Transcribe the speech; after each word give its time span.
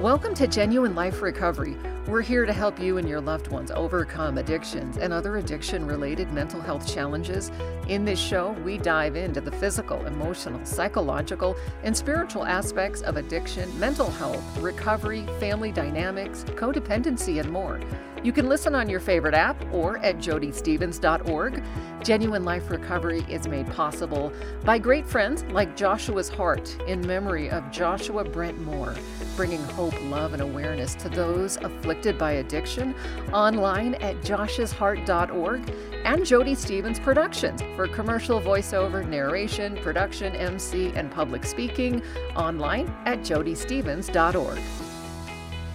Welcome 0.00 0.32
to 0.36 0.46
Genuine 0.46 0.94
Life 0.94 1.20
Recovery. 1.20 1.76
We're 2.10 2.22
here 2.22 2.44
to 2.44 2.52
help 2.52 2.80
you 2.80 2.98
and 2.98 3.08
your 3.08 3.20
loved 3.20 3.52
ones 3.52 3.70
overcome 3.70 4.36
addictions 4.36 4.96
and 4.96 5.12
other 5.12 5.36
addiction 5.36 5.86
related 5.86 6.32
mental 6.32 6.60
health 6.60 6.84
challenges. 6.92 7.52
In 7.86 8.04
this 8.04 8.18
show, 8.18 8.50
we 8.64 8.78
dive 8.78 9.14
into 9.14 9.40
the 9.40 9.52
physical, 9.52 10.04
emotional, 10.04 10.58
psychological, 10.64 11.54
and 11.84 11.96
spiritual 11.96 12.44
aspects 12.44 13.02
of 13.02 13.16
addiction, 13.16 13.78
mental 13.78 14.10
health, 14.10 14.58
recovery, 14.58 15.24
family 15.38 15.70
dynamics, 15.70 16.42
codependency, 16.56 17.38
and 17.38 17.48
more. 17.48 17.78
You 18.24 18.32
can 18.32 18.48
listen 18.48 18.74
on 18.74 18.90
your 18.90 19.00
favorite 19.00 19.34
app 19.34 19.56
or 19.72 19.98
at 19.98 20.18
jodystevens.org. 20.18 21.62
Genuine 22.02 22.44
Life 22.44 22.70
Recovery 22.70 23.24
is 23.28 23.46
made 23.46 23.66
possible 23.68 24.32
by 24.64 24.78
great 24.78 25.06
friends 25.06 25.44
like 25.44 25.76
Joshua's 25.76 26.28
Heart 26.28 26.76
in 26.86 27.06
memory 27.06 27.50
of 27.50 27.70
Joshua 27.70 28.24
Brent 28.24 28.60
Moore, 28.60 28.94
bringing 29.36 29.62
hope, 29.62 29.94
love, 30.04 30.32
and 30.32 30.42
awareness 30.42 30.94
to 30.96 31.08
those 31.08 31.56
afflicted 31.58 31.99
by 32.00 32.32
addiction 32.32 32.94
online 33.32 33.94
at 33.96 34.16
joshsheart.org 34.22 35.74
and 36.04 36.24
Jody 36.24 36.54
Stevens 36.54 36.98
Productions 36.98 37.60
for 37.76 37.86
commercial 37.86 38.40
voiceover, 38.40 39.06
narration, 39.06 39.76
production, 39.76 40.34
MC, 40.34 40.92
and 40.94 41.10
public 41.10 41.44
speaking 41.44 42.02
online 42.34 42.88
at 43.04 43.20
jodystevens.org. 43.20 44.58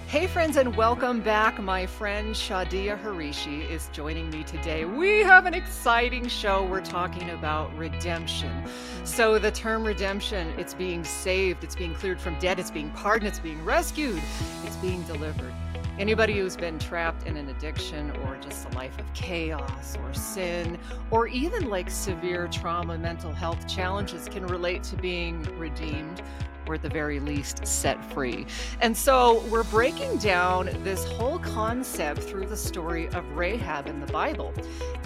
Hey, 0.08 0.28
friends, 0.28 0.56
and 0.56 0.76
welcome 0.78 1.20
back. 1.20 1.60
My 1.60 1.86
friend 1.86 2.34
Shadia 2.34 2.98
Hrichi 2.98 3.70
is 3.70 3.90
joining 3.92 4.30
me 4.30 4.44
today. 4.44 4.86
We 4.86 5.20
have 5.20 5.46
an 5.46 5.54
exciting 5.54 6.28
show. 6.28 6.64
We're 6.64 6.80
talking 6.80 7.32
about 7.32 7.76
redemption. 7.76 8.64
So, 9.04 9.38
the 9.38 9.52
term 9.52 9.84
redemption, 9.84 10.54
it's 10.58 10.74
being 10.74 11.04
saved, 11.04 11.64
it's 11.64 11.76
being 11.76 11.94
cleared 11.94 12.22
from 12.22 12.40
debt, 12.40 12.60
it's 12.60 12.72
being 12.72 12.92
pardoned, 12.92 13.28
it's 13.28 13.40
being 13.40 13.64
rescued, 13.66 14.22
it's 14.64 14.78
being 14.78 15.02
delivered. 15.04 15.54
Anybody 15.98 16.34
who's 16.34 16.58
been 16.58 16.78
trapped 16.78 17.26
in 17.26 17.38
an 17.38 17.48
addiction 17.48 18.12
or 18.18 18.36
just 18.42 18.66
a 18.66 18.70
life 18.76 19.00
of 19.00 19.12
chaos 19.14 19.96
or 20.04 20.14
sin 20.14 20.78
or 21.10 21.28
even 21.30 21.70
like 21.70 21.90
severe 21.90 22.50
trauma, 22.50 22.98
mental 22.98 23.32
health 23.32 23.66
challenges 23.66 24.28
can 24.28 24.46
relate 24.46 24.84
to 24.84 24.98
being 24.98 25.42
redeemed 25.58 26.22
or 26.68 26.76
at 26.76 26.82
the 26.82 26.90
very 26.90 27.22
least 27.22 27.66
set 27.66 28.04
free. 28.12 28.46
And 28.82 28.96
so 28.98 29.42
we're 29.50 29.64
breaking 29.64 30.18
down 30.18 30.70
this 30.84 31.06
whole 31.06 31.40
concept 31.40 32.24
through 32.24 32.48
the 32.48 32.58
story 32.58 33.08
of 33.10 33.24
Rahab 33.32 33.88
in 33.88 34.02
the 34.02 34.12
Bible 34.12 34.54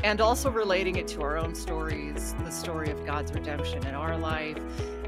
and 0.03 0.21
also 0.21 0.49
relating 0.49 0.95
it 0.95 1.07
to 1.09 1.21
our 1.21 1.37
own 1.37 1.53
stories, 1.53 2.33
the 2.45 2.51
story 2.51 2.89
of 2.89 3.05
God's 3.05 3.31
redemption 3.31 3.85
in 3.85 3.93
our 3.93 4.17
life. 4.17 4.57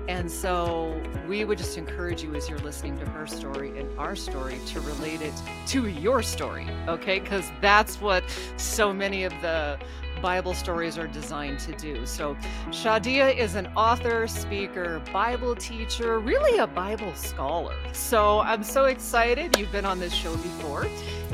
And 0.08 0.30
so 0.30 1.02
we 1.28 1.46
would 1.46 1.58
just 1.58 1.78
encourage 1.78 2.24
you 2.24 2.36
as 2.36 2.50
you're 2.50 2.60
listening 2.60 2.98
to 3.00 3.06
her 3.06 3.28
story 3.28 3.78
and 3.80 3.88
our 4.00 4.16
story 4.16 4.60
to 4.68 4.82
relate 4.82 5.22
it 5.22 5.34
to 5.68 5.88
your 5.88 6.22
story, 6.22 6.68
okay? 6.88 7.20
Because 7.20 7.50
that's 7.62 8.02
what 8.02 8.24
so 8.58 8.92
many 8.94 9.24
of 9.24 9.32
the 9.42 9.78
Bible 10.22 10.54
stories 10.54 10.98
are 10.98 11.08
designed 11.08 11.60
to 11.60 11.74
do. 11.74 12.06
So, 12.06 12.36
Shadia 12.68 13.36
is 13.36 13.56
an 13.56 13.68
author, 13.76 14.28
speaker, 14.28 15.02
Bible 15.12 15.56
teacher, 15.56 16.20
really 16.20 16.60
a 16.60 16.68
Bible 16.68 17.14
scholar. 17.16 17.76
So, 17.94 18.40
I'm 18.40 18.64
so 18.64 18.86
excited. 18.86 19.58
You've 19.58 19.72
been 19.72 19.86
on 19.86 20.00
this 20.00 20.14
show 20.14 20.36
before 20.38 20.88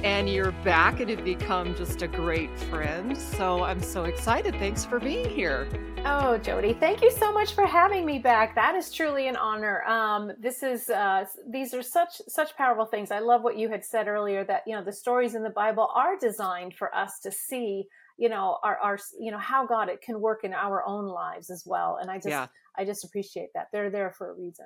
and 0.04 0.30
you're 0.30 0.52
back 0.64 1.00
and 1.00 1.10
have 1.10 1.26
become 1.26 1.76
just 1.76 2.02
a 2.02 2.08
great 2.08 2.58
friend. 2.60 3.18
So, 3.18 3.64
I'm 3.64 3.82
so 3.82 4.06
excited. 4.06 4.56
Thanks 4.56 4.86
for 4.86 5.00
being 5.00 5.30
here. 5.30 5.68
Oh, 6.06 6.38
Jody, 6.38 6.74
thank 6.74 7.02
you 7.02 7.12
so 7.12 7.34
much 7.34 7.54
for 7.54 7.66
having 7.66 8.06
me 8.06 8.18
back. 8.18 8.56
That 8.56 8.76
is 8.76 8.94
truly 8.94 9.28
an 9.28 9.36
honor. 9.36 9.84
Um, 9.84 10.32
this 10.40 10.64
is 10.64 10.90
uh, 10.90 11.26
these 11.50 11.74
are 11.74 11.82
such 11.82 12.22
such 12.28 12.56
powerful 12.56 12.86
things. 12.86 13.12
I 13.12 13.20
love 13.20 13.44
what 13.44 13.58
you 13.58 13.68
had 13.68 13.84
said 13.84 14.08
earlier 14.08 14.46
that 14.46 14.64
you 14.66 14.74
know 14.74 14.84
the 14.84 14.94
stories 14.94 15.36
in 15.36 15.44
the 15.44 15.50
Bible 15.50 15.92
are 15.94 16.18
designed 16.18 16.76
for 16.76 16.96
us 16.96 17.20
to 17.20 17.32
see 17.32 17.88
you 18.18 18.30
know 18.30 18.58
our, 18.64 18.78
our 18.78 19.00
you 19.20 19.32
know 19.32 19.38
how 19.38 19.66
god 19.66 19.90
it 19.90 20.02
can 20.02 20.20
work 20.20 20.44
in 20.44 20.54
our 20.54 20.84
own 20.86 21.06
lives 21.06 21.50
as 21.50 21.64
well 21.66 21.98
and 22.02 22.10
i 22.10 22.16
just 22.16 22.28
yeah. 22.28 22.48
i 22.76 22.84
just 22.84 23.04
appreciate 23.04 23.50
that 23.54 23.68
they're 23.72 23.90
there 23.90 24.12
for 24.12 24.32
a 24.32 24.34
reason 24.34 24.66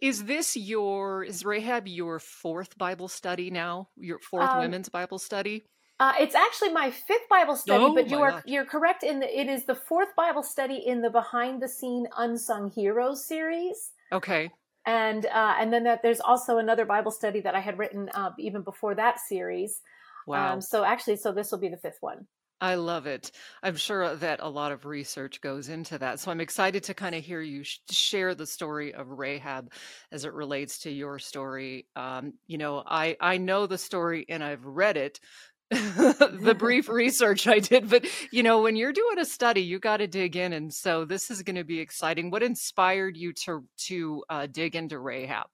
is 0.00 0.24
this 0.24 0.56
your 0.56 1.22
is 1.22 1.44
rahab 1.44 1.86
your 1.86 2.18
fourth 2.18 2.76
bible 2.78 3.08
study 3.08 3.50
now 3.50 3.88
your 3.96 4.18
fourth 4.18 4.48
um, 4.48 4.60
women's 4.60 4.88
bible 4.88 5.18
study 5.18 5.64
uh, 6.00 6.12
it's 6.20 6.34
actually 6.36 6.72
my 6.72 6.92
fifth 6.92 7.28
Bible 7.28 7.56
study, 7.56 7.82
oh, 7.82 7.92
but 7.92 8.08
you 8.08 8.20
are 8.20 8.30
gosh. 8.30 8.42
you're 8.46 8.64
correct 8.64 9.02
in 9.02 9.18
that 9.18 9.36
it 9.36 9.48
is 9.48 9.64
the 9.64 9.74
fourth 9.74 10.14
Bible 10.14 10.44
study 10.44 10.76
in 10.86 11.02
the 11.02 11.10
behind 11.10 11.60
the 11.60 11.66
scene 11.66 12.06
unsung 12.16 12.70
heroes 12.70 13.26
series. 13.26 13.90
Okay. 14.12 14.48
And 14.86 15.26
uh, 15.26 15.56
and 15.58 15.72
then 15.72 15.82
that 15.84 16.02
there's 16.02 16.20
also 16.20 16.58
another 16.58 16.84
Bible 16.84 17.10
study 17.10 17.40
that 17.40 17.56
I 17.56 17.60
had 17.60 17.78
written 17.78 18.08
uh, 18.14 18.30
even 18.38 18.62
before 18.62 18.94
that 18.94 19.18
series. 19.18 19.80
Wow. 20.28 20.52
Um, 20.52 20.60
so 20.60 20.84
actually, 20.84 21.16
so 21.16 21.32
this 21.32 21.50
will 21.50 21.58
be 21.58 21.68
the 21.68 21.76
fifth 21.76 21.98
one. 22.00 22.28
I 22.60 22.74
love 22.74 23.06
it. 23.06 23.30
I'm 23.62 23.76
sure 23.76 24.16
that 24.16 24.40
a 24.42 24.48
lot 24.48 24.72
of 24.72 24.84
research 24.84 25.40
goes 25.40 25.68
into 25.68 25.98
that. 25.98 26.18
So 26.18 26.30
I'm 26.30 26.40
excited 26.40 26.84
to 26.84 26.94
kind 26.94 27.14
of 27.14 27.24
hear 27.24 27.40
you 27.40 27.62
sh- 27.62 27.78
share 27.90 28.34
the 28.34 28.46
story 28.46 28.92
of 28.94 29.10
Rahab 29.10 29.70
as 30.10 30.24
it 30.24 30.32
relates 30.32 30.80
to 30.80 30.90
your 30.90 31.18
story. 31.20 31.86
Um, 31.94 32.34
you 32.46 32.58
know, 32.58 32.82
I 32.84 33.16
I 33.20 33.38
know 33.38 33.66
the 33.66 33.78
story 33.78 34.26
and 34.28 34.42
I've 34.42 34.64
read 34.64 34.96
it, 34.96 35.20
the 35.70 36.56
brief 36.58 36.88
research 36.88 37.46
I 37.46 37.58
did, 37.58 37.88
but 37.88 38.06
you 38.32 38.42
know, 38.42 38.62
when 38.62 38.74
you're 38.74 38.92
doing 38.92 39.18
a 39.18 39.24
study, 39.24 39.60
you 39.62 39.78
got 39.78 39.98
to 39.98 40.06
dig 40.06 40.34
in, 40.34 40.52
and 40.52 40.72
so 40.72 41.04
this 41.04 41.30
is 41.30 41.42
going 41.42 41.56
to 41.56 41.64
be 41.64 41.78
exciting. 41.78 42.30
What 42.30 42.42
inspired 42.42 43.16
you 43.16 43.32
to 43.44 43.64
to 43.86 44.24
uh, 44.28 44.46
dig 44.50 44.74
into 44.74 44.98
Rahab? 44.98 45.46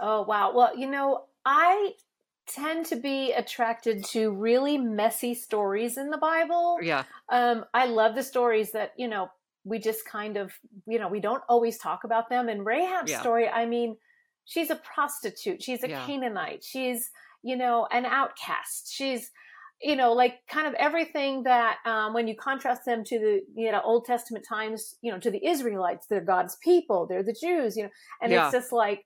Oh 0.00 0.22
wow! 0.22 0.54
Well, 0.54 0.78
you 0.78 0.88
know, 0.88 1.24
I 1.44 1.92
tend 2.48 2.86
to 2.86 2.96
be 2.96 3.32
attracted 3.32 4.04
to 4.06 4.30
really 4.30 4.78
messy 4.78 5.34
stories 5.34 5.98
in 5.98 6.10
the 6.10 6.16
Bible. 6.18 6.78
Yeah. 6.82 7.04
Um, 7.28 7.64
I 7.74 7.86
love 7.86 8.14
the 8.14 8.22
stories 8.22 8.72
that, 8.72 8.92
you 8.96 9.08
know, 9.08 9.30
we 9.64 9.78
just 9.78 10.06
kind 10.06 10.36
of, 10.36 10.52
you 10.86 10.98
know, 10.98 11.08
we 11.08 11.20
don't 11.20 11.42
always 11.48 11.78
talk 11.78 12.04
about 12.04 12.28
them. 12.28 12.48
And 12.48 12.64
Rahab's 12.64 13.10
yeah. 13.10 13.20
story, 13.20 13.48
I 13.48 13.66
mean, 13.66 13.96
she's 14.44 14.70
a 14.70 14.76
prostitute, 14.76 15.62
she's 15.62 15.82
a 15.84 15.90
yeah. 15.90 16.06
Canaanite, 16.06 16.64
she's, 16.64 17.10
you 17.42 17.56
know, 17.56 17.86
an 17.90 18.06
outcast. 18.06 18.90
She's, 18.92 19.30
you 19.80 19.94
know, 19.94 20.12
like 20.12 20.38
kind 20.48 20.66
of 20.66 20.74
everything 20.74 21.44
that 21.44 21.76
um, 21.84 22.14
when 22.14 22.26
you 22.26 22.34
contrast 22.34 22.84
them 22.84 23.04
to 23.04 23.18
the, 23.18 23.40
you 23.54 23.70
know, 23.70 23.80
Old 23.84 24.06
Testament 24.06 24.44
times, 24.48 24.96
you 25.02 25.12
know, 25.12 25.20
to 25.20 25.30
the 25.30 25.46
Israelites, 25.46 26.06
they're 26.06 26.20
God's 26.20 26.56
people, 26.56 27.06
they're 27.06 27.22
the 27.22 27.36
Jews, 27.38 27.76
you 27.76 27.84
know, 27.84 27.90
and 28.22 28.32
yeah. 28.32 28.46
it's 28.46 28.52
just 28.52 28.72
like, 28.72 29.04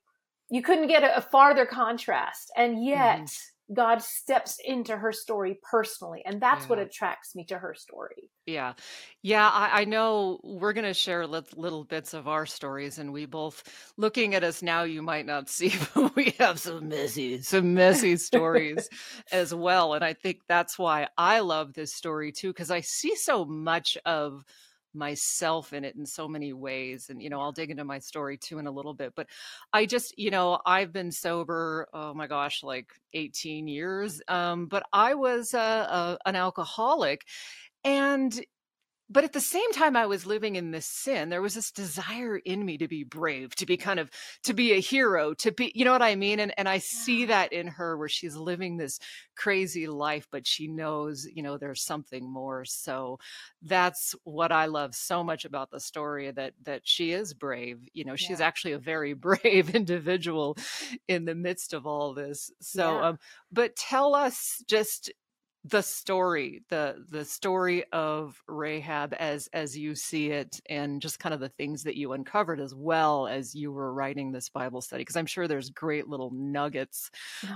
you 0.53 0.61
couldn't 0.61 0.89
get 0.89 1.03
a, 1.03 1.17
a 1.17 1.21
farther 1.23 1.65
contrast. 1.65 2.53
And 2.55 2.85
yet 2.85 3.21
mm-hmm. 3.21 3.75
God 3.75 4.03
steps 4.03 4.59
into 4.63 4.95
her 4.95 5.11
story 5.11 5.59
personally. 5.63 6.23
And 6.27 6.43
that's 6.43 6.65
yeah. 6.65 6.69
what 6.69 6.79
attracts 6.79 7.35
me 7.35 7.47
to 7.47 7.57
her 7.57 7.75
story. 7.75 8.29
Yeah. 8.45 8.75
Yeah. 9.23 9.49
I, 9.49 9.81
I 9.81 9.85
know 9.87 10.41
we're 10.45 10.75
going 10.75 10.85
to 10.85 10.93
share 10.93 11.27
li- 11.27 11.41
little 11.57 11.85
bits 11.85 12.12
of 12.12 12.29
our 12.29 12.45
stories. 12.45 12.99
And 12.99 13.15
we 13.15 13.25
both, 13.25 13.62
looking 13.97 14.35
at 14.35 14.45
us 14.45 14.61
now, 14.62 14.83
you 14.83 15.01
might 15.01 15.25
not 15.25 15.49
see, 15.49 15.73
but 15.95 16.15
we 16.15 16.35
have 16.39 16.61
some 16.61 16.87
messy, 16.87 17.41
some 17.41 17.73
messy 17.73 18.19
stories 18.19 18.91
as 19.33 19.55
well. 19.55 19.95
And 19.95 20.05
I 20.05 20.12
think 20.12 20.41
that's 20.47 20.79
why 20.79 21.09
I 21.17 21.41
love 21.41 21.73
this 21.73 21.95
story 21.95 22.31
too, 22.31 22.49
because 22.49 22.71
I 22.71 22.83
see 22.83 23.17
so 23.17 23.47
much 23.47 23.97
of 24.05 24.45
myself 24.95 25.73
in 25.73 25.85
it 25.85 25.97
in 25.97 26.07
so 26.07 26.29
many 26.29 26.53
ways 26.53 27.07
and 27.09 27.23
you 27.23 27.31
know 27.31 27.41
i'll 27.41 27.53
dig 27.53 27.71
into 27.71 27.85
my 27.85 27.99
story 27.99 28.37
too 28.37 28.59
in 28.59 28.67
a 28.67 28.71
little 28.71 28.95
bit 28.95 29.13
but 29.15 29.27
i 29.73 29.87
just 29.87 30.15
you 30.19 30.31
know 30.31 30.59
i've 30.67 30.93
been 30.93 31.11
sober 31.11 31.87
oh 31.93 32.15
my 32.15 32.27
gosh 32.27 32.63
like 32.63 32.89
18 33.15 33.69
years 33.69 34.21
um 34.29 34.67
but 34.67 34.83
i 34.93 35.15
was 35.15 35.55
uh, 35.55 36.17
an 36.27 36.37
alcoholic 36.37 37.23
and 37.85 38.45
but 39.12 39.25
at 39.25 39.33
the 39.33 39.41
same 39.41 39.71
time 39.73 39.97
i 39.97 40.06
was 40.06 40.27
living 40.27 40.56
in 40.56 40.71
this 40.71 40.87
sin 40.87 41.28
there 41.28 41.43
was 41.43 41.55
this 41.55 41.71
desire 41.71 42.39
in 42.39 42.65
me 42.65 42.78
to 42.78 42.89
be 42.89 43.05
brave 43.05 43.55
to 43.55 43.67
be 43.67 43.77
kind 43.77 44.00
of 44.00 44.11
to 44.43 44.55
be 44.55 44.73
a 44.73 44.81
hero 44.81 45.34
to 45.34 45.53
be 45.53 45.71
you 45.75 45.84
know 45.84 45.93
what 45.93 46.03
i 46.03 46.14
mean 46.14 46.41
and 46.41 46.53
and 46.56 46.69
i 46.69 46.79
see 46.79 47.26
that 47.26 47.53
in 47.53 47.67
her 47.67 47.97
where 47.97 48.09
she's 48.09 48.37
living 48.37 48.76
this 48.76 48.99
crazy 49.37 49.87
life 49.87 50.26
but 50.31 50.47
she 50.47 50.67
knows 50.67 51.26
you 51.32 51.43
know 51.43 51.59
there's 51.59 51.82
something 51.82 52.31
more 52.31 52.64
so 52.64 53.19
that's 53.62 54.14
what 54.25 54.50
i 54.50 54.67
love 54.67 54.94
so 54.94 55.23
much 55.23 55.44
about 55.44 55.70
the 55.70 55.81
story 55.81 56.31
that 56.31 56.55
that 56.62 56.81
she 56.85 57.12
is 57.12 57.35
brave 57.35 57.81
you 57.93 58.05
know 58.05 58.17
she's 58.17 58.41
yeah. 58.41 58.47
actually 58.47 58.73
a 58.73 58.79
very 58.79 59.12
brave 59.23 59.75
individual 59.75 60.56
in 61.09 61.25
the 61.25 61.35
midst 61.35 61.73
of 61.73 61.87
all 61.87 62.14
this 62.14 62.50
so 62.61 62.99
yeah. 62.99 63.09
um 63.09 63.19
but 63.50 63.76
tell 63.76 64.14
us 64.14 64.62
just 64.67 65.11
the 65.64 65.82
story 65.82 66.62
the 66.70 66.97
the 67.11 67.25
story 67.25 67.85
of 67.93 68.43
rahab 68.49 69.14
as 69.19 69.49
as 69.53 69.79
you 69.79 69.94
see 69.94 70.31
it 70.31 70.61
and 70.69 71.00
just 71.00 71.20
kind 71.20 71.32
of 71.32 71.38
the 71.38 71.49
things 71.49 71.85
that 71.85 71.97
you 71.97 72.12
uncovered 72.12 72.59
as 72.59 72.75
well 72.75 73.29
as 73.29 73.55
you 73.55 73.70
were 73.70 73.93
writing 73.93 74.32
this 74.32 74.49
bible 74.49 74.81
study 74.81 75.03
because 75.03 75.17
i'm 75.17 75.26
sure 75.26 75.47
there's 75.47 75.70
great 75.70 76.09
little 76.09 76.31
nuggets 76.32 77.11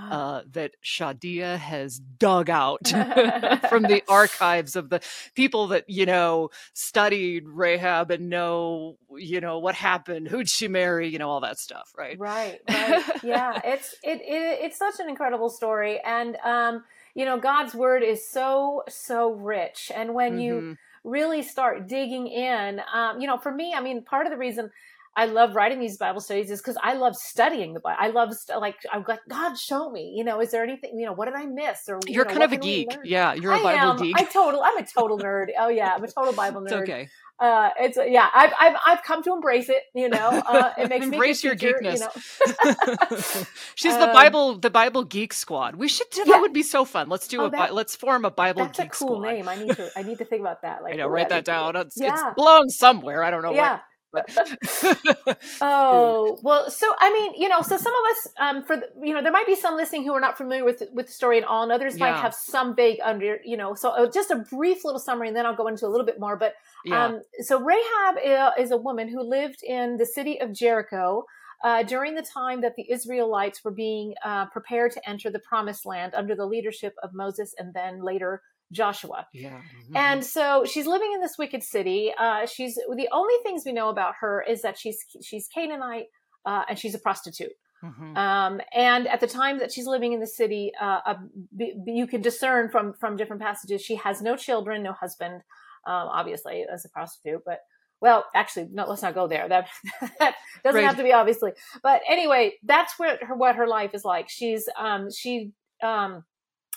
uh, 0.09 0.41
that 0.51 0.71
shadia 0.83 1.57
has 1.57 1.99
dug 1.99 2.49
out 2.57 2.87
from 3.69 3.83
the 3.83 4.01
archives 4.07 4.77
of 4.77 4.89
the 4.89 5.01
people 5.35 5.67
that 5.67 5.83
you 5.89 6.05
know 6.05 6.49
studied 6.73 7.43
rahab 7.45 8.09
and 8.09 8.29
know 8.29 8.97
you 9.17 9.41
know 9.41 9.59
what 9.59 9.75
happened 9.75 10.29
who'd 10.29 10.49
she 10.49 10.69
marry 10.69 11.09
you 11.09 11.19
know 11.19 11.29
all 11.29 11.41
that 11.41 11.59
stuff 11.59 11.91
right? 11.97 12.17
Right 12.17 12.61
right. 12.69 13.03
Yeah 13.23 13.59
it's 13.65 13.95
it, 14.03 14.21
it 14.21 14.59
it's 14.61 14.77
such 14.77 14.99
an 14.99 15.09
incredible 15.09 15.49
story 15.49 15.99
and 16.05 16.37
um 16.37 16.83
you 17.17 17.25
know, 17.25 17.39
God's 17.39 17.73
word 17.73 18.03
is 18.03 18.29
so, 18.29 18.83
so 18.87 19.31
rich. 19.31 19.91
And 19.93 20.13
when 20.13 20.33
mm-hmm. 20.33 20.39
you 20.39 20.77
really 21.03 21.41
start 21.41 21.87
digging 21.87 22.27
in, 22.27 22.79
um, 22.93 23.19
you 23.19 23.25
know, 23.25 23.39
for 23.39 23.51
me, 23.51 23.73
I 23.75 23.81
mean, 23.81 24.03
part 24.03 24.27
of 24.27 24.31
the 24.31 24.37
reason 24.37 24.69
I 25.15 25.25
love 25.25 25.55
writing 25.55 25.79
these 25.79 25.97
Bible 25.97 26.21
studies 26.21 26.51
is 26.51 26.61
because 26.61 26.77
I 26.83 26.93
love 26.93 27.15
studying 27.15 27.73
the 27.73 27.79
Bible. 27.79 27.97
I 27.99 28.09
love 28.09 28.33
like 28.59 28.75
I'm 28.93 29.03
like 29.07 29.21
God, 29.27 29.57
show 29.57 29.89
me. 29.89 30.13
You 30.15 30.23
know, 30.23 30.39
is 30.41 30.51
there 30.51 30.63
anything? 30.63 30.99
You 30.99 31.07
know, 31.07 31.13
what 31.13 31.25
did 31.25 31.33
I 31.33 31.47
miss? 31.47 31.89
Or 31.89 31.99
you're 32.05 32.23
know, 32.23 32.29
kind 32.29 32.43
of 32.43 32.51
a 32.51 32.57
geek. 32.57 32.95
Yeah, 33.03 33.33
you're 33.33 33.53
a 33.53 33.63
Bible 33.63 33.93
am. 33.93 33.97
geek. 33.97 34.15
I 34.15 34.25
total. 34.25 34.61
I'm 34.63 34.77
a 34.77 34.85
total 34.85 35.17
nerd. 35.27 35.47
Oh 35.57 35.69
yeah, 35.69 35.95
I'm 35.95 36.03
a 36.03 36.07
total 36.07 36.33
Bible 36.33 36.61
nerd. 36.61 36.65
It's 36.65 36.73
okay 36.73 37.09
uh, 37.39 37.69
it's 37.79 37.97
yeah, 38.07 38.27
I've, 38.33 38.51
I've 38.59 38.75
I've 38.85 39.03
come 39.03 39.21
to 39.23 39.33
embrace 39.33 39.69
it. 39.69 39.83
You 39.93 40.09
know, 40.09 40.17
uh, 40.47 40.73
it 40.77 40.89
makes 40.89 41.05
embrace 41.05 41.43
me 41.43 41.49
your 41.49 41.55
teacher, 41.55 41.79
geekness. 41.83 41.99
You 42.39 43.33
know? 43.35 43.45
She's 43.75 43.95
the 43.95 44.07
um, 44.07 44.13
Bible, 44.13 44.57
the 44.57 44.71
Bible 44.71 45.03
geek 45.03 45.33
squad. 45.33 45.75
We 45.75 45.87
should 45.87 46.09
do, 46.09 46.23
yeah. 46.25 46.33
that. 46.33 46.41
Would 46.41 46.53
be 46.53 46.63
so 46.63 46.83
fun. 46.83 47.09
Let's 47.09 47.27
do 47.27 47.41
oh, 47.41 47.45
a 47.45 47.49
that, 47.51 47.75
let's 47.75 47.95
form 47.95 48.25
a 48.25 48.31
Bible. 48.31 48.63
That's 48.63 48.79
a 48.79 48.87
cool 48.87 49.17
squad. 49.17 49.21
name. 49.21 49.47
I 49.47 49.55
need 49.55 49.75
to 49.75 49.91
I 49.95 50.01
need 50.01 50.17
to 50.17 50.25
think 50.25 50.41
about 50.41 50.61
that. 50.63 50.77
Like, 50.87 50.93
I 50.93 50.97
know, 50.97 51.07
write 51.07 51.29
that 51.29 51.43
down. 51.43 51.75
It's, 51.75 51.99
yeah. 51.99 52.13
it's 52.13 52.35
belongs 52.35 52.77
somewhere. 52.77 53.23
I 53.23 53.31
don't 53.31 53.41
know. 53.41 53.51
Yeah. 53.51 53.79
oh 55.61 56.39
well, 56.41 56.69
so 56.69 56.93
I 56.99 57.11
mean, 57.11 57.33
you 57.41 57.49
know, 57.49 57.61
so 57.61 57.77
some 57.77 57.93
of 57.93 58.11
us, 58.11 58.27
um, 58.39 58.63
for 58.63 58.77
the, 58.77 58.87
you 59.03 59.13
know, 59.13 59.21
there 59.21 59.31
might 59.31 59.45
be 59.45 59.55
some 59.55 59.75
listening 59.75 60.03
who 60.03 60.13
are 60.13 60.19
not 60.19 60.37
familiar 60.37 60.63
with 60.63 60.81
with 60.93 61.07
the 61.07 61.11
story 61.11 61.37
at 61.37 61.43
all, 61.43 61.63
and 61.63 61.71
others 61.71 61.97
yeah. 61.97 62.11
might 62.11 62.19
have 62.19 62.33
some 62.33 62.75
vague 62.75 62.99
under, 63.03 63.39
you 63.43 63.57
know. 63.57 63.73
So 63.75 63.89
uh, 63.89 64.09
just 64.09 64.31
a 64.31 64.37
brief 64.37 64.85
little 64.85 64.99
summary, 64.99 65.27
and 65.27 65.35
then 65.35 65.45
I'll 65.45 65.55
go 65.55 65.67
into 65.67 65.85
a 65.85 65.89
little 65.89 66.05
bit 66.05 66.19
more. 66.19 66.37
But 66.37 66.53
yeah. 66.85 67.05
um, 67.05 67.21
so 67.41 67.59
Rahab 67.59 68.15
is 68.57 68.71
a 68.71 68.77
woman 68.77 69.09
who 69.09 69.21
lived 69.21 69.61
in 69.63 69.97
the 69.97 70.05
city 70.05 70.39
of 70.39 70.53
Jericho. 70.53 71.23
Uh, 71.63 71.81
during 71.81 72.13
the 72.13 72.21
time 72.21 72.61
that 72.61 72.75
the 72.75 72.85
Israelites 72.91 73.63
were 73.63 73.71
being 73.71 74.13
uh, 74.23 74.45
prepared 74.45 74.91
to 74.91 75.09
enter 75.09 75.31
the 75.31 75.39
promised 75.39 75.87
land 75.87 76.13
under 76.13 76.35
the 76.35 76.45
leadership 76.45 76.93
of 77.01 77.15
Moses 77.15 77.55
and 77.57 77.73
then 77.73 77.99
later 78.03 78.43
Joshua. 78.71 79.27
Yeah. 79.33 79.51
Mm-hmm. 79.51 79.97
And 79.97 80.25
so 80.25 80.65
she's 80.65 80.87
living 80.87 81.11
in 81.13 81.21
this 81.21 81.37
wicked 81.37 81.63
city. 81.63 82.11
Uh, 82.17 82.45
she's 82.45 82.75
the 82.75 83.07
only 83.11 83.35
things 83.43 83.63
we 83.65 83.71
know 83.71 83.89
about 83.89 84.15
her 84.19 84.43
is 84.47 84.61
that 84.61 84.77
she's 84.77 84.97
she's 85.21 85.47
Canaanite 85.47 86.07
uh, 86.45 86.63
and 86.69 86.77
she's 86.77 86.95
a 86.95 86.99
prostitute. 86.99 87.53
Mm-hmm. 87.83 88.17
Um, 88.17 88.61
and 88.73 89.07
at 89.07 89.19
the 89.19 89.27
time 89.27 89.59
that 89.59 89.71
she's 89.71 89.85
living 89.85 90.13
in 90.13 90.19
the 90.19 90.27
city, 90.27 90.71
uh, 90.81 91.13
b- 91.55 91.75
you 91.85 92.07
can 92.07 92.21
discern 92.21 92.69
from 92.69 92.93
from 92.93 93.15
different 93.17 93.41
passages 93.41 93.81
she 93.81 93.95
has 93.95 94.21
no 94.21 94.35
children, 94.35 94.83
no 94.83 94.93
husband, 94.93 95.41
um, 95.85 96.07
obviously 96.07 96.65
as 96.71 96.85
a 96.85 96.89
prostitute. 96.89 97.41
But 97.45 97.59
well, 98.01 98.25
actually, 98.35 98.67
no, 98.71 98.85
let's 98.87 99.01
not 99.01 99.15
go 99.15 99.27
there. 99.27 99.47
That, 99.47 99.69
that 100.19 100.35
doesn't 100.63 100.81
right. 100.81 100.87
have 100.87 100.97
to 100.97 101.03
be 101.03 101.13
obviously. 101.13 101.51
But 101.83 102.01
anyway, 102.09 102.53
that's 102.63 102.93
what 102.97 103.21
her 103.23 103.35
what 103.35 103.55
her 103.55 103.67
life 103.67 103.93
is 103.93 104.03
like. 104.03 104.27
She's 104.29 104.67
um, 104.77 105.09
she 105.11 105.51
um, 105.83 106.23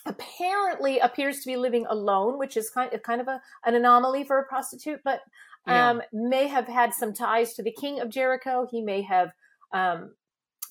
apparently 0.06 0.98
appears 0.98 1.40
to 1.40 1.46
be 1.46 1.56
living 1.56 1.86
alone, 1.88 2.38
which 2.38 2.56
is 2.56 2.70
kind 2.70 2.92
of, 2.92 3.02
kind 3.02 3.20
of 3.20 3.28
a, 3.28 3.40
an 3.64 3.74
anomaly 3.74 4.24
for 4.24 4.38
a 4.38 4.44
prostitute, 4.44 5.00
but 5.04 5.20
um, 5.66 6.00
yeah. 6.12 6.20
may 6.28 6.46
have 6.46 6.66
had 6.66 6.94
some 6.94 7.12
ties 7.12 7.54
to 7.54 7.62
the 7.62 7.72
king 7.72 8.00
of 8.00 8.08
Jericho. 8.08 8.66
He 8.70 8.82
may 8.82 9.02
have 9.02 9.32
um, 9.72 10.12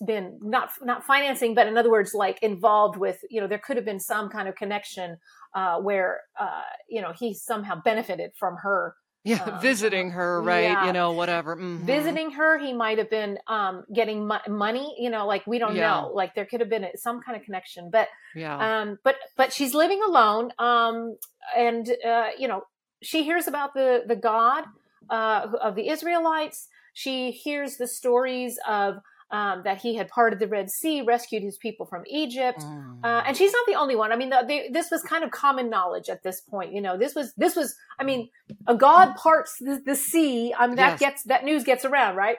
been 0.06 0.40
not 0.42 0.72
not 0.82 1.04
financing, 1.04 1.54
but 1.54 1.68
in 1.68 1.78
other 1.78 1.92
words, 1.92 2.14
like 2.14 2.42
involved 2.42 2.98
with 2.98 3.20
you 3.30 3.40
know 3.40 3.48
there 3.48 3.60
could 3.60 3.78
have 3.78 3.86
been 3.86 4.00
some 4.00 4.30
kind 4.30 4.48
of 4.48 4.56
connection 4.56 5.18
uh, 5.54 5.80
where 5.80 6.22
uh, 6.40 6.64
you 6.90 7.02
know 7.02 7.14
he 7.18 7.34
somehow 7.34 7.80
benefited 7.84 8.32
from 8.38 8.56
her 8.58 8.96
yeah 9.24 9.44
um, 9.44 9.62
visiting 9.62 10.12
her 10.12 10.42
right 10.42 10.64
yeah. 10.64 10.86
you 10.86 10.94
know 10.94 11.12
whatever 11.12 11.56
mm-hmm. 11.56 11.86
visiting 11.86 12.32
her 12.32 12.58
he 12.58 12.74
might 12.74 12.98
have 12.98 13.10
been 13.10 13.38
um 13.48 13.84
getting 13.94 14.28
mo- 14.28 14.40
money 14.48 14.96
you 14.98 15.10
know 15.10 15.28
like 15.28 15.46
we 15.46 15.60
don't 15.60 15.76
yeah. 15.76 15.90
know 15.90 16.12
like 16.14 16.34
there 16.36 16.46
could 16.46 16.60
have 16.60 16.70
been 16.70 16.86
some 16.96 17.22
kind 17.22 17.38
of 17.38 17.44
connection 17.44 17.90
but 17.92 18.08
yeah 18.36 18.82
um 18.82 18.98
but 19.04 19.16
but 19.36 19.52
she's 19.52 19.74
living 19.74 20.02
alone 20.08 20.52
um 20.60 21.18
and 21.58 21.90
uh 22.08 22.28
you 22.38 22.48
know 22.48 22.64
she 23.02 23.24
hears 23.24 23.48
about 23.48 23.74
the 23.74 24.04
the 24.08 24.16
god 24.16 24.64
uh 25.10 25.48
of 25.62 25.76
the 25.76 25.90
israelites 25.90 26.68
she 26.94 27.32
hears 27.32 27.78
the 27.78 27.88
stories 27.88 28.58
of 28.68 29.00
um, 29.32 29.62
that 29.64 29.80
he 29.80 29.96
had 29.96 30.08
parted 30.08 30.40
the 30.40 30.48
Red 30.48 30.70
Sea, 30.70 31.02
rescued 31.02 31.44
his 31.44 31.58
people 31.58 31.86
from 31.86 32.04
Egypt, 32.08 32.60
mm. 32.60 33.00
uh, 33.04 33.24
and 33.26 33.38
she's 33.38 33.52
not 33.52 33.66
the 33.68 33.76
only 33.76 33.96
one. 33.96 34.12
I 34.12 34.16
mean, 34.16 34.30
the, 34.30 34.70
this 34.72 34.90
was 34.90 35.02
kind 35.04 35.24
of 35.24 35.32
common 35.32 35.70
knowledge 35.70 36.10
at 36.10 36.24
this 36.24 36.42
point. 36.42 36.74
You 36.74 36.82
know, 36.82 36.98
this 36.98 37.16
was 37.16 37.34
this 37.36 37.56
was. 37.56 37.76
I 38.00 38.04
mean, 38.04 38.30
a 38.68 38.76
god 38.76 39.16
parts 39.16 39.58
the, 39.60 39.82
the 39.86 39.96
sea. 39.96 40.54
Um, 40.58 40.76
that 40.76 40.92
yes. 40.92 41.00
gets 41.00 41.24
that 41.24 41.44
news 41.44 41.64
gets 41.64 41.86
around, 41.86 42.16
right? 42.16 42.38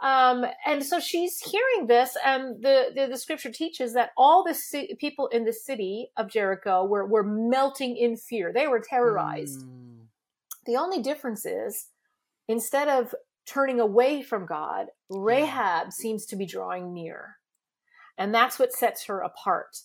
Um, 0.00 0.44
and 0.64 0.84
so 0.84 1.00
she's 1.00 1.40
hearing 1.40 1.88
this, 1.88 2.16
and 2.24 2.62
the, 2.62 2.86
the, 2.94 3.08
the 3.08 3.18
scripture 3.18 3.50
teaches 3.50 3.94
that 3.94 4.10
all 4.16 4.44
the 4.44 4.54
ci- 4.54 4.94
people 4.94 5.26
in 5.26 5.44
the 5.44 5.52
city 5.52 6.10
of 6.16 6.30
Jericho 6.30 6.84
were, 6.84 7.04
were 7.04 7.24
melting 7.24 7.96
in 7.96 8.16
fear. 8.16 8.52
They 8.52 8.68
were 8.68 8.80
terrorized. 8.80 9.62
Mm. 9.62 10.06
The 10.66 10.76
only 10.76 11.02
difference 11.02 11.44
is 11.44 11.88
instead 12.46 12.86
of 12.86 13.12
turning 13.44 13.80
away 13.80 14.22
from 14.22 14.46
God, 14.46 14.86
Rahab 15.10 15.92
seems 15.92 16.26
to 16.26 16.36
be 16.36 16.46
drawing 16.46 16.92
near. 16.92 17.36
And 18.16 18.34
that's 18.34 18.58
what 18.58 18.72
sets 18.72 19.06
her 19.06 19.20
apart. 19.20 19.76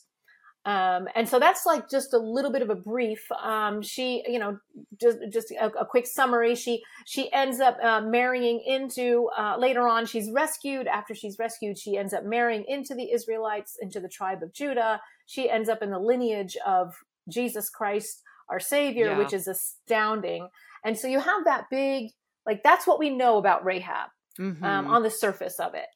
Um, 0.65 1.09
and 1.13 1.27
so 1.27 1.39
that's 1.39 1.65
like 1.65 1.89
just 1.89 2.13
a 2.13 2.17
little 2.17 2.51
bit 2.51 2.61
of 2.61 2.69
a 2.69 2.75
brief. 2.75 3.19
Um, 3.31 3.81
she, 3.81 4.23
you 4.25 4.39
know, 4.39 4.59
just 4.99 5.17
just 5.31 5.51
a, 5.51 5.65
a, 5.77 5.85
quick 5.85 6.07
summary. 6.07 6.55
She 6.55 6.81
she 7.05 7.31
ends 7.33 7.59
up 7.59 7.77
uh, 7.83 7.99
marrying 7.99 8.63
into 8.65 9.29
uh, 9.37 9.57
later 9.59 9.85
on. 9.89 10.05
She's 10.05 10.31
rescued. 10.31 10.87
After 10.87 11.13
she's 11.13 11.37
rescued, 11.37 11.77
she 11.77 11.97
ends 11.97 12.13
up 12.13 12.23
marrying 12.23 12.63
into 12.65 12.95
the 12.95 13.11
Israelites, 13.11 13.75
into 13.81 13.99
the 13.99 14.07
tribe 14.07 14.41
of 14.41 14.53
Judah. 14.53 15.01
She 15.25 15.49
ends 15.49 15.67
up 15.67 15.81
in 15.81 15.91
the 15.91 15.99
lineage 15.99 16.55
of 16.65 16.93
Jesus 17.27 17.69
Christ, 17.69 18.21
our 18.49 18.59
Savior, 18.61 19.07
yeah. 19.07 19.17
which 19.17 19.33
is 19.33 19.49
astounding. 19.49 20.47
And 20.85 20.97
so 20.97 21.09
you 21.09 21.19
have 21.19 21.43
that 21.43 21.65
big 21.69 22.11
like 22.45 22.63
that's 22.63 22.87
what 22.87 22.99
we 22.99 23.09
know 23.09 23.37
about 23.37 23.65
Rahab 23.65 24.11
mm-hmm. 24.39 24.63
um, 24.63 24.87
on 24.87 25.03
the 25.03 25.09
surface 25.09 25.59
of 25.59 25.73
it. 25.73 25.87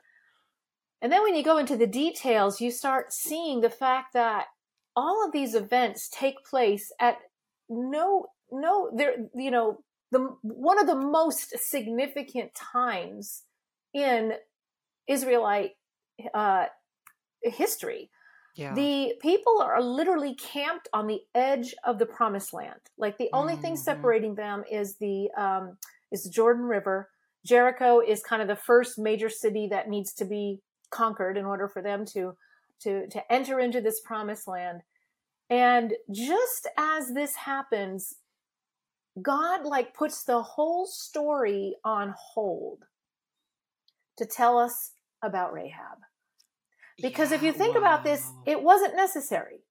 And 1.01 1.12
then 1.12 1.22
when 1.24 1.36
you 1.36 1.44
go 1.44 1.57
into 1.57 1.78
the 1.78 1.88
details, 1.88 2.60
you 2.60 2.72
start 2.72 3.13
seeing 3.13 3.62
the 3.62 3.69
fact 3.69 4.13
that 4.13 4.45
all 4.95 5.24
of 5.25 5.31
these 5.31 5.54
events 5.54 6.10
take 6.12 6.44
place 6.44 6.92
at 7.00 7.18
no 7.69 8.28
no 8.51 8.89
there 8.95 9.13
you 9.36 9.51
know 9.51 9.78
the 10.12 10.36
one 10.42 10.80
of 10.80 10.88
the 10.88 10.95
most 10.95 11.54
significant 11.60 12.56
times 12.56 13.44
in 13.94 14.34
Israelite 15.07 15.72
uh, 16.34 16.66
history. 17.44 18.10
Yeah. 18.56 18.74
The 18.74 19.13
people 19.22 19.62
are 19.62 19.82
literally 19.82 20.34
camped 20.34 20.88
on 20.91 21.06
the 21.06 21.22
edge 21.36 21.75
of 21.84 22.00
the 22.00 22.08
promised 22.08 22.53
land. 22.53 22.79
Like 22.98 23.17
the 23.17 23.29
only 23.32 23.53
mm-hmm. 23.53 23.62
thing 23.62 23.75
separating 23.77 24.36
them 24.36 24.63
is 24.72 24.96
the 24.98 25.29
um, 25.38 25.77
is 26.12 26.24
the 26.24 26.32
Jordan 26.32 26.63
River. 26.63 27.10
Jericho 27.48 28.01
is 28.01 28.22
kind 28.22 28.42
of 28.42 28.48
the 28.48 28.56
first 28.56 29.00
major 29.00 29.30
city 29.30 29.68
that 29.72 29.89
needs 29.89 30.13
to 30.13 30.25
be 30.25 30.60
conquered 30.92 31.38
in 31.38 31.46
order 31.46 31.68
for 31.68 31.82
them 31.82 32.06
to 32.13 32.36
to 32.82 33.08
to 33.08 33.32
enter 33.32 33.60
into 33.60 33.82
this 33.82 34.01
promised 34.01 34.48
land. 34.48 34.82
And 35.50 35.94
just 36.12 36.68
as 36.77 37.13
this 37.13 37.36
happens, 37.36 38.16
God 39.22 39.66
like 39.66 39.94
puts 39.94 40.24
the 40.24 40.42
whole 40.42 40.86
story 40.86 41.75
on 41.84 42.13
hold 42.18 42.84
to 44.18 44.25
tell 44.25 44.58
us 44.58 44.92
about 45.24 45.54
Rahab. 45.54 46.00
Because 47.01 47.32
yeah, 47.32 47.38
if 47.38 47.44
you 47.44 47.54
think 47.54 47.75
wow. 47.75 47.82
about 47.82 48.04
this, 48.04 48.30
it 48.46 48.62
wasn't 48.62 48.96
necessary. 48.96 49.62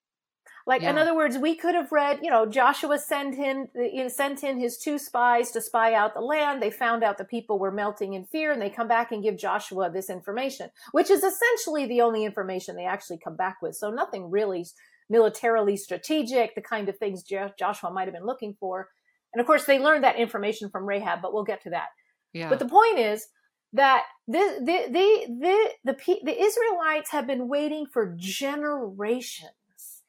Like 0.66 0.82
yeah. 0.82 0.90
in 0.90 0.98
other 0.98 1.14
words, 1.14 1.38
we 1.38 1.54
could 1.54 1.76
have 1.76 1.92
read, 1.92 2.18
you 2.22 2.30
know, 2.30 2.44
Joshua 2.44 2.98
sent 2.98 3.38
in 3.38 3.68
you 3.76 4.02
know, 4.02 4.08
sent 4.08 4.42
in 4.42 4.58
his 4.58 4.76
two 4.76 4.98
spies 4.98 5.52
to 5.52 5.60
spy 5.60 5.94
out 5.94 6.14
the 6.14 6.20
land. 6.20 6.60
They 6.60 6.72
found 6.72 7.04
out 7.04 7.18
the 7.18 7.24
people 7.24 7.60
were 7.60 7.70
melting 7.70 8.14
in 8.14 8.24
fear, 8.24 8.50
and 8.50 8.60
they 8.60 8.68
come 8.68 8.88
back 8.88 9.12
and 9.12 9.22
give 9.22 9.38
Joshua 9.38 9.90
this 9.90 10.10
information, 10.10 10.70
which 10.90 11.08
is 11.08 11.22
essentially 11.22 11.86
the 11.86 12.00
only 12.00 12.24
information 12.24 12.74
they 12.74 12.84
actually 12.84 13.18
come 13.22 13.36
back 13.36 13.58
with. 13.62 13.76
So 13.76 13.90
nothing 13.90 14.28
really 14.28 14.66
militarily 15.08 15.76
strategic, 15.76 16.56
the 16.56 16.62
kind 16.62 16.88
of 16.88 16.98
things 16.98 17.22
Joshua 17.22 17.92
might 17.92 18.08
have 18.08 18.14
been 18.14 18.26
looking 18.26 18.56
for. 18.58 18.88
And 19.32 19.40
of 19.40 19.46
course, 19.46 19.66
they 19.66 19.78
learned 19.78 20.02
that 20.02 20.16
information 20.16 20.68
from 20.68 20.84
Rahab, 20.84 21.22
but 21.22 21.32
we'll 21.32 21.44
get 21.44 21.62
to 21.62 21.70
that. 21.70 21.88
Yeah. 22.32 22.48
But 22.48 22.58
the 22.58 22.68
point 22.68 22.98
is 22.98 23.24
that 23.72 24.02
the 24.26 24.58
the 24.64 24.86
the 24.90 25.28
the 25.30 25.72
the, 25.84 25.94
the, 25.94 26.20
the 26.24 26.42
Israelites 26.42 27.12
have 27.12 27.28
been 27.28 27.46
waiting 27.46 27.86
for 27.92 28.16
generations 28.18 29.52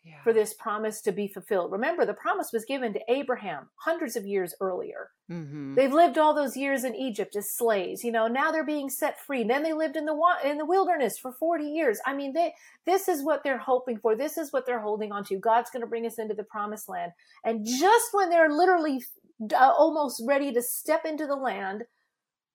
yeah. 0.08 0.22
for 0.24 0.34
this 0.34 0.54
promise 0.54 1.02
to 1.02 1.12
be 1.12 1.28
fulfilled. 1.28 1.72
Remember, 1.72 2.06
the 2.06 2.14
promise 2.14 2.52
was 2.54 2.66
given 2.66 2.94
to 2.94 3.02
Abraham 3.10 3.70
hundreds 3.76 4.16
of 4.16 4.26
years 4.26 4.54
earlier. 4.62 5.10
Mm-hmm. 5.32 5.76
They've 5.76 5.92
lived 5.92 6.18
all 6.18 6.34
those 6.34 6.56
years 6.56 6.84
in 6.84 6.96
Egypt 6.96 7.36
as 7.36 7.52
slaves. 7.52 8.04
You 8.04 8.12
know, 8.12 8.28
now 8.28 8.52
they're 8.52 8.66
being 8.66 8.90
set 8.90 9.20
free. 9.20 9.44
Then 9.44 9.64
they 9.64 9.74
lived 9.74 9.98
in 9.98 10.06
the 10.06 10.18
in 10.44 10.58
the 10.58 10.66
wilderness 10.66 11.18
for 11.18 11.32
40 11.32 11.66
years. 11.66 12.00
I 12.06 12.14
mean, 12.14 12.34
they 12.34 12.54
this 12.86 13.08
is 13.08 13.24
what 13.24 13.44
they're 13.44 13.58
hoping 13.58 13.98
for. 13.98 14.16
This 14.16 14.38
is 14.38 14.54
what 14.54 14.66
they're 14.66 14.80
holding 14.80 15.12
on 15.12 15.26
to. 15.26 15.38
God's 15.38 15.70
going 15.70 15.82
to 15.82 15.88
bring 15.88 16.06
us 16.06 16.20
into 16.20 16.34
the 16.34 16.44
promised 16.44 16.88
land. 16.88 17.12
And 17.44 17.66
just 17.66 18.14
when 18.14 18.30
they're 18.30 18.52
literally 18.52 19.04
uh, 19.54 19.74
almost 19.78 20.24
ready 20.26 20.52
to 20.54 20.62
step 20.62 21.06
into 21.06 21.28
the 21.28 21.36
land, 21.36 21.84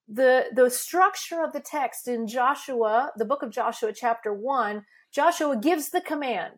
the 0.09 0.47
the 0.55 0.71
structure 0.71 1.43
of 1.43 1.53
the 1.53 1.61
text 1.61 2.09
in 2.09 2.27
Joshua, 2.27 3.11
the 3.17 3.25
book 3.25 3.43
of 3.43 3.51
Joshua 3.51 3.93
chapter 3.93 4.33
1, 4.33 4.85
Joshua 5.13 5.57
gives 5.57 5.91
the 5.91 6.01
command 6.01 6.55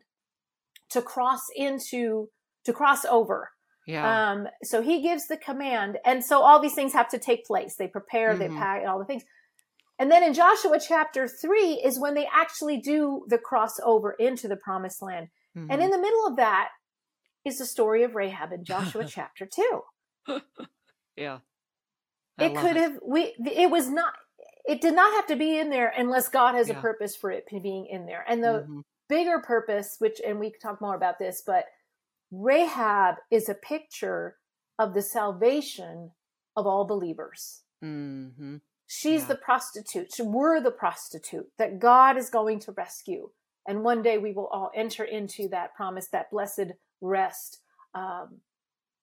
to 0.95 1.03
cross 1.03 1.43
into 1.55 2.29
to 2.65 2.73
cross 2.73 3.05
over. 3.05 3.51
Yeah. 3.87 4.31
Um, 4.31 4.49
so 4.63 4.81
he 4.81 5.03
gives 5.03 5.27
the 5.27 5.37
command, 5.37 5.99
and 6.07 6.25
so 6.25 6.41
all 6.41 6.59
these 6.59 6.75
things 6.75 6.95
have 6.95 7.09
to 7.11 7.19
take 7.19 7.45
place. 7.45 7.75
They 7.77 7.89
prepare, 7.89 8.31
mm-hmm. 8.31 8.39
they 8.39 8.49
pack, 8.49 8.85
all 8.89 8.99
the 8.99 9.05
things. 9.05 9.25
And 9.99 10.11
then 10.11 10.23
in 10.23 10.33
Joshua 10.33 10.81
chapter 10.81 11.29
three 11.29 11.75
is 11.85 11.99
when 11.99 12.15
they 12.15 12.27
actually 12.33 12.79
do 12.79 13.25
the 13.29 13.39
crossover 13.39 14.13
into 14.19 14.49
the 14.49 14.57
promised 14.57 15.03
land. 15.03 15.29
Mm-hmm. 15.57 15.71
And 15.71 15.83
in 15.83 15.91
the 15.91 15.99
middle 15.99 16.27
of 16.27 16.37
that 16.37 16.71
is 17.45 17.59
the 17.59 17.67
story 17.67 18.05
of 18.05 18.15
Rahab 18.15 18.53
in 18.53 18.65
Joshua 18.65 19.05
chapter 19.09 19.47
two. 19.47 19.83
yeah. 21.17 21.39
I 22.39 22.47
it 22.47 22.57
could 22.57 22.77
it. 22.77 22.83
have 22.83 22.99
we 23.07 23.35
it 23.39 23.71
was 23.71 23.89
not 23.89 24.15
it 24.67 24.81
did 24.81 24.95
not 24.95 25.13
have 25.15 25.27
to 25.27 25.37
be 25.37 25.59
in 25.59 25.71
there 25.71 25.93
unless 25.97 26.29
God 26.29 26.55
has 26.55 26.69
yeah. 26.69 26.79
a 26.79 26.81
purpose 26.81 27.15
for 27.15 27.31
it 27.31 27.45
being 27.63 27.87
in 27.87 28.07
there. 28.07 28.25
And 28.27 28.43
the 28.43 28.65
mm-hmm 28.67 28.81
bigger 29.09 29.39
purpose, 29.39 29.97
which, 29.99 30.21
and 30.27 30.39
we 30.39 30.51
can 30.51 30.61
talk 30.61 30.81
more 30.81 30.95
about 30.95 31.19
this, 31.19 31.43
but 31.47 31.67
Rahab 32.31 33.17
is 33.31 33.49
a 33.49 33.55
picture 33.55 34.37
of 34.79 34.95
the 34.95 35.03
salvation 35.03 36.11
of 36.57 36.67
all 36.67 36.85
believers. 36.85 37.63
Mm-hmm. 37.85 38.57
She's 38.87 39.23
yeah. 39.23 39.29
the 39.29 39.37
prostitute. 39.37 40.13
We're 40.19 40.61
the 40.61 40.71
prostitute 40.71 41.49
that 41.59 41.79
God 41.79 42.17
is 42.17 42.31
going 42.31 42.61
to 42.61 42.73
rescue. 42.73 43.31
And 43.67 43.83
one 43.83 44.03
day 44.03 44.19
we 44.19 44.33
will 44.33 44.49
all 44.49 44.71
enter 44.75 45.05
into 45.05 45.49
that 45.49 45.75
promise, 45.75 46.09
that 46.09 46.31
blessed 46.31 46.73
rest 47.01 47.61
um, 47.95 48.41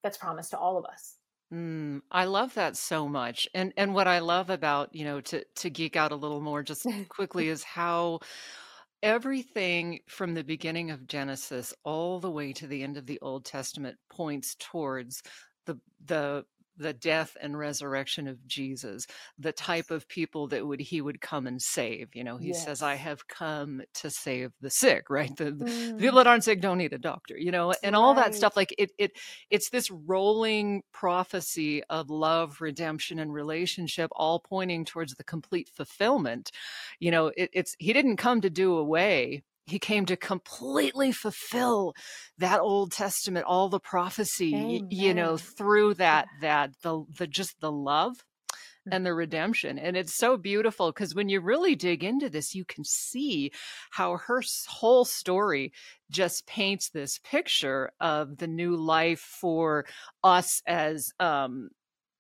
that's 0.03 0.17
promised 0.17 0.51
to 0.51 0.58
all 0.58 0.77
of 0.77 0.86
us. 0.86 1.15
Mm, 1.53 2.01
I 2.12 2.25
love 2.25 2.53
that 2.53 2.77
so 2.77 3.10
much. 3.10 3.50
And 3.53 3.74
and 3.75 3.93
what 3.93 4.08
I 4.08 4.20
love 4.20 4.50
about, 4.50 4.96
you 4.96 5.03
know, 5.03 5.20
to 5.22 5.43
to 5.43 5.70
geek 5.70 5.96
out 5.96 6.12
a 6.12 6.15
little 6.15 6.39
more 6.39 6.63
just 6.63 6.86
quickly 7.10 7.50
is 7.50 7.63
how 7.63 8.20
everything 9.03 10.00
from 10.08 10.34
the 10.34 10.43
beginning 10.43 10.91
of 10.91 11.08
Genesis 11.08 11.74
all 11.84 12.20
the 12.20 12.31
way 12.31 12.53
to 12.53 12.67
the 12.67 12.84
end 12.84 12.98
of 12.98 13.05
the 13.05 13.20
Old 13.22 13.46
Testament 13.46 13.98
points 14.10 14.55
towards 14.60 15.24
the 15.65 15.79
the 16.05 16.46
the 16.81 16.93
death 16.93 17.38
and 17.39 17.57
resurrection 17.57 18.27
of 18.27 18.45
Jesus, 18.47 19.05
the 19.38 19.51
type 19.51 19.91
of 19.91 20.07
people 20.07 20.47
that 20.47 20.65
would 20.65 20.81
he 20.81 21.01
would 21.01 21.21
come 21.21 21.47
and 21.47 21.61
save. 21.61 22.09
You 22.13 22.23
know, 22.23 22.38
he 22.38 22.50
yes. 22.50 22.65
says, 22.65 22.81
"I 22.81 22.95
have 22.95 23.27
come 23.27 23.81
to 23.95 24.09
save 24.09 24.51
the 24.61 24.69
sick." 24.69 25.05
Right, 25.11 25.35
the, 25.35 25.51
the 25.51 25.65
mm. 25.65 26.00
people 26.00 26.17
that 26.17 26.27
aren't 26.27 26.45
sick 26.45 26.61
don't 26.61 26.77
need 26.77 26.93
a 26.93 26.97
doctor. 26.97 27.38
You 27.38 27.51
know, 27.51 27.73
and 27.83 27.93
right. 27.93 28.00
all 28.00 28.13
that 28.15 28.33
stuff. 28.33 28.55
Like 28.55 28.73
it, 28.77 28.91
it, 28.97 29.11
it's 29.50 29.69
this 29.69 29.91
rolling 29.91 30.83
prophecy 30.93 31.83
of 31.89 32.09
love, 32.09 32.61
redemption, 32.61 33.19
and 33.19 33.33
relationship, 33.33 34.09
all 34.15 34.39
pointing 34.39 34.85
towards 34.85 35.15
the 35.15 35.23
complete 35.23 35.69
fulfillment. 35.69 36.51
You 37.00 37.11
know, 37.11 37.27
it, 37.35 37.50
it's 37.53 37.75
he 37.77 37.93
didn't 37.93 38.17
come 38.17 38.41
to 38.41 38.50
do 38.50 38.77
away 38.77 39.43
he 39.71 39.79
came 39.79 40.05
to 40.05 40.15
completely 40.15 41.11
fulfill 41.11 41.93
that 42.37 42.59
old 42.59 42.91
testament 42.91 43.45
all 43.45 43.69
the 43.69 43.79
prophecy 43.79 44.53
Amen. 44.53 44.87
you 44.89 45.13
know 45.13 45.37
through 45.37 45.93
that 45.95 46.27
that 46.41 46.71
the 46.83 47.03
the 47.17 47.27
just 47.27 47.59
the 47.61 47.71
love 47.71 48.15
and 48.89 49.05
the 49.05 49.13
redemption. 49.13 49.77
And 49.77 49.95
it's 49.95 50.15
so 50.15 50.37
beautiful 50.37 50.91
because 50.91 51.13
when 51.13 51.29
you 51.29 51.39
really 51.39 51.75
dig 51.75 52.03
into 52.03 52.29
this 52.29 52.55
you 52.55 52.65
can 52.65 52.83
see 52.83 53.51
how 53.91 54.17
her 54.17 54.41
whole 54.67 55.05
story 55.05 55.71
just 56.09 56.47
paints 56.47 56.89
this 56.89 57.19
picture 57.23 57.91
of 57.99 58.37
the 58.37 58.47
new 58.47 58.75
life 58.75 59.19
for 59.19 59.85
us 60.23 60.61
as 60.65 61.11
um 61.19 61.69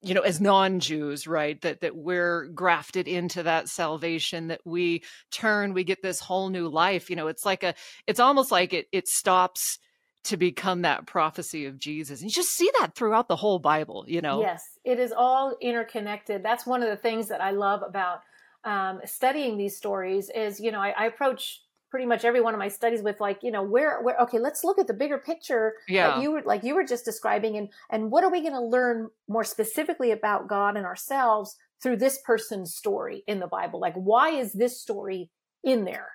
you 0.01 0.13
know 0.13 0.21
as 0.21 0.41
non-jews 0.41 1.27
right 1.27 1.61
that 1.61 1.81
that 1.81 1.95
we're 1.95 2.47
grafted 2.47 3.07
into 3.07 3.43
that 3.43 3.67
salvation 3.67 4.47
that 4.47 4.61
we 4.65 5.03
turn 5.31 5.73
we 5.73 5.83
get 5.83 6.01
this 6.01 6.19
whole 6.19 6.49
new 6.49 6.67
life 6.67 7.09
you 7.09 7.15
know 7.15 7.27
it's 7.27 7.45
like 7.45 7.63
a 7.63 7.73
it's 8.07 8.19
almost 8.19 8.51
like 8.51 8.73
it 8.73 8.87
it 8.91 9.07
stops 9.07 9.79
to 10.23 10.37
become 10.37 10.83
that 10.83 11.07
prophecy 11.07 11.65
of 11.65 11.79
jesus. 11.79 12.21
And 12.21 12.29
you 12.29 12.33
just 12.33 12.51
see 12.51 12.69
that 12.79 12.95
throughout 12.95 13.27
the 13.27 13.35
whole 13.35 13.59
bible 13.59 14.05
you 14.07 14.21
know? 14.21 14.41
Yes 14.41 14.63
it 14.83 14.99
is 14.99 15.13
all 15.15 15.55
interconnected. 15.61 16.41
That's 16.43 16.65
one 16.65 16.81
of 16.81 16.89
the 16.89 16.97
things 16.97 17.27
that 17.27 17.41
i 17.41 17.51
love 17.51 17.83
about 17.83 18.21
um, 18.63 19.01
studying 19.05 19.57
these 19.57 19.77
stories 19.77 20.29
is 20.33 20.59
you 20.59 20.71
know 20.71 20.79
I, 20.79 20.89
I 20.89 21.05
approach 21.05 21.61
pretty 21.91 22.05
much 22.05 22.23
every 22.23 22.41
one 22.41 22.53
of 22.53 22.57
my 22.57 22.69
studies 22.69 23.03
with 23.03 23.19
like 23.19 23.39
you 23.43 23.51
know 23.51 23.61
where 23.61 24.01
where 24.01 24.17
okay 24.17 24.39
let's 24.39 24.63
look 24.63 24.79
at 24.79 24.87
the 24.87 24.93
bigger 24.93 25.17
picture 25.17 25.73
yeah 25.87 26.15
like 26.15 26.23
you 26.23 26.31
were 26.31 26.41
like 26.45 26.63
you 26.63 26.73
were 26.73 26.85
just 26.85 27.05
describing 27.05 27.57
and 27.57 27.69
and 27.91 28.09
what 28.09 28.23
are 28.23 28.31
we 28.31 28.41
going 28.41 28.53
to 28.53 28.61
learn 28.61 29.09
more 29.27 29.43
specifically 29.43 30.11
about 30.11 30.47
god 30.47 30.77
and 30.77 30.85
ourselves 30.85 31.57
through 31.83 31.97
this 31.97 32.19
person's 32.25 32.73
story 32.73 33.23
in 33.27 33.39
the 33.39 33.47
bible 33.47 33.79
like 33.79 33.93
why 33.95 34.29
is 34.29 34.53
this 34.53 34.81
story 34.81 35.29
in 35.63 35.83
there 35.83 36.07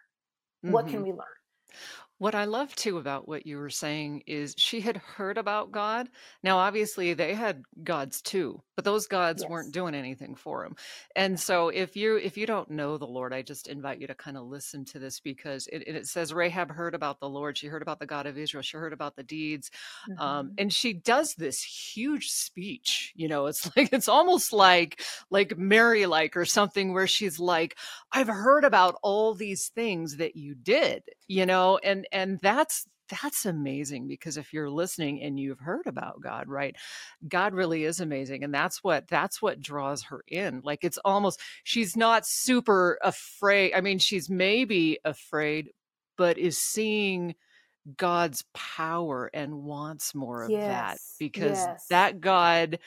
mm-hmm. 0.65 0.73
what 0.73 0.87
can 0.87 0.97
mm-hmm. 0.97 1.05
we 1.05 1.11
learn 1.13 1.27
what 2.19 2.35
I 2.35 2.47
love 2.47 2.75
too 2.75 2.97
about 2.97 3.29
what 3.29 3.47
you 3.47 3.59
were 3.59 3.69
saying 3.69 4.23
is 4.27 4.55
she 4.57 4.81
had 4.81 4.97
heard 4.97 5.37
about 5.37 5.71
God. 5.71 6.09
Now, 6.43 6.59
obviously, 6.59 7.13
they 7.13 7.35
had 7.35 7.63
gods 7.85 8.23
too, 8.23 8.63
but 8.75 8.87
those 8.87 9.07
gods 9.07 9.43
yes. 9.43 9.51
weren't 9.51 9.75
doing 9.75 9.95
anything 9.95 10.35
for 10.35 10.63
them. 10.63 10.77
And 11.15 11.39
so, 11.39 11.69
if 11.69 11.95
you 11.95 12.17
if 12.17 12.39
you 12.39 12.47
don't 12.47 12.71
know 12.71 12.97
the 12.97 13.07
Lord, 13.07 13.35
I 13.35 13.43
just 13.43 13.69
invite 13.69 14.01
you 14.01 14.07
to 14.07 14.15
kind 14.15 14.39
of 14.39 14.47
listen 14.47 14.87
to 14.87 14.99
this 14.99 15.21
because 15.21 15.67
it, 15.67 15.87
it 15.87 16.07
says 16.07 16.33
Rahab 16.33 16.71
heard 16.71 16.95
about 16.95 17.21
the 17.21 17.29
Lord. 17.29 17.59
She 17.59 17.67
heard 17.67 17.83
about 17.83 17.99
the 17.99 18.07
God 18.07 18.27
of 18.27 18.39
Israel. 18.39 18.63
She 18.63 18.79
heard 18.79 18.95
about 18.95 19.17
the 19.17 19.23
deeds, 19.23 19.71
um, 20.09 20.17
mm-hmm. 20.17 20.23
um, 20.23 20.53
and 20.57 20.73
she 20.73 20.95
does 20.95 21.35
this 21.35 21.63
huge 21.63 22.31
speech. 22.31 23.13
You 23.15 23.29
know, 23.29 23.47
it's 23.47 23.71
like 23.77 23.91
it's 23.93 24.09
almost 24.09 24.55
like 24.55 25.03
like 25.31 25.59
Mary 25.59 26.07
like 26.07 26.35
or 26.35 26.47
something 26.47 26.95
where 26.95 27.07
she's 27.07 27.39
like, 27.39 27.77
"I've 28.11 28.29
heard 28.29 28.65
about 28.65 28.97
all 29.03 29.35
these 29.35 29.69
things 29.69 30.17
that 30.17 30.35
you 30.35 30.55
did," 30.55 31.03
you 31.29 31.47
know, 31.47 31.79
and 31.83 32.07
and 32.13 32.39
that's 32.41 32.87
that's 33.09 33.47
amazing 33.47 34.09
because 34.09 34.37
if 34.37 34.53
you're 34.53 34.71
listening 34.71 35.23
and 35.23 35.39
you've 35.39 35.61
heard 35.61 35.87
about 35.87 36.21
God, 36.21 36.49
right? 36.49 36.75
God 37.29 37.55
really 37.55 37.85
is 37.85 38.01
amazing 38.01 38.43
and 38.45 38.53
that's 38.53 38.83
what 38.83 39.07
that's 39.09 39.41
what 39.41 39.61
draws 39.61 40.03
her 40.05 40.25
in. 40.27 40.61
Like 40.65 40.83
it's 40.83 40.99
almost 41.05 41.41
she's 41.65 41.97
not 41.97 42.27
super 42.27 42.99
afraid. 43.03 43.75
I 43.75 43.81
mean, 43.81 43.99
she's 43.99 44.29
maybe 44.29 44.99
afraid 45.05 45.71
but 46.17 46.39
is 46.39 46.59
seeing 46.59 47.35
God's 47.97 48.45
power 48.55 49.31
and 49.33 49.63
wants 49.63 50.15
more 50.15 50.43
of 50.43 50.51
yes, 50.51 50.61
that 50.69 50.99
because 51.19 51.59
yes. 51.59 51.87
that 51.91 52.21
God 52.21 52.79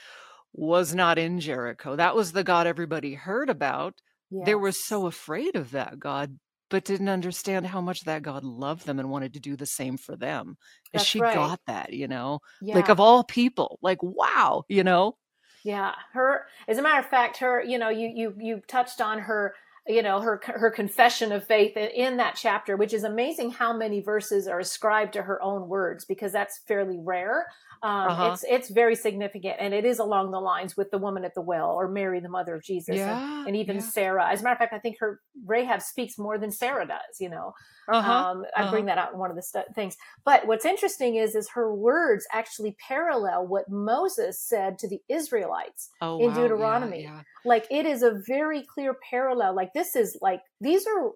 was 0.51 0.93
not 0.93 1.17
in 1.17 1.39
Jericho. 1.39 1.95
That 1.95 2.15
was 2.15 2.31
the 2.31 2.43
God 2.43 2.67
everybody 2.67 3.13
heard 3.13 3.49
about. 3.49 4.01
Yes. 4.31 4.45
They 4.45 4.55
were 4.55 4.71
so 4.71 5.05
afraid 5.05 5.55
of 5.55 5.71
that 5.71 5.99
God 5.99 6.37
but 6.69 6.85
didn't 6.85 7.09
understand 7.09 7.65
how 7.65 7.81
much 7.81 8.01
that 8.01 8.21
God 8.21 8.43
loved 8.43 8.85
them 8.85 8.99
and 8.99 9.09
wanted 9.09 9.33
to 9.33 9.39
do 9.39 9.55
the 9.55 9.65
same 9.65 9.97
for 9.97 10.15
them. 10.15 10.57
And 10.93 11.01
she 11.01 11.19
right. 11.19 11.33
got 11.33 11.59
that, 11.67 11.93
you 11.93 12.07
know, 12.07 12.39
yeah. 12.61 12.75
like 12.75 12.89
of 12.89 12.99
all 12.99 13.23
people, 13.23 13.79
like, 13.81 14.01
wow, 14.01 14.63
you 14.67 14.83
know? 14.83 15.17
Yeah. 15.63 15.93
Her, 16.13 16.45
as 16.67 16.77
a 16.77 16.81
matter 16.81 16.99
of 16.99 17.07
fact, 17.07 17.37
her, 17.37 17.61
you 17.61 17.77
know, 17.77 17.89
you, 17.89 18.11
you, 18.13 18.35
you 18.39 18.61
touched 18.67 19.01
on 19.01 19.19
her, 19.19 19.55
you 19.89 20.03
know, 20.03 20.21
her, 20.21 20.39
her 20.45 20.69
confession 20.69 21.31
of 21.31 21.45
faith 21.45 21.75
in 21.75 22.17
that 22.17 22.35
chapter, 22.39 22.77
which 22.77 22.93
is 22.93 23.03
amazing 23.03 23.49
how 23.49 23.75
many 23.75 24.01
verses 24.01 24.47
are 24.47 24.59
ascribed 24.59 25.13
to 25.13 25.23
her 25.23 25.41
own 25.41 25.67
words 25.67 26.05
because 26.05 26.31
that's 26.31 26.59
fairly 26.67 26.99
rare. 26.99 27.47
Um, 27.81 28.09
uh-huh. 28.09 28.31
It's 28.33 28.45
it's 28.47 28.69
very 28.69 28.95
significant, 28.95 29.55
and 29.57 29.73
it 29.73 29.85
is 29.85 29.99
along 29.99 30.31
the 30.31 30.39
lines 30.39 30.75
with 30.75 30.91
the 30.91 30.97
woman 30.97 31.23
at 31.23 31.33
the 31.33 31.41
well, 31.41 31.71
or 31.71 31.87
Mary, 31.87 32.19
the 32.19 32.27
mother 32.27 32.53
of 32.53 32.61
Jesus, 32.61 32.97
yeah, 32.97 33.39
and, 33.39 33.47
and, 33.47 33.55
even 33.55 33.77
yeah. 33.77 33.81
Sarah. 33.81 34.29
As 34.29 34.41
a 34.41 34.43
matter 34.43 34.53
of 34.53 34.59
fact, 34.59 34.73
I 34.73 34.79
think 34.79 34.97
her 34.99 35.21
Rahab 35.45 35.81
speaks 35.81 36.17
more 36.17 36.37
than 36.37 36.51
Sarah 36.51 36.85
does. 36.85 37.21
You 37.21 37.29
know, 37.29 37.53
uh-huh. 37.87 38.11
um, 38.11 38.45
I 38.55 38.63
uh-huh. 38.63 38.71
bring 38.71 38.85
that 38.87 38.97
out 38.97 39.13
in 39.13 39.19
one 39.19 39.29
of 39.29 39.37
the 39.37 39.65
things. 39.75 39.95
But 40.25 40.45
what's 40.45 40.65
interesting 40.65 41.15
is 41.15 41.35
is 41.35 41.49
her 41.51 41.73
words 41.73 42.27
actually 42.33 42.75
parallel 42.85 43.47
what 43.47 43.69
Moses 43.69 44.41
said 44.41 44.77
to 44.79 44.89
the 44.89 44.99
Israelites 45.07 45.89
oh, 46.01 46.19
in 46.19 46.31
wow. 46.31 46.35
Deuteronomy. 46.35 47.03
Yeah, 47.03 47.21
like 47.45 47.65
it 47.71 47.85
is 47.85 48.03
a 48.03 48.21
very 48.27 48.61
clear 48.61 48.97
parallel. 49.09 49.55
Like 49.55 49.71
this 49.79 49.95
is 49.95 50.17
like 50.21 50.41
these 50.59 50.85
are 50.85 51.11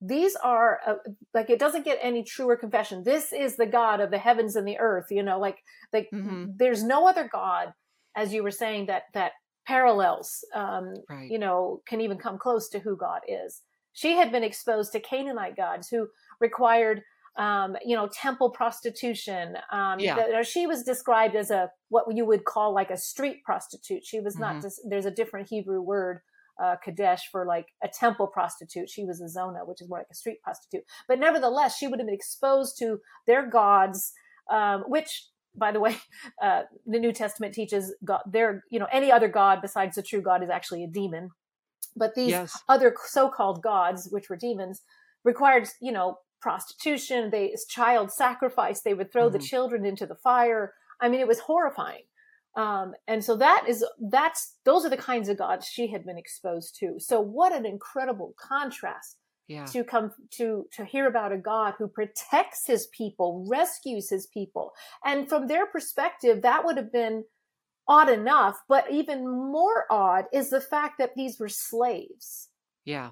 these 0.00 0.36
are 0.36 0.80
uh, 0.86 0.94
like 1.34 1.50
it 1.50 1.58
doesn't 1.58 1.84
get 1.84 1.98
any 2.00 2.22
truer 2.22 2.56
confession 2.56 3.02
this 3.04 3.32
is 3.32 3.56
the 3.56 3.66
god 3.66 4.00
of 4.00 4.10
the 4.10 4.18
heavens 4.18 4.56
and 4.56 4.66
the 4.68 4.78
earth 4.78 5.06
you 5.10 5.22
know 5.22 5.38
like 5.38 5.58
like 5.92 6.08
mm-hmm. 6.14 6.44
there's 6.56 6.84
no 6.84 7.08
other 7.08 7.28
god 7.32 7.72
as 8.14 8.32
you 8.32 8.42
were 8.42 8.50
saying 8.50 8.86
that 8.86 9.04
that 9.14 9.32
parallels 9.66 10.44
um 10.54 10.94
right. 11.08 11.30
you 11.30 11.38
know 11.38 11.80
can 11.88 12.00
even 12.00 12.18
come 12.18 12.38
close 12.38 12.68
to 12.68 12.78
who 12.78 12.96
god 12.96 13.20
is 13.26 13.62
she 13.92 14.12
had 14.12 14.30
been 14.30 14.44
exposed 14.44 14.92
to 14.92 15.00
canaanite 15.00 15.56
gods 15.56 15.88
who 15.88 16.06
required 16.40 17.02
um, 17.36 17.76
you 17.84 17.94
know, 17.94 18.08
temple 18.08 18.50
prostitution. 18.50 19.56
Um, 19.70 20.00
yeah. 20.00 20.14
The, 20.14 20.42
she 20.42 20.66
was 20.66 20.82
described 20.82 21.36
as 21.36 21.50
a 21.50 21.70
what 21.90 22.06
you 22.14 22.24
would 22.24 22.44
call 22.44 22.74
like 22.74 22.90
a 22.90 22.96
street 22.96 23.44
prostitute. 23.44 24.04
She 24.04 24.20
was 24.20 24.38
not 24.38 24.52
mm-hmm. 24.52 24.62
just. 24.62 24.80
There's 24.88 25.06
a 25.06 25.10
different 25.10 25.48
Hebrew 25.48 25.82
word, 25.82 26.20
uh, 26.62 26.76
kadesh, 26.82 27.28
for 27.30 27.44
like 27.44 27.66
a 27.82 27.88
temple 27.88 28.26
prostitute. 28.26 28.88
She 28.88 29.04
was 29.04 29.20
a 29.20 29.28
zona, 29.28 29.60
which 29.64 29.80
is 29.80 29.88
more 29.88 29.98
like 29.98 30.08
a 30.10 30.14
street 30.14 30.42
prostitute. 30.42 30.84
But 31.08 31.18
nevertheless, 31.18 31.76
she 31.76 31.86
would 31.86 31.98
have 31.98 32.06
been 32.06 32.14
exposed 32.14 32.78
to 32.78 33.00
their 33.26 33.48
gods, 33.48 34.12
um, 34.50 34.84
which. 34.88 35.26
By 35.58 35.72
the 35.72 35.80
way, 35.80 35.96
uh, 36.42 36.64
the 36.84 36.98
New 36.98 37.12
Testament 37.12 37.54
teaches 37.54 37.94
God, 38.04 38.20
their, 38.30 38.62
you 38.70 38.78
know, 38.78 38.88
any 38.92 39.10
other 39.10 39.26
God 39.26 39.62
besides 39.62 39.96
the 39.96 40.02
true 40.02 40.20
God 40.20 40.42
is 40.42 40.50
actually 40.50 40.84
a 40.84 40.86
demon. 40.86 41.30
But 41.96 42.14
these 42.14 42.32
yes. 42.32 42.60
other 42.68 42.94
so-called 43.06 43.62
gods, 43.62 44.08
which 44.10 44.28
were 44.28 44.36
demons, 44.36 44.82
required, 45.24 45.66
you 45.80 45.92
know, 45.92 46.18
prostitution, 46.42 47.30
they 47.30 47.54
child 47.68 48.12
sacrifice, 48.12 48.82
they 48.82 48.94
would 48.94 49.10
throw 49.10 49.28
mm-hmm. 49.28 49.38
the 49.38 49.44
children 49.44 49.84
into 49.84 50.06
the 50.06 50.14
fire. 50.14 50.74
I 51.00 51.08
mean, 51.08 51.20
it 51.20 51.28
was 51.28 51.40
horrifying. 51.40 52.02
Um, 52.56 52.94
and 53.06 53.22
so 53.22 53.36
that 53.36 53.66
is 53.68 53.84
that's 54.10 54.54
those 54.64 54.84
are 54.86 54.90
the 54.90 54.96
kinds 54.96 55.28
of 55.28 55.36
gods 55.36 55.66
she 55.66 55.88
had 55.88 56.06
been 56.06 56.18
exposed 56.18 56.76
to. 56.80 56.94
So 56.98 57.20
what 57.20 57.54
an 57.54 57.66
incredible 57.66 58.34
contrast 58.38 59.18
yeah. 59.46 59.66
to 59.66 59.84
come 59.84 60.12
to 60.32 60.66
to 60.72 60.84
hear 60.84 61.06
about 61.06 61.32
a 61.32 61.38
God 61.38 61.74
who 61.78 61.86
protects 61.86 62.66
his 62.66 62.86
people, 62.88 63.46
rescues 63.48 64.08
his 64.08 64.26
people. 64.26 64.72
And 65.04 65.28
from 65.28 65.48
their 65.48 65.66
perspective, 65.66 66.42
that 66.42 66.64
would 66.64 66.78
have 66.78 66.92
been 66.92 67.24
odd 67.88 68.08
enough, 68.08 68.62
but 68.68 68.90
even 68.90 69.28
more 69.28 69.84
odd 69.90 70.24
is 70.32 70.50
the 70.50 70.60
fact 70.60 70.98
that 70.98 71.14
these 71.14 71.38
were 71.38 71.48
slaves. 71.48 72.48
Yeah. 72.84 73.10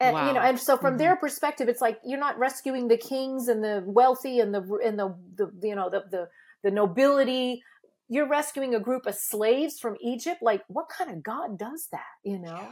And, 0.00 0.14
wow. 0.14 0.26
you 0.26 0.32
know, 0.34 0.40
and 0.40 0.58
so 0.58 0.76
from 0.76 0.92
mm-hmm. 0.92 0.98
their 0.98 1.16
perspective, 1.16 1.68
it's 1.68 1.80
like 1.80 1.98
you're 2.04 2.18
not 2.18 2.38
rescuing 2.38 2.88
the 2.88 2.96
kings 2.96 3.46
and 3.46 3.62
the 3.62 3.84
wealthy 3.86 4.40
and 4.40 4.52
the 4.52 4.60
and 4.84 4.98
the, 4.98 5.14
the 5.36 5.68
you 5.68 5.76
know 5.76 5.90
the 5.90 6.04
the 6.10 6.28
the 6.64 6.70
nobility. 6.70 7.62
You're 8.08 8.28
rescuing 8.28 8.74
a 8.74 8.80
group 8.80 9.06
of 9.06 9.14
slaves 9.14 9.78
from 9.78 9.96
Egypt. 10.00 10.42
Like, 10.42 10.62
what 10.68 10.88
kind 10.88 11.10
of 11.10 11.22
God 11.22 11.58
does 11.58 11.88
that? 11.92 12.00
You 12.24 12.38
know? 12.38 12.68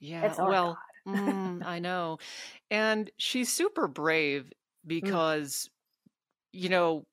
Yeah. 0.00 0.22
yeah. 0.22 0.44
well, 0.44 0.78
mm, 1.06 1.64
I 1.64 1.78
know. 1.78 2.18
And 2.70 3.10
she's 3.16 3.52
super 3.52 3.88
brave 3.88 4.44
mm. 4.44 4.50
because, 4.86 5.68
mm. 5.68 6.60
you 6.60 6.68
know, 6.68 7.06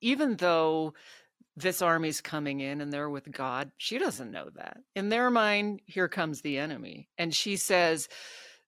even 0.00 0.36
though 0.36 0.94
this 1.56 1.82
army's 1.82 2.20
coming 2.20 2.60
in 2.60 2.80
and 2.80 2.92
they're 2.92 3.10
with 3.10 3.30
God, 3.30 3.72
she 3.76 3.98
doesn't 3.98 4.30
know 4.30 4.48
that. 4.54 4.78
In 4.94 5.08
their 5.08 5.28
mind, 5.28 5.82
here 5.86 6.08
comes 6.08 6.40
the 6.40 6.58
enemy. 6.58 7.08
And 7.18 7.34
she 7.34 7.56
says, 7.56 8.08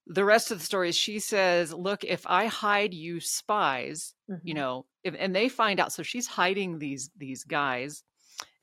the 0.07 0.25
rest 0.25 0.50
of 0.50 0.59
the 0.59 0.64
story 0.64 0.88
is 0.88 0.97
she 0.97 1.21
says, 1.21 1.73
"Look, 1.73 2.04
if 2.04 2.26
I 2.26 2.47
hide 2.47 2.92
you 2.92 3.21
spies, 3.21 4.14
mm-hmm. 4.28 4.47
you 4.47 4.54
know, 4.54 4.87
if, 5.04 5.14
and 5.16 5.35
they 5.35 5.49
find 5.49 5.78
out, 5.78 5.92
so 5.92 6.02
she's 6.02 6.26
hiding 6.26 6.78
these 6.78 7.11
these 7.16 7.45
guys, 7.45 8.02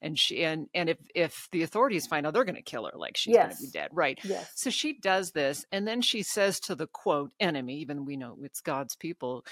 and 0.02 0.18
she 0.18 0.44
and 0.44 0.68
and 0.74 0.90
if 0.90 0.98
if 1.16 1.48
the 1.52 1.64
authorities 1.64 2.08
find 2.08 2.26
out, 2.26 2.34
they're 2.34 2.46
going 2.46 2.56
to 2.56 2.62
kill 2.62 2.86
her, 2.86 2.98
like 2.98 3.18
she's 3.18 3.34
yes. 3.34 3.46
going 3.46 3.56
to 3.56 3.64
be 3.64 3.72
dead, 3.72 3.90
right? 3.94 4.20
Yes. 4.24 4.52
So 4.56 4.70
she 4.70 4.94
does 4.94 5.32
this, 5.32 5.66
and 5.72 5.88
then 5.88 6.02
she 6.02 6.24
says 6.24 6.60
to 6.62 6.76
the 6.76 6.88
quote 6.88 7.32
enemy, 7.40 7.80
even 7.80 8.06
we 8.06 8.18
know 8.18 8.38
it's 8.44 8.62
God's 8.62 8.96
people." 8.96 9.46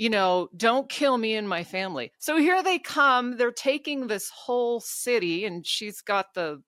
You 0.00 0.10
know, 0.10 0.48
don't 0.56 0.88
kill 0.88 1.18
me 1.18 1.34
and 1.34 1.48
my 1.48 1.64
family. 1.64 2.12
So 2.18 2.36
here 2.36 2.62
they 2.62 2.78
come. 2.78 3.36
They're 3.36 3.50
taking 3.50 4.06
this 4.06 4.30
whole 4.30 4.78
city, 4.78 5.44
and 5.44 5.66
she's 5.66 6.02
got 6.02 6.34
the 6.34 6.62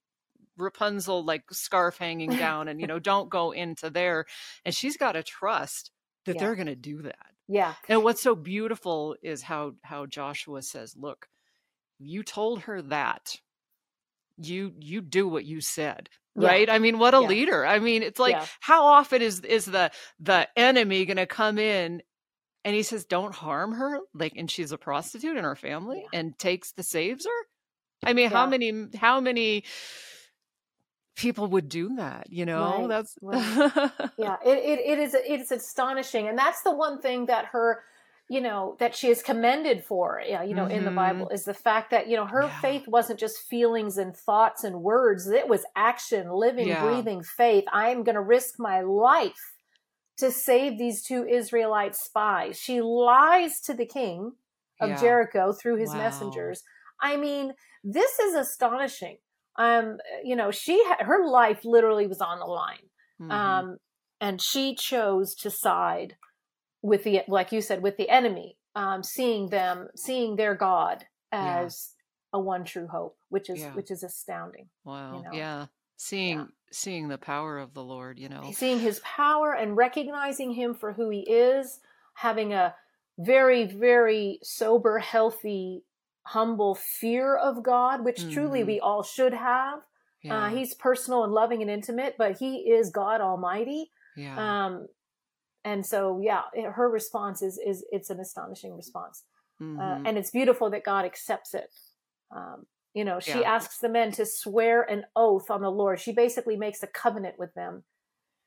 Rapunzel 0.56 1.24
like 1.24 1.44
scarf 1.52 1.96
hanging 1.98 2.30
down 2.36 2.68
and 2.68 2.80
you 2.80 2.86
know 2.86 2.98
don't 2.98 3.30
go 3.30 3.52
into 3.52 3.88
there 3.88 4.26
and 4.64 4.74
she's 4.74 4.96
got 4.96 5.12
to 5.12 5.22
trust 5.22 5.90
that 6.26 6.36
yeah. 6.36 6.40
they're 6.40 6.54
going 6.54 6.66
to 6.66 6.76
do 6.76 7.02
that. 7.02 7.26
Yeah. 7.48 7.74
And 7.88 8.04
what's 8.04 8.22
so 8.22 8.34
beautiful 8.36 9.16
is 9.22 9.42
how 9.42 9.72
how 9.82 10.06
Joshua 10.06 10.62
says, 10.62 10.94
"Look, 10.96 11.26
you 12.00 12.22
told 12.22 12.62
her 12.62 12.82
that. 12.82 13.36
You 14.42 14.72
you 14.78 15.00
do 15.00 15.28
what 15.28 15.44
you 15.44 15.60
said." 15.60 16.08
Yeah. 16.36 16.48
Right? 16.48 16.70
I 16.70 16.78
mean, 16.78 16.98
what 16.98 17.14
a 17.14 17.20
yeah. 17.20 17.28
leader. 17.28 17.66
I 17.66 17.78
mean, 17.78 18.02
it's 18.02 18.18
like 18.18 18.36
how 18.60 18.84
often 18.84 19.20
is 19.20 19.40
is 19.40 19.66
the 19.66 19.90
the 20.20 20.48
enemy 20.56 21.04
going 21.04 21.16
to 21.18 21.26
come 21.26 21.58
in 21.58 22.02
and 22.64 22.74
he 22.74 22.82
says, 22.82 23.04
"Don't 23.04 23.34
harm 23.34 23.72
her," 23.72 23.98
like 24.14 24.34
and 24.36 24.50
she's 24.50 24.72
a 24.72 24.78
prostitute 24.78 25.36
in 25.36 25.44
her 25.44 25.56
family 25.56 26.04
and 26.12 26.38
takes 26.38 26.72
the 26.72 26.82
saves 26.82 27.26
her? 27.26 28.08
I 28.08 28.14
mean, 28.14 28.30
how 28.30 28.46
many 28.46 28.86
how 28.96 29.20
many 29.20 29.64
people 31.16 31.48
would 31.48 31.68
do 31.68 31.96
that 31.96 32.28
you 32.30 32.46
know 32.46 32.78
right, 32.80 32.88
that's 32.88 33.14
right. 33.20 33.90
yeah 34.16 34.36
it, 34.44 34.58
it, 34.58 34.78
it 34.78 34.98
is 34.98 35.14
it's 35.14 35.50
astonishing 35.50 36.28
and 36.28 36.38
that's 36.38 36.62
the 36.62 36.74
one 36.74 36.98
thing 37.00 37.26
that 37.26 37.44
her 37.46 37.82
you 38.30 38.40
know 38.40 38.76
that 38.78 38.94
she 38.94 39.08
is 39.08 39.22
commended 39.22 39.84
for 39.84 40.22
you 40.26 40.54
know 40.54 40.62
mm-hmm. 40.62 40.70
in 40.70 40.84
the 40.84 40.90
bible 40.90 41.26
mm-hmm. 41.26 41.34
is 41.34 41.44
the 41.44 41.52
fact 41.52 41.90
that 41.90 42.08
you 42.08 42.16
know 42.16 42.26
her 42.26 42.44
yeah. 42.44 42.60
faith 42.60 42.86
wasn't 42.86 43.18
just 43.18 43.48
feelings 43.48 43.98
and 43.98 44.16
thoughts 44.16 44.64
and 44.64 44.82
words 44.82 45.28
it 45.28 45.48
was 45.48 45.64
action 45.76 46.30
living 46.30 46.68
yeah. 46.68 46.82
breathing 46.82 47.22
faith 47.22 47.64
i'm 47.72 48.04
going 48.04 48.14
to 48.14 48.22
risk 48.22 48.54
my 48.58 48.80
life 48.80 49.56
to 50.16 50.30
save 50.30 50.78
these 50.78 51.02
two 51.02 51.24
israelite 51.24 51.96
spies 51.96 52.56
she 52.58 52.80
lies 52.80 53.60
to 53.60 53.74
the 53.74 53.86
king 53.86 54.32
of 54.80 54.90
yeah. 54.90 55.00
jericho 55.00 55.52
through 55.52 55.76
his 55.76 55.90
wow. 55.90 55.98
messengers 55.98 56.62
i 57.02 57.16
mean 57.16 57.52
this 57.82 58.18
is 58.20 58.34
astonishing 58.34 59.16
um, 59.60 59.98
you 60.24 60.36
know, 60.36 60.50
she 60.50 60.82
had, 60.84 61.04
her 61.04 61.26
life 61.26 61.64
literally 61.64 62.06
was 62.06 62.20
on 62.20 62.38
the 62.38 62.46
line. 62.46 62.88
Mm-hmm. 63.20 63.30
Um, 63.30 63.76
and 64.18 64.40
she 64.40 64.74
chose 64.74 65.34
to 65.36 65.50
side 65.50 66.16
with 66.82 67.04
the, 67.04 67.22
like 67.28 67.52
you 67.52 67.60
said, 67.60 67.82
with 67.82 67.96
the 67.96 68.08
enemy, 68.08 68.56
um, 68.74 69.02
seeing 69.02 69.48
them, 69.48 69.88
seeing 69.94 70.36
their 70.36 70.54
God 70.54 71.04
as 71.32 71.90
yeah. 72.32 72.38
a 72.38 72.40
one 72.40 72.64
true 72.64 72.86
hope, 72.86 73.16
which 73.28 73.50
is, 73.50 73.60
yeah. 73.60 73.74
which 73.74 73.90
is 73.90 74.02
astounding. 74.02 74.68
Wow. 74.84 75.18
You 75.18 75.22
know? 75.24 75.30
Yeah. 75.32 75.66
Seeing, 75.96 76.38
yeah. 76.38 76.44
seeing 76.72 77.08
the 77.08 77.18
power 77.18 77.58
of 77.58 77.74
the 77.74 77.82
Lord, 77.82 78.18
you 78.18 78.28
know, 78.28 78.50
seeing 78.54 78.80
his 78.80 79.00
power 79.00 79.52
and 79.52 79.76
recognizing 79.76 80.52
him 80.52 80.74
for 80.74 80.94
who 80.94 81.10
he 81.10 81.20
is, 81.20 81.80
having 82.14 82.54
a 82.54 82.74
very, 83.18 83.64
very 83.64 84.38
sober, 84.42 84.98
healthy 84.98 85.84
humble 86.22 86.74
fear 86.74 87.36
of 87.36 87.62
God, 87.62 88.04
which 88.04 88.20
mm-hmm. 88.20 88.32
truly 88.32 88.64
we 88.64 88.80
all 88.80 89.02
should 89.02 89.34
have. 89.34 89.78
Uh, 89.78 89.82
yeah. 90.22 90.44
Uh, 90.44 90.48
he's 90.50 90.74
personal 90.74 91.24
and 91.24 91.32
loving 91.32 91.62
and 91.62 91.70
intimate, 91.70 92.16
but 92.18 92.38
he 92.38 92.58
is 92.58 92.90
God 92.90 93.20
Almighty. 93.20 93.90
Yeah. 94.16 94.66
Um, 94.66 94.86
and 95.64 95.84
so, 95.84 96.20
yeah, 96.22 96.42
her 96.72 96.88
response 96.88 97.42
is 97.42 97.58
is 97.64 97.84
it's 97.90 98.10
an 98.10 98.20
astonishing 98.20 98.74
response, 98.74 99.24
uh, 99.60 99.64
mm-hmm. 99.64 99.80
uh, 99.80 100.08
and 100.08 100.18
it's 100.18 100.30
beautiful 100.30 100.70
that 100.70 100.84
God 100.84 101.04
accepts 101.04 101.54
it. 101.54 101.72
Um, 102.34 102.66
you 102.94 103.04
know, 103.04 103.20
she 103.20 103.40
yeah. 103.40 103.54
asks 103.54 103.78
the 103.78 103.88
men 103.88 104.10
to 104.12 104.26
swear 104.26 104.82
an 104.82 105.04
oath 105.14 105.50
on 105.50 105.62
the 105.62 105.70
Lord. 105.70 106.00
She 106.00 106.12
basically 106.12 106.56
makes 106.56 106.82
a 106.82 106.88
covenant 106.88 107.36
with 107.38 107.54
them 107.54 107.84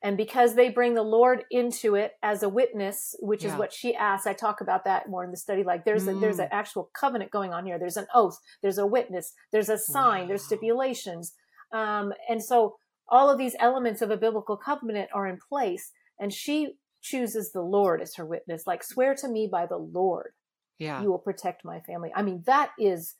and 0.04 0.18
because 0.18 0.54
they 0.54 0.68
bring 0.68 0.92
the 0.92 1.02
Lord 1.02 1.44
into 1.50 1.94
it 1.94 2.12
as 2.22 2.42
a 2.42 2.48
witness, 2.48 3.16
which 3.20 3.42
yeah. 3.42 3.52
is 3.52 3.58
what 3.58 3.72
she 3.72 3.94
asks, 3.94 4.26
I 4.26 4.34
talk 4.34 4.60
about 4.60 4.84
that 4.84 5.08
more 5.08 5.24
in 5.24 5.30
the 5.30 5.36
study. 5.38 5.64
Like 5.64 5.86
there's 5.86 6.04
mm. 6.04 6.18
a, 6.18 6.20
there's 6.20 6.38
an 6.38 6.48
mm. 6.48 6.52
actual 6.52 6.90
covenant 6.94 7.30
going 7.30 7.54
on 7.54 7.64
here. 7.64 7.78
There's 7.78 7.96
an 7.96 8.06
oath. 8.14 8.38
There's 8.60 8.76
a 8.76 8.86
witness. 8.86 9.32
There's 9.50 9.70
a 9.70 9.78
sign. 9.78 10.22
Wow. 10.22 10.28
There's 10.28 10.44
stipulations. 10.44 11.32
Um, 11.72 12.12
and 12.28 12.44
so 12.44 12.76
all 13.08 13.30
of 13.30 13.38
these 13.38 13.56
elements 13.58 14.02
of 14.02 14.10
a 14.10 14.18
biblical 14.18 14.58
covenant 14.58 15.08
are 15.14 15.26
in 15.26 15.38
place. 15.48 15.90
And 16.20 16.34
she 16.34 16.74
chooses 17.04 17.52
the 17.52 17.62
Lord 17.62 18.00
as 18.02 18.16
her 18.16 18.26
witness. 18.26 18.66
Like 18.66 18.82
swear 18.82 19.14
to 19.16 19.28
me 19.28 19.48
by 19.50 19.66
the 19.66 19.76
Lord. 19.76 20.32
Yeah. 20.78 21.02
You 21.02 21.10
will 21.10 21.18
protect 21.18 21.64
my 21.64 21.80
family. 21.80 22.10
I 22.14 22.22
mean, 22.22 22.42
that 22.46 22.70
is 22.78 23.14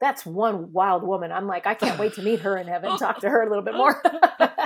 that's 0.00 0.24
one 0.24 0.72
wild 0.72 1.02
woman. 1.02 1.32
I'm 1.32 1.48
like, 1.48 1.66
I 1.66 1.74
can't 1.74 1.98
wait 1.98 2.14
to 2.14 2.22
meet 2.22 2.40
her 2.40 2.56
in 2.56 2.68
heaven, 2.68 2.96
talk 2.96 3.20
to 3.20 3.28
her 3.28 3.42
a 3.42 3.48
little 3.48 3.64
bit 3.64 3.74
more. 3.74 4.00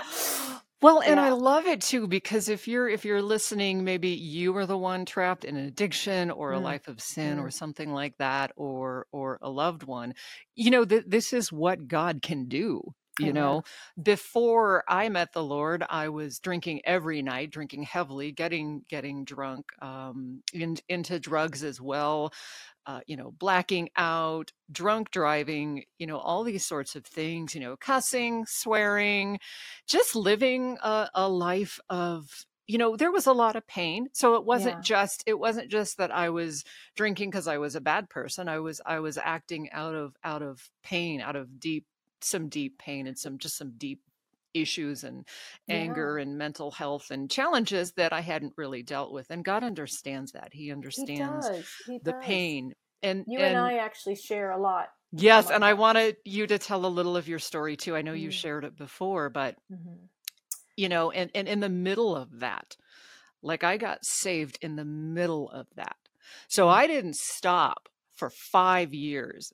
Well, 0.82 1.00
and 1.00 1.20
yeah. 1.20 1.26
I 1.26 1.30
love 1.30 1.66
it 1.66 1.80
too 1.80 2.08
because 2.08 2.48
if 2.48 2.66
you're 2.66 2.88
if 2.88 3.04
you're 3.04 3.22
listening, 3.22 3.84
maybe 3.84 4.08
you 4.08 4.56
are 4.56 4.66
the 4.66 4.76
one 4.76 5.04
trapped 5.04 5.44
in 5.44 5.56
an 5.56 5.64
addiction 5.64 6.32
or 6.32 6.52
a 6.52 6.58
mm. 6.58 6.62
life 6.64 6.88
of 6.88 7.00
sin 7.00 7.38
mm. 7.38 7.40
or 7.40 7.50
something 7.50 7.92
like 7.92 8.16
that, 8.18 8.50
or 8.56 9.06
or 9.12 9.38
a 9.40 9.48
loved 9.48 9.84
one. 9.84 10.14
You 10.56 10.72
know, 10.72 10.84
th- 10.84 11.04
this 11.06 11.32
is 11.32 11.52
what 11.52 11.86
God 11.86 12.20
can 12.20 12.48
do. 12.48 12.82
You 13.18 13.26
mm-hmm. 13.26 13.34
know, 13.34 13.62
before 14.02 14.84
I 14.88 15.08
met 15.08 15.32
the 15.32 15.44
Lord, 15.44 15.84
I 15.88 16.08
was 16.08 16.38
drinking 16.38 16.80
every 16.84 17.20
night, 17.22 17.50
drinking 17.50 17.82
heavily, 17.82 18.32
getting 18.32 18.82
getting 18.88 19.24
drunk, 19.24 19.66
um, 19.80 20.42
in, 20.52 20.76
into 20.88 21.20
drugs 21.20 21.62
as 21.62 21.80
well 21.80 22.32
uh, 22.86 23.00
you 23.06 23.16
know, 23.16 23.32
blacking 23.38 23.88
out, 23.96 24.52
drunk 24.70 25.10
driving, 25.10 25.84
you 25.98 26.06
know, 26.06 26.18
all 26.18 26.42
these 26.44 26.66
sorts 26.66 26.96
of 26.96 27.04
things, 27.04 27.54
you 27.54 27.60
know, 27.60 27.76
cussing, 27.76 28.44
swearing, 28.46 29.38
just 29.86 30.16
living 30.16 30.78
a, 30.82 31.08
a 31.14 31.28
life 31.28 31.78
of 31.88 32.28
you 32.68 32.78
know 32.78 32.96
there 32.96 33.10
was 33.10 33.26
a 33.26 33.32
lot 33.32 33.56
of 33.56 33.66
pain 33.66 34.06
so 34.12 34.36
it 34.36 34.44
wasn't 34.44 34.76
yeah. 34.76 34.82
just 34.82 35.24
it 35.26 35.36
wasn't 35.36 35.68
just 35.68 35.98
that 35.98 36.14
i 36.14 36.30
was 36.30 36.64
drinking 36.94 37.28
because 37.28 37.48
i 37.48 37.58
was 37.58 37.74
a 37.74 37.80
bad 37.80 38.08
person 38.08 38.48
i 38.48 38.60
was 38.60 38.80
i 38.86 39.00
was 39.00 39.18
acting 39.18 39.68
out 39.72 39.96
of 39.96 40.14
out 40.22 40.42
of 40.42 40.70
pain 40.84 41.20
out 41.20 41.34
of 41.34 41.58
deep 41.58 41.84
some 42.24 42.48
deep 42.48 42.78
pain 42.78 43.06
and 43.06 43.18
some 43.18 43.38
just 43.38 43.56
some 43.56 43.72
deep 43.76 44.00
issues 44.54 45.04
and 45.04 45.26
anger 45.68 46.16
yeah. 46.18 46.22
and 46.22 46.38
mental 46.38 46.70
health 46.70 47.10
and 47.10 47.30
challenges 47.30 47.92
that 47.92 48.12
I 48.12 48.20
hadn't 48.20 48.54
really 48.56 48.82
dealt 48.82 49.12
with. 49.12 49.30
And 49.30 49.44
God 49.44 49.64
understands 49.64 50.32
that. 50.32 50.50
He 50.52 50.72
understands 50.72 51.48
he 51.86 51.92
he 51.92 51.98
the 52.02 52.12
does. 52.12 52.24
pain. 52.24 52.74
And 53.02 53.24
you 53.26 53.38
and, 53.38 53.56
and 53.56 53.58
I 53.58 53.78
actually 53.78 54.16
share 54.16 54.50
a 54.50 54.60
lot. 54.60 54.88
Yes, 55.14 55.50
and 55.50 55.64
I 55.64 55.74
wanted 55.74 56.16
you 56.24 56.46
to 56.46 56.58
tell 56.58 56.86
a 56.86 56.88
little 56.88 57.16
of 57.16 57.28
your 57.28 57.38
story 57.38 57.76
too. 57.76 57.94
I 57.94 58.02
know 58.02 58.12
mm-hmm. 58.12 58.22
you 58.22 58.30
shared 58.30 58.64
it 58.64 58.76
before, 58.76 59.28
but 59.28 59.56
mm-hmm. 59.70 60.06
you 60.76 60.88
know, 60.88 61.10
and, 61.10 61.30
and 61.34 61.48
in 61.48 61.60
the 61.60 61.68
middle 61.68 62.16
of 62.16 62.40
that, 62.40 62.76
like 63.42 63.64
I 63.64 63.76
got 63.76 64.04
saved 64.04 64.58
in 64.62 64.76
the 64.76 64.84
middle 64.84 65.50
of 65.50 65.66
that. 65.76 65.96
So 66.48 66.66
mm-hmm. 66.66 66.78
I 66.78 66.86
didn't 66.86 67.16
stop 67.16 67.88
for 68.14 68.30
five 68.30 68.94
years 68.94 69.52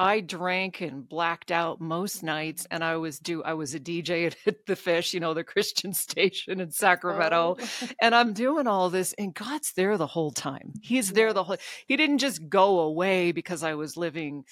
I 0.00 0.20
drank 0.20 0.80
and 0.80 1.06
blacked 1.06 1.50
out 1.50 1.78
most 1.78 2.22
nights, 2.22 2.66
and 2.70 2.82
I 2.82 2.96
was 2.96 3.18
do 3.18 3.42
I 3.42 3.52
was 3.52 3.74
a 3.74 3.80
DJ 3.80 4.34
at 4.46 4.64
the 4.66 4.74
Fish, 4.74 5.12
you 5.12 5.20
know, 5.20 5.34
the 5.34 5.44
Christian 5.44 5.92
station 6.06 6.58
in 6.58 6.70
Sacramento, 6.70 7.58
oh. 7.60 7.88
and 8.00 8.14
I'm 8.14 8.32
doing 8.32 8.66
all 8.66 8.88
this, 8.88 9.12
and 9.18 9.34
God's 9.34 9.74
there 9.74 9.98
the 9.98 10.06
whole 10.06 10.30
time. 10.30 10.72
He's 10.80 11.12
there 11.12 11.34
the 11.34 11.44
whole. 11.44 11.58
He 11.86 11.98
didn't 11.98 12.16
just 12.16 12.48
go 12.48 12.80
away 12.80 13.32
because 13.32 13.62
I 13.62 13.74
was 13.74 13.98
living, 13.98 14.44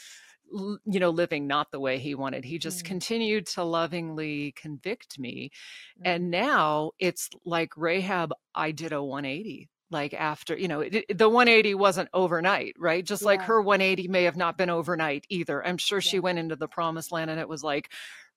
you 0.52 1.00
know, 1.00 1.08
living 1.08 1.46
not 1.46 1.70
the 1.70 1.80
way 1.80 1.98
He 1.98 2.14
wanted. 2.14 2.44
He 2.44 2.58
just 2.58 2.84
mm. 2.84 2.88
continued 2.88 3.46
to 3.46 3.64
lovingly 3.64 4.52
convict 4.52 5.18
me, 5.18 5.50
mm. 5.98 6.02
and 6.04 6.30
now 6.30 6.90
it's 6.98 7.30
like 7.46 7.70
Rahab. 7.74 8.34
I 8.54 8.72
did 8.72 8.92
a 8.92 9.02
180 9.02 9.70
like 9.90 10.14
after 10.14 10.56
you 10.56 10.68
know 10.68 10.80
it, 10.80 11.16
the 11.16 11.28
180 11.28 11.74
wasn't 11.74 12.08
overnight 12.12 12.74
right 12.78 13.04
just 13.04 13.22
yeah. 13.22 13.26
like 13.28 13.42
her 13.42 13.60
180 13.60 14.08
may 14.08 14.24
have 14.24 14.36
not 14.36 14.58
been 14.58 14.70
overnight 14.70 15.24
either 15.28 15.64
i'm 15.66 15.78
sure 15.78 15.98
yeah. 15.98 16.02
she 16.02 16.20
went 16.20 16.38
into 16.38 16.56
the 16.56 16.68
promised 16.68 17.12
land 17.12 17.30
and 17.30 17.40
it 17.40 17.48
was 17.48 17.64
like 17.64 17.90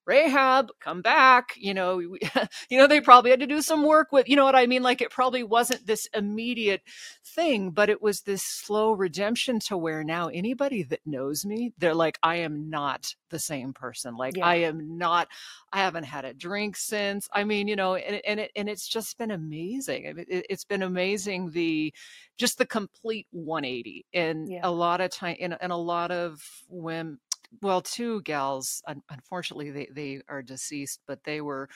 Rahab, 0.06 0.70
come 0.80 1.02
back. 1.02 1.54
You 1.58 1.74
know, 1.74 1.98
we, 1.98 2.20
you 2.70 2.78
know, 2.78 2.88
they 2.88 3.02
probably 3.02 3.32
had 3.32 3.40
to 3.42 3.48
do 3.48 3.62
some 3.62 3.84
work 3.84 4.12
with, 4.12 4.28
you 4.28 4.36
know 4.36 4.46
what 4.46 4.56
I 4.56 4.66
mean? 4.66 4.84
Like 4.84 5.02
it 5.02 5.12
probably 5.12 5.44
wasn't 5.44 5.86
this 5.86 6.08
immediate 6.14 6.82
thing, 7.24 7.72
but 7.72 7.90
it 7.90 8.02
was 8.02 8.22
this 8.22 8.42
slow 8.44 8.94
redemption 8.94 9.60
to 9.68 9.78
where 9.78 10.04
now 10.04 10.28
anybody 10.28 10.84
that 10.84 11.02
knows 11.06 11.46
me, 11.46 11.74
they're 11.78 11.94
like, 11.94 12.18
I 12.24 12.38
am 12.38 12.70
not 12.70 13.14
the 13.30 13.40
same 13.40 13.74
person. 13.74 14.16
Like 14.16 14.38
yeah. 14.38 14.46
I 14.46 14.56
am 14.56 14.98
not, 14.98 15.28
I 15.72 15.80
haven't 15.80 16.06
had 16.06 16.26
a 16.26 16.34
drink 16.34 16.78
since. 16.78 17.28
I 17.32 17.44
mean, 17.44 17.68
you 17.68 17.76
know, 17.76 17.96
and, 17.96 18.22
and 18.26 18.40
it, 18.40 18.52
and 18.56 18.68
it's 18.68 18.88
just 18.88 19.18
been 19.18 19.32
amazing. 19.32 20.08
I 20.08 20.14
mean, 20.14 20.26
it, 20.28 20.46
has 20.50 20.66
been 20.66 20.82
amazing. 20.82 21.52
The, 21.52 21.94
just 22.38 22.58
the 22.58 22.66
complete 22.66 23.28
180 23.32 24.06
and 24.14 24.50
yeah. 24.50 24.62
a 24.64 24.72
lot 24.72 25.00
of 25.00 25.12
time 25.12 25.38
and, 25.40 25.56
and 25.62 25.72
a 25.72 25.78
lot 25.78 26.10
of 26.10 26.42
women 26.68 27.20
well, 27.62 27.82
two 27.82 28.22
gals. 28.22 28.82
Unfortunately, 29.10 29.72
they 29.72 29.90
they 29.94 30.22
are 30.30 30.42
deceased, 30.42 31.00
but 31.08 31.24
they 31.26 31.42
were 31.42 31.70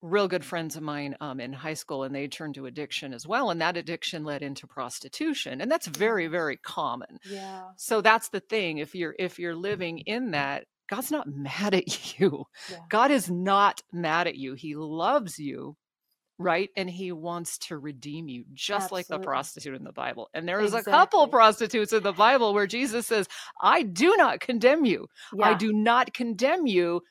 real 0.00 0.28
good 0.28 0.44
friends 0.44 0.76
of 0.76 0.82
mine 0.82 1.16
um, 1.20 1.40
in 1.40 1.52
high 1.52 1.74
school, 1.74 2.04
and 2.04 2.14
they 2.14 2.28
turned 2.28 2.54
to 2.54 2.66
addiction 2.66 3.12
as 3.12 3.26
well, 3.26 3.50
and 3.50 3.60
that 3.60 3.76
addiction 3.76 4.24
led 4.24 4.42
into 4.42 4.66
prostitution, 4.66 5.60
and 5.60 5.70
that's 5.70 5.86
very 5.86 6.26
very 6.26 6.56
common. 6.56 7.18
Yeah. 7.28 7.62
So 7.76 8.00
that's 8.00 8.28
the 8.30 8.40
thing. 8.40 8.78
If 8.78 8.94
you're 8.94 9.14
if 9.18 9.38
you're 9.38 9.56
living 9.56 9.98
in 9.98 10.32
that, 10.32 10.64
God's 10.88 11.10
not 11.10 11.26
mad 11.32 11.74
at 11.74 12.18
you. 12.18 12.44
Yeah. 12.70 12.78
God 12.88 13.10
is 13.10 13.30
not 13.30 13.82
mad 13.92 14.26
at 14.26 14.36
you. 14.36 14.54
He 14.54 14.74
loves 14.74 15.38
you 15.38 15.76
right? 16.38 16.70
And 16.76 16.88
he 16.88 17.12
wants 17.12 17.58
to 17.58 17.78
redeem 17.78 18.28
you, 18.28 18.44
just 18.54 18.84
Absolutely. 18.84 18.98
like 18.98 19.20
the 19.20 19.24
prostitute 19.24 19.74
in 19.74 19.84
the 19.84 19.92
Bible. 19.92 20.28
And 20.34 20.48
there 20.48 20.60
is 20.60 20.72
exactly. 20.72 20.92
a 20.92 20.96
couple 20.96 21.28
prostitutes 21.28 21.92
in 21.92 22.02
the 22.02 22.12
Bible 22.12 22.54
where 22.54 22.66
Jesus 22.66 23.06
says, 23.06 23.28
I 23.60 23.82
do 23.82 24.16
not 24.16 24.40
condemn 24.40 24.84
you. 24.84 25.08
Yeah. 25.34 25.48
I 25.50 25.54
do 25.54 25.72
not 25.72 26.14
condemn 26.14 26.66
you, 26.66 27.02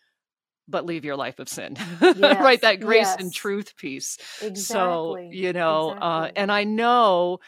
but 0.68 0.86
leave 0.86 1.04
your 1.04 1.18
life 1.18 1.40
of 1.40 1.50
sin. 1.50 1.76
Yes. 2.02 2.42
right? 2.42 2.62
That 2.62 2.80
grace 2.80 3.06
yes. 3.06 3.18
and 3.20 3.34
truth 3.34 3.76
piece. 3.76 4.18
Exactly. 4.42 4.54
So, 4.56 5.18
you 5.18 5.54
know, 5.54 5.90
uh, 5.90 5.94
exactly. 5.94 6.30
uh, 6.30 6.32
and 6.42 6.52
I 6.52 6.64
know 6.64 7.40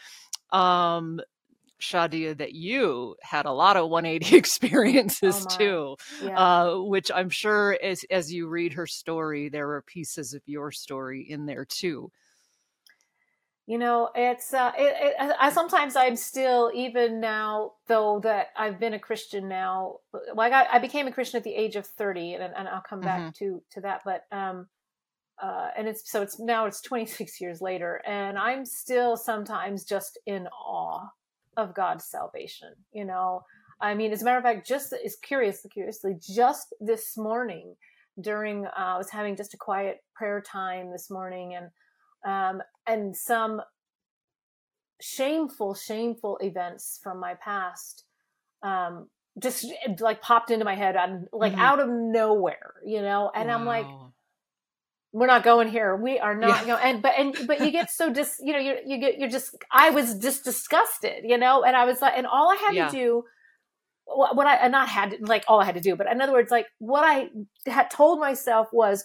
um 0.52 1.20
Shadia, 1.80 2.36
that 2.38 2.52
you 2.52 3.16
had 3.22 3.46
a 3.46 3.52
lot 3.52 3.76
of 3.76 3.88
180 3.88 4.36
experiences 4.36 5.46
oh 5.48 5.56
too, 5.56 5.96
yeah. 6.24 6.38
uh, 6.38 6.78
which 6.78 7.10
I'm 7.12 7.30
sure 7.30 7.76
as 7.82 8.04
as 8.10 8.32
you 8.32 8.48
read 8.48 8.74
her 8.74 8.86
story, 8.86 9.48
there 9.48 9.70
are 9.70 9.82
pieces 9.82 10.34
of 10.34 10.42
your 10.46 10.70
story 10.70 11.26
in 11.28 11.46
there 11.46 11.64
too. 11.64 12.10
You 13.66 13.78
know, 13.78 14.10
it's 14.16 14.52
uh, 14.52 14.72
it, 14.76 14.96
it, 14.98 15.36
I 15.38 15.52
sometimes 15.52 15.94
I'm 15.94 16.16
still 16.16 16.72
even 16.74 17.20
now 17.20 17.74
though 17.86 18.20
that 18.24 18.48
I've 18.56 18.80
been 18.80 18.94
a 18.94 18.98
Christian 18.98 19.48
now. 19.48 19.98
Well, 20.12 20.40
I 20.40 20.50
got 20.50 20.66
I 20.72 20.80
became 20.80 21.06
a 21.06 21.12
Christian 21.12 21.38
at 21.38 21.44
the 21.44 21.54
age 21.54 21.76
of 21.76 21.86
30, 21.86 22.34
and, 22.34 22.52
and 22.56 22.66
I'll 22.66 22.80
come 22.80 23.00
back 23.00 23.20
mm-hmm. 23.20 23.44
to 23.44 23.62
to 23.72 23.80
that, 23.82 24.02
but 24.04 24.24
um, 24.32 24.66
uh, 25.40 25.68
and 25.76 25.86
it's 25.86 26.10
so 26.10 26.20
it's 26.20 26.40
now 26.40 26.66
it's 26.66 26.80
26 26.80 27.40
years 27.40 27.60
later, 27.60 28.02
and 28.04 28.36
I'm 28.36 28.64
still 28.64 29.16
sometimes 29.16 29.84
just 29.84 30.18
in 30.26 30.48
awe 30.48 31.06
of 31.56 31.74
God's 31.74 32.04
salvation. 32.04 32.74
You 32.92 33.04
know, 33.04 33.42
I 33.80 33.94
mean, 33.94 34.12
as 34.12 34.22
a 34.22 34.24
matter 34.24 34.38
of 34.38 34.44
fact, 34.44 34.66
just 34.66 34.94
is 35.04 35.16
curious, 35.16 35.64
curiously, 35.72 36.16
just 36.20 36.74
this 36.80 37.16
morning 37.16 37.76
during 38.20 38.66
uh, 38.66 38.70
I 38.76 38.98
was 38.98 39.10
having 39.10 39.36
just 39.36 39.54
a 39.54 39.58
quiet 39.58 39.98
prayer 40.14 40.40
time 40.40 40.90
this 40.90 41.10
morning, 41.10 41.54
and 41.54 41.70
um, 42.24 42.62
and 42.86 43.16
some 43.16 43.62
shameful, 45.00 45.74
shameful 45.74 46.38
events 46.42 47.00
from 47.02 47.18
my 47.18 47.34
past 47.34 48.04
um, 48.62 49.08
just 49.38 49.66
like 50.00 50.20
popped 50.20 50.50
into 50.50 50.64
my 50.64 50.74
head, 50.74 50.96
and 50.96 51.28
like 51.32 51.52
mm-hmm. 51.52 51.60
out 51.60 51.80
of 51.80 51.88
nowhere, 51.88 52.74
you 52.84 53.00
know, 53.00 53.30
and 53.34 53.48
wow. 53.48 53.54
I'm 53.54 53.64
like 53.64 53.86
we're 55.12 55.26
not 55.26 55.42
going 55.42 55.68
here. 55.68 55.96
We 55.96 56.18
are 56.18 56.34
not 56.34 56.66
yeah. 56.66 56.66
going. 56.66 56.82
And 56.82 57.02
but 57.02 57.12
and 57.18 57.46
but 57.46 57.60
you 57.60 57.70
get 57.70 57.90
so 57.90 58.12
dis. 58.12 58.40
You 58.42 58.52
know, 58.52 58.58
you 58.58 58.76
you 58.86 58.98
get 58.98 59.18
you're 59.18 59.28
just. 59.28 59.54
I 59.70 59.90
was 59.90 60.14
just 60.18 60.44
disgusted. 60.44 61.24
You 61.24 61.38
know, 61.38 61.64
and 61.64 61.76
I 61.76 61.84
was 61.84 62.00
like, 62.00 62.14
and 62.16 62.26
all 62.26 62.50
I 62.50 62.56
had 62.56 62.74
yeah. 62.74 62.88
to 62.88 62.96
do, 62.96 63.24
what 64.06 64.46
I 64.46 64.68
not 64.68 64.88
had 64.88 65.10
to, 65.10 65.16
like 65.20 65.44
all 65.48 65.60
I 65.60 65.64
had 65.64 65.74
to 65.74 65.80
do, 65.80 65.96
but 65.96 66.06
in 66.06 66.20
other 66.20 66.32
words, 66.32 66.50
like 66.50 66.66
what 66.78 67.04
I 67.04 67.28
had 67.66 67.90
told 67.90 68.20
myself 68.20 68.68
was, 68.72 69.04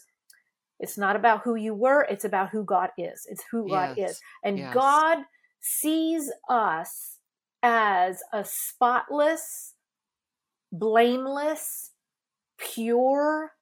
it's 0.80 0.98
not 0.98 1.16
about 1.16 1.42
who 1.44 1.56
you 1.56 1.74
were. 1.74 2.06
It's 2.10 2.26
about 2.26 2.50
who 2.50 2.64
God 2.64 2.90
is. 2.98 3.26
It's 3.30 3.44
who 3.52 3.66
yes. 3.68 3.72
God 3.72 3.98
is, 3.98 4.22
and 4.44 4.58
yes. 4.60 4.74
God 4.74 5.18
sees 5.60 6.32
us 6.48 7.18
as 7.64 8.22
a 8.32 8.46
spotless, 8.46 9.74
blameless, 10.72 11.90
pure 12.60 13.54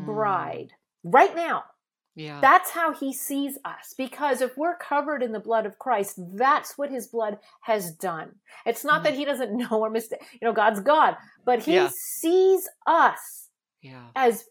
mm. 0.00 0.04
bride 0.04 0.72
right 1.04 1.36
now 1.36 1.62
yeah. 2.14 2.40
That's 2.40 2.70
how 2.70 2.92
he 2.92 3.12
sees 3.12 3.58
us. 3.64 3.94
Because 3.96 4.40
if 4.40 4.56
we're 4.56 4.76
covered 4.76 5.22
in 5.22 5.32
the 5.32 5.40
blood 5.40 5.64
of 5.66 5.78
Christ, 5.78 6.18
that's 6.34 6.76
what 6.76 6.90
his 6.90 7.06
blood 7.06 7.38
has 7.60 7.92
done. 7.92 8.34
It's 8.66 8.84
not 8.84 9.00
mm 9.00 9.04
that 9.04 9.14
he 9.14 9.24
doesn't 9.24 9.56
know 9.56 9.82
our 9.82 9.90
mistake. 9.90 10.20
You 10.32 10.46
know, 10.46 10.52
God's 10.52 10.80
God, 10.80 11.16
but 11.44 11.62
he 11.62 11.74
yeah. 11.74 11.90
sees 11.92 12.68
us 12.86 13.48
yeah. 13.80 14.04
as 14.14 14.44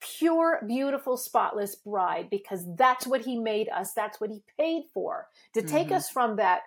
pure, 0.00 0.62
beautiful, 0.66 1.16
spotless 1.16 1.76
bride 1.76 2.28
because 2.30 2.64
that's 2.76 3.06
what 3.06 3.22
he 3.22 3.38
made 3.38 3.68
us. 3.68 3.92
That's 3.94 4.20
what 4.20 4.30
he 4.30 4.42
paid 4.58 4.84
for 4.92 5.28
to 5.54 5.62
take 5.62 5.86
mm-hmm. 5.86 5.94
us 5.94 6.10
from 6.10 6.36
that 6.36 6.62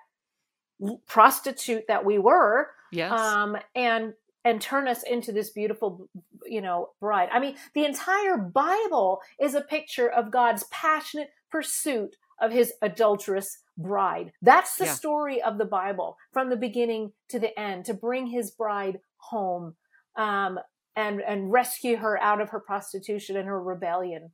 prostitute 1.07 1.87
that 1.87 2.03
we 2.03 2.17
were. 2.17 2.69
Yes. 2.91 3.11
Um, 3.11 3.57
and 3.75 4.13
and 4.43 4.59
turn 4.59 4.87
us 4.87 5.03
into 5.03 5.31
this 5.31 5.51
beautiful 5.51 6.09
you 6.51 6.61
know 6.61 6.89
bride 6.99 7.29
i 7.31 7.39
mean 7.39 7.55
the 7.73 7.85
entire 7.85 8.37
bible 8.37 9.21
is 9.39 9.55
a 9.55 9.61
picture 9.61 10.09
of 10.09 10.31
god's 10.31 10.65
passionate 10.65 11.31
pursuit 11.49 12.17
of 12.41 12.51
his 12.51 12.73
adulterous 12.81 13.59
bride 13.77 14.33
that's 14.41 14.75
the 14.75 14.85
yeah. 14.85 14.91
story 14.91 15.41
of 15.41 15.57
the 15.57 15.65
bible 15.65 16.17
from 16.33 16.49
the 16.49 16.57
beginning 16.57 17.13
to 17.29 17.39
the 17.39 17.57
end 17.57 17.85
to 17.85 17.93
bring 17.93 18.27
his 18.27 18.51
bride 18.51 18.99
home 19.17 19.75
um, 20.17 20.59
and 20.95 21.21
and 21.21 21.51
rescue 21.51 21.95
her 21.95 22.21
out 22.21 22.41
of 22.41 22.49
her 22.49 22.59
prostitution 22.59 23.37
and 23.37 23.47
her 23.47 23.61
rebellion 23.61 24.31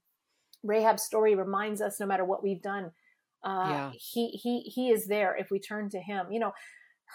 rahab's 0.63 1.03
story 1.03 1.35
reminds 1.35 1.81
us 1.81 1.99
no 1.99 2.05
matter 2.07 2.25
what 2.25 2.43
we've 2.43 2.63
done 2.63 2.91
uh, 3.43 3.67
yeah. 3.69 3.91
he 3.93 4.29
he 4.29 4.61
he 4.61 4.89
is 4.89 5.05
there 5.05 5.35
if 5.37 5.51
we 5.51 5.59
turn 5.59 5.87
to 5.87 5.99
him 5.99 6.25
you 6.31 6.39
know 6.39 6.51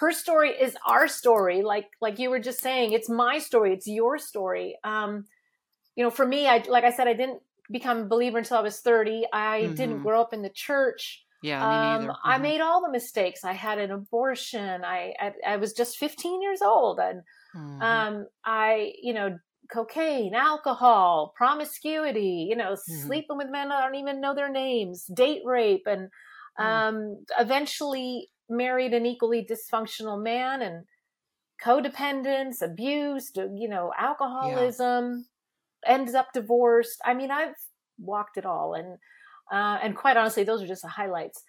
her 0.00 0.12
story 0.12 0.50
is 0.50 0.76
our 0.86 1.06
story 1.08 1.62
like 1.62 1.86
like 2.00 2.18
you 2.18 2.30
were 2.30 2.38
just 2.38 2.60
saying 2.60 2.92
it's 2.92 3.08
my 3.08 3.38
story 3.38 3.72
it's 3.72 3.86
your 3.86 4.18
story 4.18 4.76
um 4.84 5.24
you 5.94 6.04
know 6.04 6.10
for 6.10 6.26
me 6.26 6.46
i 6.46 6.62
like 6.68 6.84
i 6.84 6.90
said 6.90 7.06
i 7.06 7.12
didn't 7.12 7.40
become 7.70 7.98
a 7.98 8.04
believer 8.04 8.38
until 8.38 8.56
i 8.56 8.62
was 8.62 8.80
30 8.80 9.26
i 9.32 9.62
mm-hmm. 9.62 9.74
didn't 9.74 10.02
grow 10.02 10.20
up 10.20 10.32
in 10.32 10.42
the 10.42 10.50
church 10.50 11.24
yeah 11.42 11.96
um, 11.96 12.02
mm-hmm. 12.02 12.10
i 12.24 12.38
made 12.38 12.60
all 12.60 12.82
the 12.82 12.90
mistakes 12.90 13.44
i 13.44 13.52
had 13.52 13.78
an 13.78 13.90
abortion 13.90 14.84
I, 14.84 15.14
I, 15.18 15.32
I 15.46 15.56
was 15.56 15.72
just 15.72 15.96
15 15.98 16.42
years 16.42 16.62
old 16.62 16.98
and 16.98 17.22
mm-hmm. 17.54 17.82
um 17.82 18.26
i 18.44 18.92
you 19.00 19.14
know 19.14 19.38
cocaine 19.72 20.34
alcohol 20.34 21.32
promiscuity 21.36 22.46
you 22.48 22.56
know 22.56 22.72
mm-hmm. 22.72 23.06
sleeping 23.06 23.36
with 23.38 23.48
men 23.50 23.72
i 23.72 23.82
don't 23.82 23.94
even 23.94 24.20
know 24.20 24.34
their 24.34 24.50
names 24.50 25.06
date 25.14 25.42
rape 25.44 25.86
and 25.86 26.08
mm. 26.58 26.64
um 26.64 27.24
eventually 27.38 28.28
married 28.52 28.94
an 28.94 29.06
equally 29.06 29.44
dysfunctional 29.44 30.22
man 30.22 30.62
and 30.62 30.84
codependence, 31.62 32.62
abuse, 32.62 33.32
you 33.34 33.68
know, 33.68 33.92
alcoholism, 33.98 35.26
yeah. 35.86 35.94
ends 35.94 36.14
up 36.14 36.32
divorced. 36.32 37.00
I 37.04 37.14
mean, 37.14 37.30
I've 37.30 37.54
walked 37.98 38.36
it 38.36 38.46
all 38.46 38.74
and 38.74 38.98
uh, 39.50 39.78
and 39.82 39.94
quite 39.94 40.16
honestly, 40.16 40.44
those 40.44 40.62
are 40.62 40.66
just 40.66 40.82
the 40.82 40.88
highlights. 40.88 41.42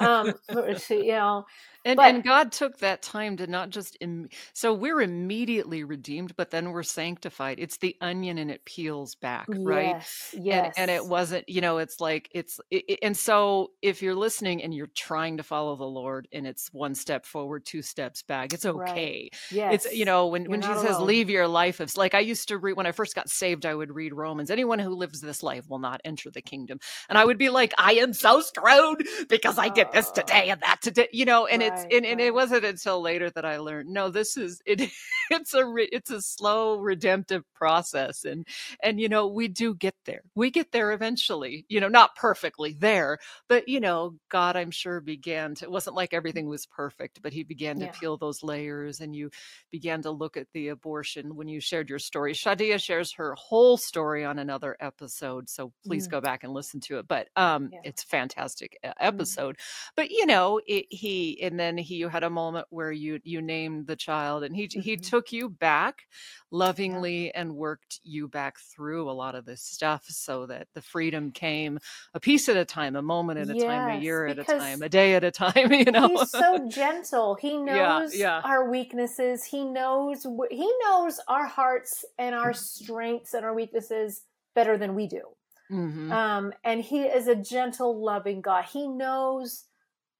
Um, 0.00 0.32
you 0.90 1.12
know, 1.12 1.44
and 1.84 1.96
but, 1.96 2.14
and 2.14 2.24
God 2.24 2.52
took 2.52 2.78
that 2.78 3.02
time 3.02 3.36
to 3.38 3.46
not 3.46 3.70
just 3.70 3.96
Im- 4.00 4.28
so 4.52 4.72
we're 4.72 5.00
immediately 5.00 5.84
redeemed, 5.84 6.36
but 6.36 6.50
then 6.50 6.70
we're 6.70 6.82
sanctified. 6.82 7.58
It's 7.58 7.78
the 7.78 7.96
onion 8.00 8.38
and 8.38 8.50
it 8.50 8.64
peels 8.64 9.14
back, 9.14 9.46
right? 9.48 9.96
Yes, 9.96 10.34
yes. 10.38 10.74
And, 10.76 10.90
and 10.90 11.02
it 11.02 11.06
wasn't, 11.06 11.48
you 11.48 11.60
know, 11.60 11.78
it's 11.78 12.00
like 12.00 12.28
it's 12.32 12.60
it, 12.70 12.98
and 13.02 13.16
so 13.16 13.72
if 13.82 14.02
you're 14.02 14.14
listening 14.14 14.62
and 14.62 14.74
you're 14.74 14.90
trying 14.94 15.38
to 15.38 15.42
follow 15.42 15.76
the 15.76 15.84
Lord 15.84 16.28
and 16.32 16.46
it's 16.46 16.68
one 16.72 16.94
step 16.94 17.26
forward, 17.26 17.64
two 17.64 17.82
steps 17.82 18.22
back, 18.22 18.52
it's 18.52 18.66
okay. 18.66 19.30
Right. 19.32 19.34
Yes. 19.50 19.86
It's 19.86 19.94
you 19.94 20.04
know 20.04 20.28
when 20.28 20.42
you're 20.42 20.50
when 20.50 20.62
Jesus 20.62 20.82
says 20.82 21.00
leave 21.00 21.30
your 21.30 21.48
life, 21.48 21.80
of 21.80 21.96
like 21.96 22.14
I 22.14 22.20
used 22.20 22.48
to 22.48 22.58
read 22.58 22.76
when 22.76 22.86
I 22.86 22.92
first 22.92 23.14
got 23.14 23.28
saved. 23.28 23.66
I 23.66 23.74
would 23.74 23.94
read 23.94 24.12
Romans. 24.12 24.50
Anyone 24.50 24.78
who 24.78 24.90
lives 24.90 25.20
this 25.20 25.42
life 25.42 25.68
will 25.68 25.78
not 25.78 26.00
enter 26.04 26.30
the 26.30 26.42
kingdom, 26.42 26.78
and 27.08 27.18
I 27.18 27.24
would 27.24 27.38
be 27.38 27.48
like, 27.48 27.74
I 27.78 27.94
am 27.94 28.12
so 28.12 28.40
screwed 28.40 29.06
because 29.28 29.58
I 29.58 29.68
did 29.68 29.88
this 29.92 30.10
oh. 30.10 30.20
today 30.20 30.50
and 30.50 30.60
that 30.60 30.80
today, 30.82 31.08
you 31.12 31.24
know, 31.24 31.46
and 31.46 31.62
right, 31.62 31.71
it's 31.71 31.71
and, 31.90 32.06
and 32.06 32.20
it 32.20 32.34
wasn't 32.34 32.64
until 32.64 33.00
later 33.00 33.30
that 33.30 33.44
I 33.44 33.58
learned 33.58 33.90
no, 33.90 34.10
this 34.10 34.36
is 34.36 34.60
it. 34.66 34.90
It's 35.30 35.54
a 35.54 35.64
it's 35.76 36.10
a 36.10 36.20
slow 36.20 36.78
redemptive 36.78 37.44
process, 37.54 38.24
and 38.24 38.46
and 38.82 39.00
you 39.00 39.08
know 39.08 39.28
we 39.28 39.48
do 39.48 39.74
get 39.74 39.94
there. 40.04 40.20
We 40.34 40.50
get 40.50 40.72
there 40.72 40.92
eventually. 40.92 41.64
You 41.70 41.80
know, 41.80 41.88
not 41.88 42.16
perfectly 42.16 42.76
there, 42.78 43.18
but 43.48 43.66
you 43.66 43.80
know, 43.80 44.16
God, 44.28 44.56
I'm 44.56 44.70
sure 44.70 45.00
began 45.00 45.54
to. 45.54 45.64
It 45.64 45.70
wasn't 45.70 45.96
like 45.96 46.12
everything 46.12 46.48
was 46.48 46.66
perfect, 46.66 47.22
but 47.22 47.32
He 47.32 47.44
began 47.44 47.78
to 47.78 47.86
yeah. 47.86 47.92
peel 47.92 48.18
those 48.18 48.42
layers, 48.42 49.00
and 49.00 49.16
you 49.16 49.30
began 49.70 50.02
to 50.02 50.10
look 50.10 50.36
at 50.36 50.48
the 50.52 50.68
abortion 50.68 51.34
when 51.34 51.48
you 51.48 51.60
shared 51.60 51.88
your 51.88 51.98
story. 51.98 52.34
Shadia 52.34 52.78
shares 52.82 53.14
her 53.14 53.34
whole 53.38 53.78
story 53.78 54.24
on 54.24 54.38
another 54.38 54.76
episode, 54.80 55.48
so 55.48 55.72
please 55.86 56.08
mm. 56.08 56.10
go 56.10 56.20
back 56.20 56.44
and 56.44 56.52
listen 56.52 56.80
to 56.80 56.98
it. 56.98 57.08
But 57.08 57.28
um, 57.36 57.70
yeah. 57.72 57.80
it's 57.84 58.02
fantastic 58.02 58.78
mm-hmm. 58.84 58.92
episode. 59.00 59.56
Mm. 59.56 59.90
But 59.96 60.10
you 60.10 60.26
know, 60.26 60.60
it, 60.66 60.86
he 60.90 61.40
and 61.42 61.58
then 61.62 61.78
he 61.78 61.94
you 61.94 62.08
had 62.08 62.24
a 62.24 62.30
moment 62.30 62.66
where 62.70 62.90
you 62.90 63.20
you 63.22 63.40
named 63.40 63.86
the 63.86 63.96
child 63.96 64.42
and 64.42 64.54
he 64.56 64.66
mm-hmm. 64.66 64.80
he 64.80 64.96
took 64.96 65.32
you 65.32 65.48
back 65.48 66.02
lovingly 66.50 67.26
yeah. 67.26 67.32
and 67.36 67.54
worked 67.54 68.00
you 68.02 68.26
back 68.28 68.58
through 68.58 69.08
a 69.08 69.12
lot 69.12 69.34
of 69.34 69.44
this 69.44 69.62
stuff 69.62 70.04
so 70.08 70.46
that 70.46 70.66
the 70.74 70.82
freedom 70.82 71.30
came 71.30 71.78
a 72.14 72.20
piece 72.20 72.48
at 72.48 72.56
a 72.56 72.64
time 72.64 72.96
a 72.96 73.02
moment 73.02 73.38
at 73.38 73.48
a 73.48 73.54
yes, 73.54 73.64
time 73.64 73.98
a 73.98 74.02
year 74.02 74.26
at 74.26 74.38
a 74.38 74.44
time 74.44 74.82
a 74.82 74.88
day 74.88 75.14
at 75.14 75.24
a 75.24 75.30
time 75.30 75.72
you 75.72 75.84
know 75.84 76.08
he's 76.08 76.30
so 76.30 76.68
gentle 76.68 77.36
he 77.36 77.56
knows 77.56 78.14
yeah, 78.14 78.40
yeah. 78.40 78.40
our 78.44 78.68
weaknesses 78.68 79.44
he 79.44 79.64
knows 79.64 80.26
he 80.50 80.72
knows 80.84 81.20
our 81.28 81.46
hearts 81.46 82.04
and 82.18 82.34
our 82.34 82.52
strengths 82.52 83.34
and 83.34 83.44
our 83.44 83.54
weaknesses 83.54 84.22
better 84.54 84.76
than 84.76 84.94
we 84.94 85.06
do 85.06 85.22
mm-hmm. 85.70 86.10
um, 86.12 86.52
and 86.64 86.82
he 86.82 87.02
is 87.02 87.28
a 87.28 87.36
gentle 87.36 88.02
loving 88.04 88.40
god 88.40 88.64
he 88.64 88.88
knows 88.88 89.64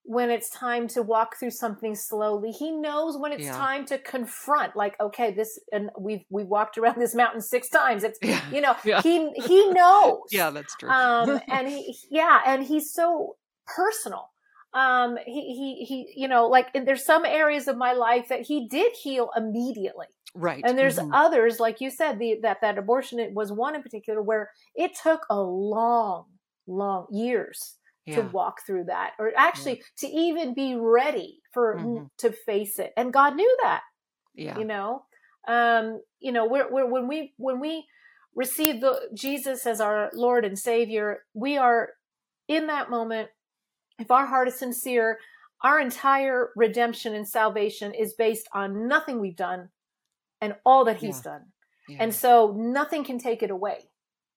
when 0.05 0.31
it's 0.31 0.51
time 0.51 0.89
to 0.89 1.03
walk 1.03 1.37
through 1.39 1.51
something 1.51 1.95
slowly. 1.95 2.51
He 2.51 2.73
knows 2.73 3.17
when 3.17 3.33
it's 3.33 3.45
yeah. 3.45 3.57
time 3.57 3.85
to 3.87 3.99
confront, 3.99 4.75
like, 4.75 4.99
okay, 5.01 5.33
this, 5.33 5.61
and 5.73 5.91
we've, 5.99 6.25
we've 6.29 6.47
walked 6.47 6.77
around 6.77 7.01
this 7.01 7.15
mountain 7.15 7.41
six 7.41 7.69
times. 7.69 8.03
It's, 8.03 8.19
yeah. 8.21 8.43
you 8.53 8.61
know, 8.61 8.75
yeah. 8.85 9.01
he, 9.03 9.31
he 9.33 9.71
knows. 9.71 10.23
yeah, 10.31 10.51
that's 10.51 10.75
true. 10.77 10.89
um, 10.89 11.41
and 11.49 11.69
he, 11.69 11.97
yeah, 12.11 12.41
and 12.47 12.65
he's 12.65 12.93
so 12.93 13.37
personal. 13.67 14.31
Um, 14.75 15.19
he, 15.25 15.55
he, 15.55 15.85
he, 15.85 16.21
you 16.21 16.29
know, 16.29 16.49
like 16.49 16.73
there's 16.73 17.05
some 17.05 17.25
areas 17.25 17.69
of 17.69 17.77
my 17.77 17.93
life 17.93 18.29
that 18.29 18.41
he 18.41 18.69
did 18.69 18.93
heal 18.95 19.31
immediately. 19.37 20.07
Right. 20.35 20.63
And 20.67 20.79
there's 20.79 20.97
mm-hmm. 20.99 21.13
others, 21.13 21.61
like 21.61 21.81
you 21.83 21.91
said, 21.91 22.19
the, 22.19 22.39
that, 22.43 22.63
that 22.63 22.79
abortion 22.79 23.19
it 23.19 23.35
was 23.35 23.53
one 23.53 23.77
in 23.77 23.83
particular 23.83 24.23
where 24.23 24.51
it 24.75 24.93
took 25.01 25.27
a 25.29 25.39
long, 25.39 26.25
long 26.67 27.07
years 27.13 27.77
yeah. 28.07 28.17
to 28.17 28.23
walk 28.23 28.61
through 28.67 28.85
that 28.85 29.13
or 29.19 29.33
actually 29.37 29.77
yeah. 29.77 29.83
to 29.99 30.07
even 30.09 30.55
be 30.55 30.75
ready 30.75 31.41
for 31.53 31.77
mm-hmm. 31.77 32.05
to 32.19 32.33
face 32.33 32.79
it 32.79 32.93
and 32.97 33.13
god 33.13 33.35
knew 33.37 33.57
that 33.63 33.83
yeah 34.35 34.59
you 34.59 34.65
know 34.65 35.05
um 35.49 36.01
you 36.21 36.33
know 36.33 36.47
we're, 36.47 36.71
we're 36.71 36.87
when 36.87 37.07
we 37.07 37.33
when 37.37 37.61
we 37.61 37.85
receive 38.35 38.81
the 38.81 39.09
jesus 39.15 39.67
as 39.67 39.81
our 39.81 40.11
lord 40.15 40.45
and 40.45 40.59
savior 40.59 41.21
we 41.35 41.57
are 41.57 41.91
in 42.49 42.67
that 42.67 42.91
moment 42.91 43.29
if 43.99 44.11
our 44.11 44.27
heart 44.27 44.49
is 44.49 44.59
sincere 44.59 45.19
our 45.63 45.79
entire 45.79 46.51
redemption 46.57 47.15
and 47.15 47.29
salvation 47.29 47.95
is 47.95 48.15
based 48.15 48.49
on 48.53 48.89
nothing 48.89 49.21
we've 49.21 49.37
done 49.37 49.69
and 50.41 50.55
all 50.65 50.85
that 50.85 50.97
he's 50.97 51.23
yeah. 51.25 51.33
done 51.33 51.43
and 52.01 52.15
so 52.15 52.55
nothing 52.57 53.05
can 53.05 53.19
take 53.19 53.43
it 53.43 53.51
away 53.51 53.79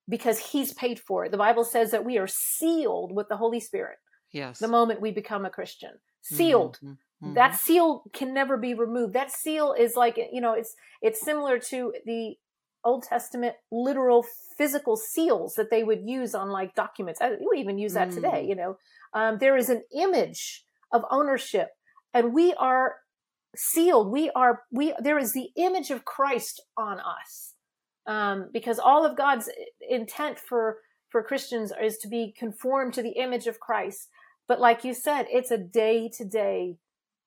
because 0.07 0.39
he's 0.39 0.73
paid 0.73 0.99
for 0.99 1.25
it. 1.25 1.31
The 1.31 1.37
Bible 1.37 1.63
says 1.63 1.91
that 1.91 2.05
we 2.05 2.17
are 2.17 2.27
sealed 2.27 3.11
with 3.13 3.27
the 3.29 3.37
Holy 3.37 3.59
Spirit. 3.59 3.97
Yes. 4.31 4.59
The 4.59 4.67
moment 4.67 5.01
we 5.01 5.11
become 5.11 5.45
a 5.45 5.49
Christian. 5.49 5.91
Sealed. 6.21 6.77
Mm-hmm. 6.77 6.91
Mm-hmm. 7.23 7.33
That 7.35 7.55
seal 7.55 8.03
can 8.13 8.33
never 8.33 8.57
be 8.57 8.73
removed. 8.73 9.13
That 9.13 9.31
seal 9.31 9.73
is 9.77 9.95
like, 9.95 10.19
you 10.31 10.41
know, 10.41 10.53
it's 10.53 10.75
it's 11.01 11.23
similar 11.23 11.59
to 11.59 11.93
the 12.05 12.35
Old 12.83 13.03
Testament 13.03 13.55
literal 13.71 14.25
physical 14.57 14.95
seals 14.95 15.55
that 15.55 15.69
they 15.69 15.83
would 15.83 16.01
use 16.05 16.35
on 16.35 16.49
like 16.49 16.75
documents. 16.75 17.19
We 17.21 17.59
even 17.59 17.77
use 17.77 17.93
that 17.93 18.09
mm. 18.09 18.15
today, 18.15 18.45
you 18.47 18.55
know. 18.55 18.77
Um, 19.13 19.37
there 19.39 19.57
is 19.57 19.69
an 19.69 19.83
image 19.97 20.65
of 20.91 21.03
ownership 21.09 21.69
and 22.13 22.33
we 22.33 22.53
are 22.53 22.97
sealed. 23.55 24.11
We 24.11 24.29
are, 24.31 24.63
we, 24.71 24.93
there 24.99 25.17
is 25.17 25.33
the 25.33 25.49
image 25.55 25.89
of 25.89 26.05
Christ 26.05 26.61
on 26.77 26.99
us 26.99 27.54
um, 28.07 28.49
because 28.53 28.79
all 28.79 29.05
of 29.05 29.17
God's 29.17 29.49
intent 29.87 30.39
for 30.39 30.77
for 31.09 31.23
Christians 31.23 31.71
is 31.81 31.97
to 31.99 32.07
be 32.07 32.33
conformed 32.37 32.93
to 32.95 33.01
the 33.01 33.11
image 33.11 33.47
of 33.47 33.59
Christ. 33.59 34.09
But 34.47 34.59
like 34.59 34.83
you 34.83 34.93
said, 34.93 35.27
it's 35.31 35.51
a 35.51 35.57
day 35.57 36.09
to 36.17 36.25
day 36.25 36.77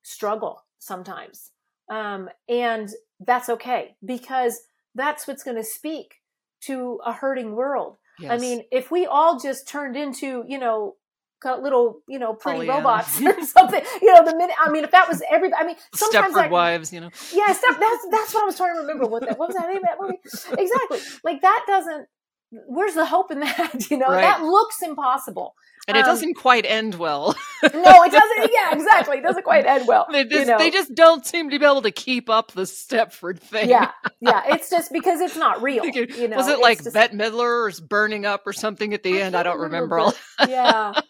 struggle 0.03 0.65
sometimes, 0.79 1.51
um, 1.91 2.29
and 2.49 2.89
that's 3.21 3.49
okay 3.49 3.97
because 4.05 4.61
that's 4.95 5.27
what's 5.27 5.43
going 5.43 5.57
to 5.57 5.65
speak 5.65 6.17
to 6.63 7.01
a 7.05 7.13
hurting 7.13 7.55
world. 7.55 7.97
Yes. 8.19 8.33
I 8.33 8.39
mean, 8.39 8.63
if 8.73 8.91
we 8.91 9.07
all 9.07 9.39
just 9.39 9.69
turned 9.69 9.97
into, 9.97 10.45
you 10.49 10.59
know, 10.59 10.97
little, 11.45 12.01
you 12.09 12.19
know, 12.19 12.35
pretty 12.35 12.67
Pollyanna. 12.67 12.79
robots 12.79 13.21
or 13.23 13.43
something. 13.45 13.83
You 14.03 14.15
know, 14.15 14.25
the 14.25 14.37
minute 14.37 14.57
I 14.65 14.71
mean, 14.71 14.85
if 14.85 14.91
that 14.91 15.09
was 15.09 15.23
every, 15.31 15.53
I 15.55 15.65
mean, 15.65 15.77
sometimes 15.95 16.35
Stepford 16.35 16.51
Wives, 16.51 16.93
you 16.93 17.01
know. 17.01 17.11
Yeah, 17.33 17.53
step, 17.53 17.77
that's 17.79 18.07
that's 18.11 18.35
what 18.35 18.43
I 18.43 18.47
was 18.47 18.57
trying 18.57 18.75
to 18.75 18.81
remember. 18.81 19.07
What 19.07 19.23
that 19.27 19.39
what 19.39 19.49
was 19.49 19.57
that 19.57 19.69
name 19.69 19.83
that 19.83 19.99
movie? 20.01 20.19
Exactly. 20.63 20.99
Like 21.25 21.41
that 21.43 21.65
doesn't. 21.67 22.07
Where's 22.51 22.95
the 22.95 23.05
hope 23.05 23.31
in 23.31 23.41
that? 23.41 23.75
You 23.91 23.97
know, 23.97 24.09
right. 24.09 24.21
that 24.21 24.43
looks 24.43 24.83
impossible. 24.83 25.55
And 25.87 25.97
it 25.97 26.01
um, 26.01 26.07
doesn't 26.07 26.35
quite 26.35 26.67
end 26.67 26.97
well. 26.97 27.35
no, 27.63 27.69
it 27.73 28.13
doesn't. 28.13 28.53
Yeah, 28.53 28.75
exactly. 28.75 29.19
It 29.19 29.23
doesn't 29.23 29.45
quite 29.45 29.65
end 29.65 29.87
well. 29.87 30.07
They 30.11 30.25
just, 30.25 30.41
you 30.41 30.47
know? 30.47 30.59
they 30.59 30.71
just 30.71 30.95
don't 30.95 31.25
seem 31.25 31.49
to 31.49 31.59
be 31.59 31.65
able 31.65 31.81
to 31.83 31.91
keep 31.91 32.29
up 32.29 32.53
the 32.53 32.63
Stepford 32.63 33.39
thing. 33.39 33.71
Yeah, 33.71 33.93
yeah. 34.21 34.43
It's 34.55 34.69
just 34.69 34.93
because 34.93 35.21
it's 35.21 35.37
not 35.37 35.63
real. 35.63 35.87
You 35.87 36.29
know, 36.29 36.37
was 36.37 36.49
it 36.49 36.59
like 36.59 36.83
just, 36.83 36.93
Bette 36.93 37.17
Midler 37.17 37.71
is 37.71 37.81
burning 37.81 38.27
up 38.27 38.47
or 38.47 38.53
something 38.53 38.93
at 38.93 39.03
the 39.03 39.19
I 39.19 39.23
end? 39.23 39.35
I 39.35 39.43
don't 39.43 39.61
remember, 39.61 39.97
remember 39.97 40.15
all. 40.41 40.49
yeah, 40.49 41.01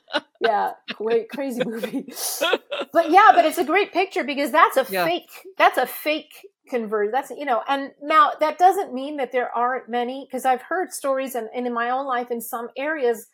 yeah, 0.41 0.73
great, 0.95 1.29
crazy 1.29 1.65
movie. 1.65 2.13
but 2.93 3.11
yeah, 3.11 3.31
but 3.35 3.45
it's 3.45 3.59
a 3.59 3.65
great 3.65 3.93
picture 3.93 4.23
because 4.23 4.53
that's 4.53 4.77
a 4.77 4.87
yeah. 4.89 5.05
fake. 5.05 5.31
That's 5.57 5.79
a 5.79 5.87
fake 5.87 6.47
convert. 6.69 7.13
That's 7.13 7.31
you 7.31 7.45
know, 7.45 7.63
and 7.69 7.93
now 8.03 8.33
that 8.41 8.59
doesn't 8.59 8.93
mean 8.93 9.17
that 9.17 9.33
there 9.33 9.55
aren't 9.57 9.89
many 9.89 10.27
because 10.29 10.45
I've 10.45 10.63
heard 10.63 10.93
stories 10.93 11.35
and, 11.35 11.49
and 11.55 11.67
in 11.67 11.73
my 11.73 11.91
own 11.91 12.07
life 12.07 12.31
in 12.31 12.41
some 12.41 12.69
areas 12.77 13.27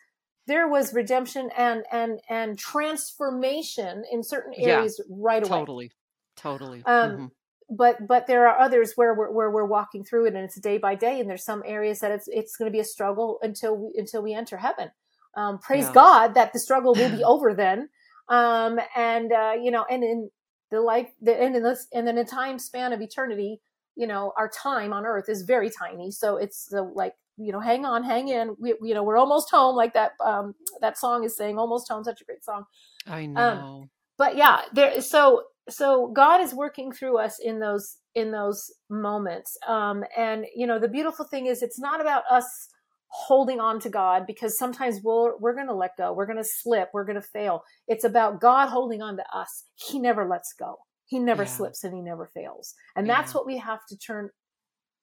there 0.47 0.67
was 0.67 0.93
redemption 0.93 1.49
and 1.57 1.83
and 1.91 2.19
and 2.29 2.57
transformation 2.57 4.03
in 4.11 4.23
certain 4.23 4.53
areas 4.57 4.99
yeah, 4.99 5.15
right 5.17 5.43
away. 5.43 5.49
Totally, 5.49 5.91
totally. 6.35 6.83
Um, 6.85 7.11
mm-hmm. 7.11 7.25
But 7.69 8.07
but 8.07 8.27
there 8.27 8.47
are 8.47 8.59
others 8.59 8.93
where 8.95 9.13
we're 9.15 9.31
where 9.31 9.49
we're 9.49 9.65
walking 9.65 10.03
through 10.03 10.27
it 10.27 10.35
and 10.35 10.43
it's 10.43 10.59
day 10.59 10.77
by 10.77 10.95
day, 10.95 11.19
and 11.19 11.29
there's 11.29 11.43
some 11.43 11.63
areas 11.65 11.99
that 11.99 12.11
it's 12.11 12.27
it's 12.27 12.55
going 12.55 12.71
to 12.71 12.73
be 12.73 12.79
a 12.79 12.85
struggle 12.85 13.39
until 13.41 13.75
we, 13.75 13.93
until 13.97 14.21
we 14.21 14.33
enter 14.33 14.57
heaven. 14.57 14.91
Um, 15.35 15.57
praise 15.59 15.85
yeah. 15.85 15.93
God 15.93 16.33
that 16.35 16.53
the 16.53 16.59
struggle 16.59 16.93
will 16.93 17.09
be 17.09 17.23
over 17.23 17.53
then. 17.53 17.89
Um, 18.27 18.79
and 18.95 19.31
uh, 19.31 19.53
you 19.59 19.71
know, 19.71 19.85
and 19.89 20.03
in 20.03 20.29
the 20.75 20.81
life, 20.81 21.09
the, 21.21 21.41
and 21.41 21.55
in 21.55 21.63
this, 21.63 21.87
and 21.93 22.07
in 22.07 22.15
the 22.15 22.23
time 22.25 22.59
span 22.59 22.93
of 22.93 23.01
eternity, 23.01 23.61
you 23.95 24.07
know, 24.07 24.33
our 24.37 24.49
time 24.49 24.93
on 24.93 25.05
earth 25.05 25.29
is 25.29 25.43
very 25.43 25.69
tiny. 25.69 26.11
So 26.11 26.37
it's 26.37 26.73
uh, 26.73 26.83
like 26.93 27.13
you 27.37 27.51
know, 27.51 27.59
hang 27.59 27.85
on, 27.85 28.03
hang 28.03 28.29
in. 28.29 28.55
We, 28.59 28.75
you 28.81 28.93
know, 28.93 29.03
we're 29.03 29.17
almost 29.17 29.51
home. 29.51 29.75
Like 29.75 29.93
that, 29.93 30.11
um, 30.23 30.55
that 30.81 30.97
song 30.97 31.23
is 31.23 31.35
saying, 31.35 31.57
"Almost 31.57 31.89
home." 31.89 32.03
Such 32.03 32.21
a 32.21 32.25
great 32.25 32.43
song. 32.43 32.65
I 33.07 33.23
um, 33.25 33.33
know. 33.33 33.41
Um, 33.41 33.89
but 34.17 34.37
yeah, 34.37 34.61
there. 34.73 35.01
So, 35.01 35.43
so 35.69 36.07
God 36.07 36.41
is 36.41 36.53
working 36.53 36.91
through 36.91 37.17
us 37.17 37.39
in 37.39 37.59
those 37.59 37.97
in 38.13 38.31
those 38.31 38.71
moments. 38.89 39.57
Um, 39.67 40.03
and 40.15 40.45
you 40.55 40.65
know, 40.67 40.79
the 40.79 40.87
beautiful 40.87 41.25
thing 41.25 41.47
is, 41.47 41.61
it's 41.61 41.79
not 41.79 41.99
about 41.99 42.23
us 42.29 42.69
holding 43.15 43.59
on 43.59 43.79
to 43.79 43.89
God 43.89 44.25
because 44.27 44.57
sometimes 44.57 44.99
we'll, 45.03 45.33
we're 45.39 45.53
going 45.53 45.67
to 45.67 45.73
let 45.73 45.97
go. 45.97 46.11
We're 46.11 46.25
going 46.25 46.37
to 46.37 46.43
slip. 46.43 46.89
We're 46.93 47.05
going 47.05 47.21
to 47.21 47.21
fail. 47.21 47.63
It's 47.87 48.03
about 48.03 48.41
God 48.41 48.67
holding 48.67 49.01
on 49.01 49.15
to 49.17 49.23
us. 49.33 49.65
He 49.75 49.99
never 49.99 50.27
lets 50.27 50.53
go. 50.53 50.77
He 51.05 51.19
never 51.19 51.43
yeah. 51.43 51.49
slips 51.49 51.83
and 51.83 51.93
he 51.93 52.01
never 52.01 52.25
fails. 52.33 52.73
And 52.95 53.07
yeah. 53.07 53.15
that's 53.15 53.33
what 53.33 53.45
we 53.45 53.57
have 53.57 53.85
to 53.89 53.97
turn 53.97 54.29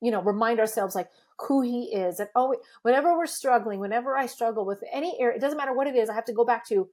you 0.03 0.11
know, 0.11 0.21
remind 0.21 0.59
ourselves 0.59 0.97
like 0.97 1.09
who 1.47 1.63
he 1.63 1.85
is. 1.95 2.19
And 2.19 2.29
oh, 2.35 2.57
whenever 2.83 3.17
we're 3.17 3.27
struggling, 3.27 3.79
whenever 3.79 4.17
I 4.17 4.27
struggle 4.27 4.67
with 4.67 4.83
any 4.93 5.17
area, 5.21 5.37
it 5.37 5.41
doesn't 5.41 5.57
matter 5.57 5.73
what 5.73 5.87
it 5.87 5.95
is, 5.95 6.11
I 6.11 6.15
have 6.15 6.25
to 6.25 6.33
go 6.33 6.45
back 6.45 6.67
to 6.71 6.89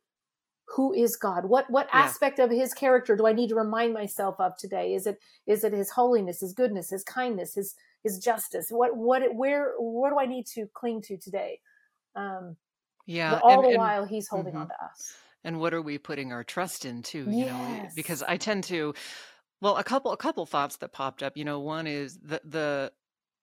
who 0.76 0.94
is 0.94 1.16
God? 1.16 1.46
What 1.46 1.66
what 1.70 1.88
yeah. 1.92 2.02
aspect 2.02 2.38
of 2.38 2.52
his 2.52 2.74
character 2.76 3.16
do 3.16 3.26
I 3.26 3.34
need 3.34 3.50
to 3.50 3.56
remind 3.56 3.94
myself 3.94 4.36
of 4.40 4.56
today? 4.58 4.94
Is 4.94 5.08
it 5.08 5.18
is 5.48 5.64
it 5.64 5.74
his 5.74 5.90
holiness, 5.90 6.42
his 6.42 6.54
goodness, 6.54 6.92
his 6.92 7.04
kindness, 7.04 7.56
his 7.56 7.74
his 8.04 8.20
justice? 8.20 8.68
What 8.70 8.96
what 8.96 9.24
where 9.34 9.74
what 9.78 10.10
do 10.10 10.20
I 10.20 10.26
need 10.26 10.46
to 10.56 10.68
cling 10.74 11.02
to 11.04 11.18
today? 11.18 11.60
Um 12.16 12.56
yeah. 13.06 13.40
all 13.42 13.56
and, 13.56 13.64
the 13.64 13.70
and, 13.70 13.78
while 13.78 14.06
he's 14.06 14.28
holding 14.28 14.54
mm-hmm. 14.54 14.62
on 14.62 14.68
to 14.68 14.84
us. 14.84 15.14
And 15.44 15.60
what 15.60 15.74
are 15.74 15.82
we 15.82 15.98
putting 15.98 16.32
our 16.32 16.44
trust 16.44 16.86
in 16.86 17.02
too? 17.02 17.26
You 17.30 17.46
yes. 17.46 17.52
know, 17.52 17.90
because 17.96 18.24
I 18.24 18.38
tend 18.38 18.66
to 18.66 18.94
well, 19.62 19.78
a 19.78 19.84
couple 19.84 20.12
a 20.12 20.18
couple 20.18 20.46
thoughts 20.46 20.78
that 20.78 20.94
popped 20.94 21.22
up. 21.22 21.36
You 21.36 21.46
know, 21.46 21.60
one 21.60 21.88
is 21.88 22.18
the 22.20 22.42
the 22.46 22.92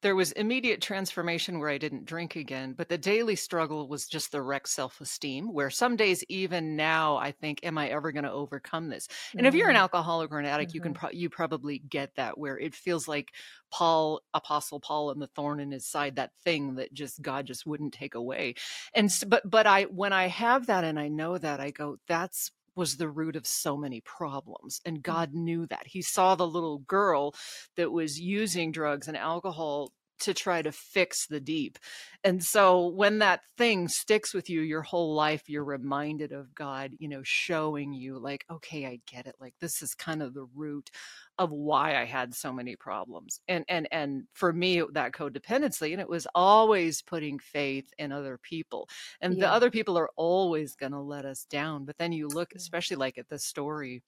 there 0.07 0.15
was 0.15 0.31
immediate 0.31 0.81
transformation 0.81 1.59
where 1.59 1.69
I 1.69 1.79
didn't 1.79 2.05
drink 2.05 2.37
again, 2.37 2.75
but 2.75 2.89
the 2.89 2.97
daily 2.97 3.35
struggle 3.35 3.89
was 3.89 4.07
just 4.07 4.31
the 4.31 4.41
wrecked 4.41 4.69
self 4.69 5.01
esteem. 5.01 5.53
Where 5.53 5.69
some 5.69 5.97
days, 5.97 6.23
even 6.29 6.77
now, 6.77 7.17
I 7.17 7.33
think, 7.33 7.59
"Am 7.65 7.77
I 7.77 7.89
ever 7.89 8.13
going 8.13 8.23
to 8.23 8.31
overcome 8.31 8.89
this?" 8.89 9.09
And 9.33 9.41
mm-hmm. 9.41 9.47
if 9.49 9.55
you're 9.57 9.69
an 9.69 9.75
mm-hmm. 9.75 9.83
alcoholic 9.83 10.31
or 10.31 10.39
an 10.39 10.47
addict, 10.47 10.71
mm-hmm. 10.71 10.77
you 10.77 10.81
can 10.81 10.95
mm-hmm. 10.95 11.07
pro- 11.07 11.11
you 11.11 11.29
probably 11.29 11.81
get 11.81 12.15
that 12.15 12.39
where 12.39 12.57
it 12.57 12.77
feels 12.77 13.09
like 13.09 13.33
Paul, 13.73 14.21
Apostle 14.33 14.79
Paul, 14.79 15.11
and 15.11 15.21
the 15.21 15.27
thorn 15.27 15.59
in 15.59 15.73
his 15.73 15.85
side, 15.85 16.15
that 16.15 16.31
thing 16.45 16.77
that 16.77 16.95
just 16.95 17.21
God 17.21 17.45
just 17.45 17.67
wouldn't 17.67 17.93
take 17.93 18.15
away. 18.15 18.55
And 18.95 19.13
but 19.27 19.43
but 19.51 19.67
I 19.67 19.87
when 19.87 20.13
I 20.13 20.29
have 20.29 20.67
that 20.67 20.85
and 20.85 21.01
I 21.01 21.09
know 21.09 21.37
that, 21.37 21.59
I 21.59 21.73
go, 21.73 21.97
"That's 22.07 22.53
was 22.77 22.99
the 22.99 23.09
root 23.09 23.35
of 23.35 23.47
so 23.47 23.77
many 23.77 24.01
problems. 24.03 24.81
And 24.85 24.99
mm. 24.99 25.03
God 25.03 25.35
knew 25.35 25.67
that. 25.67 25.87
He 25.87 26.03
saw 26.03 26.35
the 26.35 26.47
little 26.47 26.79
girl 26.81 27.35
that 27.77 27.91
was 27.91 28.21
using 28.21 28.71
drugs 28.71 29.09
and 29.09 29.17
alcohol 29.17 29.93
to 30.21 30.35
try 30.35 30.63
to 30.63 30.73
fix 30.73 31.27
the 31.27 31.41
deep. 31.41 31.79
And 32.25 32.43
so 32.43 32.89
when 32.89 33.19
that 33.19 33.41
thing 33.57 33.89
sticks 33.89 34.35
with 34.35 34.51
you 34.51 34.61
your 34.61 34.83
whole 34.83 35.15
life, 35.15 35.49
you're 35.49 35.65
reminded 35.65 36.33
of 36.33 36.55
God, 36.55 36.93
you 36.99 37.09
know, 37.09 37.21
showing 37.23 37.93
you 37.93 38.19
like, 38.19 38.45
okay, 38.51 38.87
I 38.87 39.01
get 39.07 39.27
it. 39.27 39.37
Like 39.41 39.55
this 39.61 39.83
is 39.83 39.95
kind 39.95 40.23
of 40.23 40.35
the 40.35 40.47
root 40.55 40.91
of 41.39 41.51
why 41.53 42.01
I 42.01 42.05
had 42.05 42.35
so 42.35 42.53
many 42.53 42.77
problems. 42.77 43.41
And 43.47 43.65
and 43.69 43.87
and 43.93 44.25
for 44.33 44.53
me 44.53 44.83
that 44.93 45.13
codependency 45.13 45.93
and 45.93 46.01
it 46.01 46.09
was 46.09 46.27
always 46.35 47.03
putting 47.03 47.39
faith 47.39 47.93
in 47.99 48.13
other 48.13 48.39
people. 48.39 48.89
And 49.21 49.35
yeah. 49.35 49.41
the 49.43 49.53
other 49.53 49.71
people 49.71 49.99
are 49.99 50.11
always 50.17 50.75
going 50.75 50.93
to 50.93 51.01
let 51.01 51.25
us 51.25 51.45
down. 51.45 51.85
But 51.85 51.99
then 51.99 52.13
you 52.13 52.29
look 52.29 52.55
especially 52.55 52.97
like 52.97 53.19
at 53.19 53.29
the 53.29 53.39
story 53.39 54.03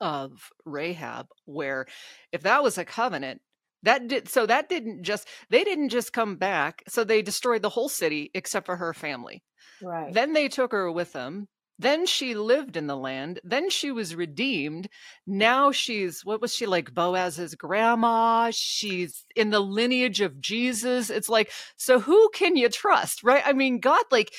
of 0.00 0.50
Rahab 0.64 1.28
where 1.46 1.86
if 2.32 2.42
that 2.42 2.62
was 2.62 2.78
a 2.78 2.84
covenant 2.84 3.40
that 3.84 4.08
did 4.08 4.28
so 4.28 4.44
that 4.46 4.68
didn't 4.68 5.02
just 5.02 5.28
they 5.50 5.64
didn't 5.64 5.90
just 5.90 6.12
come 6.12 6.36
back 6.36 6.82
so 6.88 7.04
they 7.04 7.22
destroyed 7.22 7.62
the 7.62 7.68
whole 7.68 7.88
city 7.88 8.30
except 8.34 8.66
for 8.66 8.76
her 8.76 8.92
family 8.92 9.42
right 9.82 10.12
then 10.12 10.32
they 10.32 10.48
took 10.48 10.72
her 10.72 10.90
with 10.90 11.12
them 11.12 11.46
then 11.78 12.06
she 12.06 12.34
lived 12.34 12.76
in 12.76 12.86
the 12.86 12.96
land. 12.96 13.40
Then 13.42 13.68
she 13.68 13.90
was 13.90 14.14
redeemed. 14.14 14.88
Now 15.26 15.72
she's, 15.72 16.24
what 16.24 16.40
was 16.40 16.54
she 16.54 16.66
like? 16.66 16.94
Boaz's 16.94 17.54
grandma. 17.56 18.50
She's 18.52 19.24
in 19.34 19.50
the 19.50 19.60
lineage 19.60 20.20
of 20.20 20.40
Jesus. 20.40 21.10
It's 21.10 21.28
like, 21.28 21.50
so 21.76 21.98
who 21.98 22.30
can 22.32 22.56
you 22.56 22.68
trust? 22.68 23.24
Right. 23.24 23.42
I 23.44 23.52
mean, 23.52 23.80
God, 23.80 24.04
like, 24.12 24.32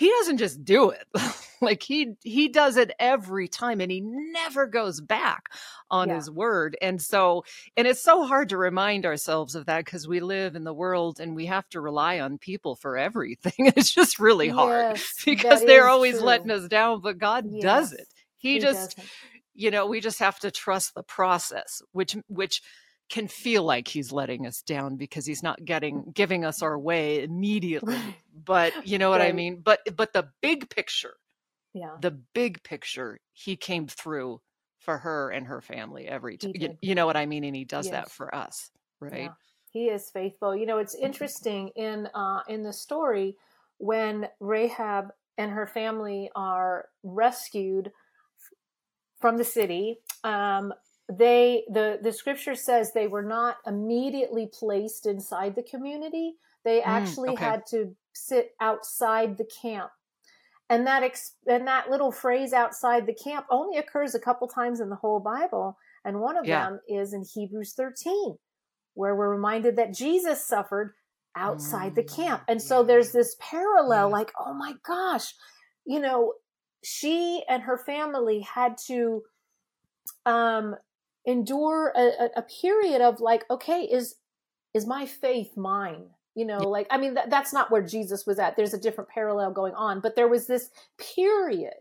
he 0.00 0.08
doesn't 0.08 0.38
just 0.38 0.64
do 0.64 0.88
it. 0.88 1.04
like 1.60 1.82
he 1.82 2.14
he 2.22 2.48
does 2.48 2.78
it 2.78 2.90
every 2.98 3.48
time 3.48 3.82
and 3.82 3.92
he 3.92 4.00
never 4.00 4.66
goes 4.66 4.98
back 4.98 5.50
on 5.90 6.08
yeah. 6.08 6.14
his 6.14 6.30
word. 6.30 6.74
And 6.80 7.02
so 7.02 7.44
and 7.76 7.86
it's 7.86 8.02
so 8.02 8.24
hard 8.24 8.48
to 8.48 8.56
remind 8.56 9.04
ourselves 9.04 9.54
of 9.54 9.66
that 9.66 9.84
because 9.84 10.08
we 10.08 10.20
live 10.20 10.56
in 10.56 10.64
the 10.64 10.72
world 10.72 11.20
and 11.20 11.36
we 11.36 11.44
have 11.46 11.68
to 11.68 11.82
rely 11.82 12.18
on 12.18 12.38
people 12.38 12.76
for 12.76 12.96
everything. 12.96 13.52
It's 13.80 13.92
just 13.92 14.18
really 14.18 14.48
hard 14.48 14.96
yes, 14.96 15.14
because 15.26 15.62
they're 15.66 15.88
always 15.88 16.16
true. 16.16 16.26
letting 16.26 16.50
us 16.50 16.66
down, 16.66 17.02
but 17.02 17.18
God 17.18 17.44
yes, 17.50 17.62
does 17.62 17.92
it. 17.92 18.08
He, 18.38 18.54
he 18.54 18.58
just 18.58 18.96
doesn't. 18.96 19.12
you 19.54 19.70
know, 19.70 19.84
we 19.84 20.00
just 20.00 20.20
have 20.20 20.38
to 20.40 20.50
trust 20.50 20.94
the 20.94 21.02
process, 21.02 21.82
which 21.92 22.16
which 22.26 22.62
can 23.10 23.28
feel 23.28 23.64
like 23.64 23.88
he's 23.88 24.12
letting 24.12 24.46
us 24.46 24.62
down 24.62 24.96
because 24.96 25.26
he's 25.26 25.42
not 25.42 25.62
getting 25.64 26.10
giving 26.14 26.44
us 26.44 26.62
our 26.62 26.78
way 26.78 27.22
immediately 27.22 27.98
but 28.44 28.86
you 28.86 28.98
know 28.98 29.10
what 29.10 29.20
right. 29.20 29.28
i 29.28 29.32
mean? 29.32 29.60
But 29.62 29.80
but 29.96 30.12
the 30.12 30.28
big 30.40 30.70
picture 30.70 31.14
yeah. 31.74 31.96
the 32.00 32.12
big 32.12 32.62
picture 32.62 33.18
he 33.32 33.56
came 33.56 33.86
through 33.86 34.40
for 34.78 34.96
her 34.98 35.30
and 35.30 35.46
her 35.46 35.60
family 35.60 36.06
every 36.06 36.38
time 36.38 36.52
you, 36.54 36.78
you, 36.80 36.94
know 36.94 37.04
what 37.04 37.16
i 37.16 37.26
mean? 37.26 37.44
And 37.44 37.54
he 37.54 37.64
does 37.64 37.86
yes. 37.86 37.92
that 37.92 38.10
for 38.10 38.34
us 38.34 38.70
right? 39.00 39.22
Yeah. 39.22 39.28
he 39.70 39.84
is 39.86 40.10
faithful. 40.10 40.54
You 40.54 40.66
know 40.66 40.78
it's 40.78 40.94
interesting 40.94 41.70
in 41.76 42.08
uh 42.14 42.40
in 42.48 42.62
the 42.62 42.72
story 42.72 43.36
when 43.78 44.28
rahab 44.40 45.08
and 45.38 45.50
her 45.50 45.66
family 45.66 46.30
are 46.36 46.86
rescued 47.02 47.90
from 49.20 49.36
the 49.36 49.44
city 49.44 49.98
um 50.24 50.72
they 51.10 51.64
the 51.68 51.98
the 52.02 52.12
scripture 52.12 52.54
says 52.54 52.92
they 52.92 53.06
were 53.06 53.22
not 53.22 53.56
immediately 53.66 54.48
placed 54.52 55.06
inside 55.06 55.54
the 55.54 55.62
community 55.62 56.34
they 56.64 56.80
mm, 56.80 56.86
actually 56.86 57.30
okay. 57.30 57.44
had 57.44 57.66
to 57.66 57.94
sit 58.12 58.52
outside 58.60 59.36
the 59.36 59.48
camp 59.60 59.90
and 60.68 60.86
that 60.86 61.02
ex- 61.02 61.34
and 61.46 61.66
that 61.66 61.90
little 61.90 62.12
phrase 62.12 62.52
outside 62.52 63.06
the 63.06 63.14
camp 63.14 63.46
only 63.50 63.78
occurs 63.78 64.14
a 64.14 64.20
couple 64.20 64.46
times 64.46 64.80
in 64.80 64.88
the 64.88 64.96
whole 64.96 65.20
bible 65.20 65.76
and 66.04 66.20
one 66.20 66.36
of 66.36 66.46
yeah. 66.46 66.64
them 66.66 66.80
is 66.88 67.12
in 67.12 67.24
hebrews 67.34 67.72
13 67.74 68.36
where 68.94 69.16
we're 69.16 69.34
reminded 69.34 69.76
that 69.76 69.94
jesus 69.94 70.46
suffered 70.46 70.94
outside 71.36 71.92
mm, 71.92 71.96
the 71.96 72.02
camp 72.02 72.42
and 72.48 72.60
so 72.60 72.82
there's 72.82 73.12
this 73.12 73.36
parallel 73.40 74.08
yeah. 74.08 74.12
like 74.12 74.32
oh 74.38 74.54
my 74.54 74.74
gosh 74.86 75.34
you 75.86 76.00
know 76.00 76.34
she 76.82 77.42
and 77.48 77.62
her 77.62 77.78
family 77.78 78.40
had 78.40 78.76
to 78.76 79.22
um 80.26 80.74
endure 81.26 81.92
a, 81.94 82.30
a, 82.36 82.42
period 82.42 83.00
of 83.00 83.20
like 83.20 83.44
okay 83.50 83.82
is 83.82 84.16
is 84.74 84.86
my 84.86 85.06
faith 85.06 85.56
mine? 85.56 86.06
You 86.34 86.46
know 86.46 86.58
like 86.58 86.86
i 86.90 86.96
mean 86.96 87.16
that's 87.28 87.52
not 87.52 87.70
where 87.70 87.82
jesus 87.82 88.24
was 88.26 88.38
at. 88.38 88.56
There's 88.56 88.74
a 88.74 88.80
different 88.80 89.10
parallel 89.10 89.52
going 89.52 89.74
on 89.74 90.00
but 90.00 90.16
there 90.16 90.28
was 90.28 90.46
this 90.46 90.70
period 91.14 91.74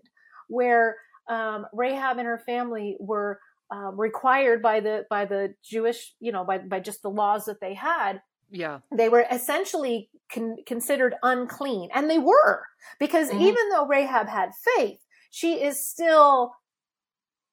where 0.47 0.97
um, 1.30 1.67
rahab 1.71 2.17
and 2.17 2.28
her 2.28 2.39
family 2.39 2.97
were 2.99 3.39
um, 3.71 3.99
required 3.99 4.62
by 4.62 4.80
the 4.80 5.06
by 5.10 5.25
the 5.25 5.54
jewish 5.63 6.13
you 6.19 6.32
know 6.32 6.43
by, 6.43 6.58
by 6.58 6.80
just 6.80 7.02
the 7.04 7.10
laws 7.10 7.45
that 7.45 7.62
they 7.62 7.75
had. 7.75 8.21
Yeah. 8.52 8.80
They 8.91 9.10
were 9.10 9.28
essentially 9.32 10.10
con- 10.34 10.58
considered 10.65 11.13
unclean 11.21 11.89
and 11.93 12.10
they 12.10 12.17
were 12.17 12.65
because 12.99 13.30
mm-hmm. 13.30 13.41
even 13.41 13.69
though 13.69 13.86
rahab 13.86 14.28
had 14.28 14.49
faith 14.75 14.99
she 15.30 15.63
is 15.63 15.88
still 15.88 16.54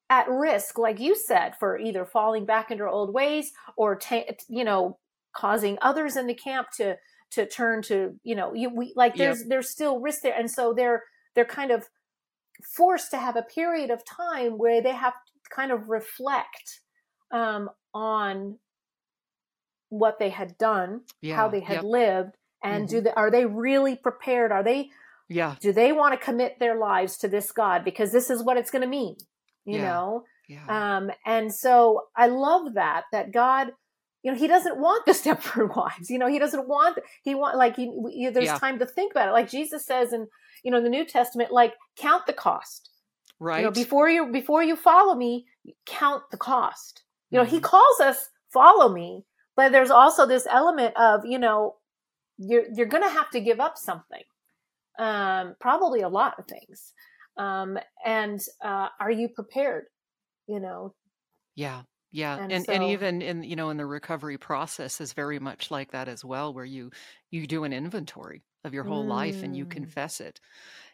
at 0.08 0.28
risk, 0.28 0.78
like 0.78 1.00
you 1.00 1.16
said, 1.16 1.54
for 1.58 1.78
either 1.78 2.04
falling 2.04 2.46
back 2.46 2.70
into 2.70 2.88
old 2.88 3.12
ways 3.12 3.52
or, 3.76 3.96
ta- 3.96 4.24
you 4.48 4.64
know, 4.64 4.98
causing 5.34 5.78
others 5.82 6.16
in 6.16 6.26
the 6.26 6.34
camp 6.34 6.68
to 6.76 6.96
to 7.32 7.46
turn 7.46 7.82
to, 7.82 8.14
you 8.22 8.34
know, 8.34 8.54
you, 8.54 8.70
we 8.74 8.92
like 8.94 9.16
there's 9.16 9.40
yep. 9.40 9.48
there's 9.48 9.70
still 9.70 10.00
risk 10.00 10.22
there, 10.22 10.34
and 10.38 10.50
so 10.50 10.72
they're 10.72 11.02
they're 11.34 11.44
kind 11.44 11.70
of 11.72 11.88
forced 12.74 13.10
to 13.10 13.18
have 13.18 13.36
a 13.36 13.42
period 13.42 13.90
of 13.90 14.02
time 14.04 14.52
where 14.58 14.80
they 14.80 14.94
have 14.94 15.12
to 15.12 15.54
kind 15.54 15.72
of 15.72 15.88
reflect 15.88 16.80
um, 17.32 17.68
on 17.92 18.58
what 19.88 20.18
they 20.18 20.30
had 20.30 20.56
done, 20.56 21.00
yeah. 21.20 21.34
how 21.34 21.48
they 21.48 21.60
had 21.60 21.76
yep. 21.76 21.84
lived, 21.84 22.36
and 22.62 22.84
mm-hmm. 22.84 22.96
do 22.96 23.00
they 23.02 23.12
are 23.12 23.30
they 23.30 23.44
really 23.44 23.96
prepared? 23.96 24.52
Are 24.52 24.62
they 24.62 24.90
yeah. 25.28 25.56
Do 25.60 25.72
they 25.72 25.92
want 25.92 26.18
to 26.18 26.24
commit 26.24 26.60
their 26.60 26.78
lives 26.78 27.16
to 27.18 27.28
this 27.28 27.50
God? 27.50 27.84
Because 27.84 28.12
this 28.12 28.30
is 28.30 28.44
what 28.44 28.56
it's 28.56 28.70
going 28.70 28.82
to 28.82 28.88
mean 28.88 29.16
you 29.66 29.78
yeah. 29.78 29.82
know 29.82 30.24
yeah. 30.48 30.96
um 30.96 31.10
and 31.26 31.52
so 31.52 32.02
i 32.16 32.26
love 32.26 32.74
that 32.74 33.04
that 33.12 33.32
god 33.32 33.72
you 34.22 34.32
know 34.32 34.38
he 34.38 34.46
doesn't 34.46 34.78
want 34.78 35.04
the 35.04 35.12
stepford 35.20 35.74
wives 35.76 36.08
you 36.08 36.18
know 36.18 36.28
he 36.28 36.38
doesn't 36.38 36.68
want 36.68 36.98
he 37.22 37.34
want 37.34 37.56
like 37.56 37.76
he, 37.76 37.92
he 38.10 38.28
there's 38.30 38.46
yeah. 38.46 38.58
time 38.58 38.78
to 38.78 38.86
think 38.86 39.12
about 39.12 39.28
it 39.28 39.32
like 39.32 39.50
jesus 39.50 39.84
says 39.84 40.12
in 40.12 40.26
you 40.64 40.70
know 40.70 40.78
in 40.78 40.84
the 40.84 40.90
new 40.90 41.04
testament 41.04 41.52
like 41.52 41.74
count 41.96 42.26
the 42.26 42.32
cost 42.32 42.90
right 43.38 43.58
you 43.58 43.64
know 43.64 43.70
before 43.70 44.08
you 44.08 44.30
before 44.32 44.62
you 44.62 44.76
follow 44.76 45.14
me 45.14 45.46
count 45.84 46.22
the 46.30 46.36
cost 46.36 47.02
you 47.30 47.38
know 47.38 47.44
mm-hmm. 47.44 47.56
he 47.56 47.60
calls 47.60 48.00
us 48.00 48.28
follow 48.52 48.92
me 48.92 49.24
but 49.56 49.72
there's 49.72 49.90
also 49.90 50.26
this 50.26 50.46
element 50.50 50.94
of 50.96 51.24
you 51.24 51.38
know 51.38 51.74
you're 52.38 52.64
you're 52.74 52.86
gonna 52.86 53.08
have 53.08 53.30
to 53.30 53.40
give 53.40 53.60
up 53.60 53.76
something 53.76 54.22
um 54.98 55.54
probably 55.60 56.00
a 56.00 56.08
lot 56.08 56.34
of 56.38 56.46
things 56.46 56.92
um, 57.36 57.78
and 58.04 58.40
uh, 58.64 58.88
are 59.00 59.10
you 59.10 59.28
prepared 59.28 59.84
you 60.46 60.60
know 60.60 60.94
yeah 61.54 61.82
yeah 62.12 62.36
and 62.38 62.52
and, 62.52 62.64
so, 62.64 62.72
and, 62.72 62.84
even 62.84 63.22
in 63.22 63.42
you 63.42 63.56
know 63.56 63.70
in 63.70 63.76
the 63.76 63.86
recovery 63.86 64.38
process 64.38 65.00
is 65.00 65.12
very 65.12 65.38
much 65.38 65.70
like 65.70 65.90
that 65.92 66.08
as 66.08 66.24
well 66.24 66.52
where 66.52 66.64
you 66.64 66.90
you 67.30 67.46
do 67.46 67.64
an 67.64 67.72
inventory 67.72 68.42
of 68.64 68.74
your 68.74 68.84
whole 68.84 69.04
mm. 69.04 69.08
life 69.08 69.42
and 69.42 69.56
you 69.56 69.64
mm. 69.64 69.70
confess 69.70 70.20
it 70.20 70.40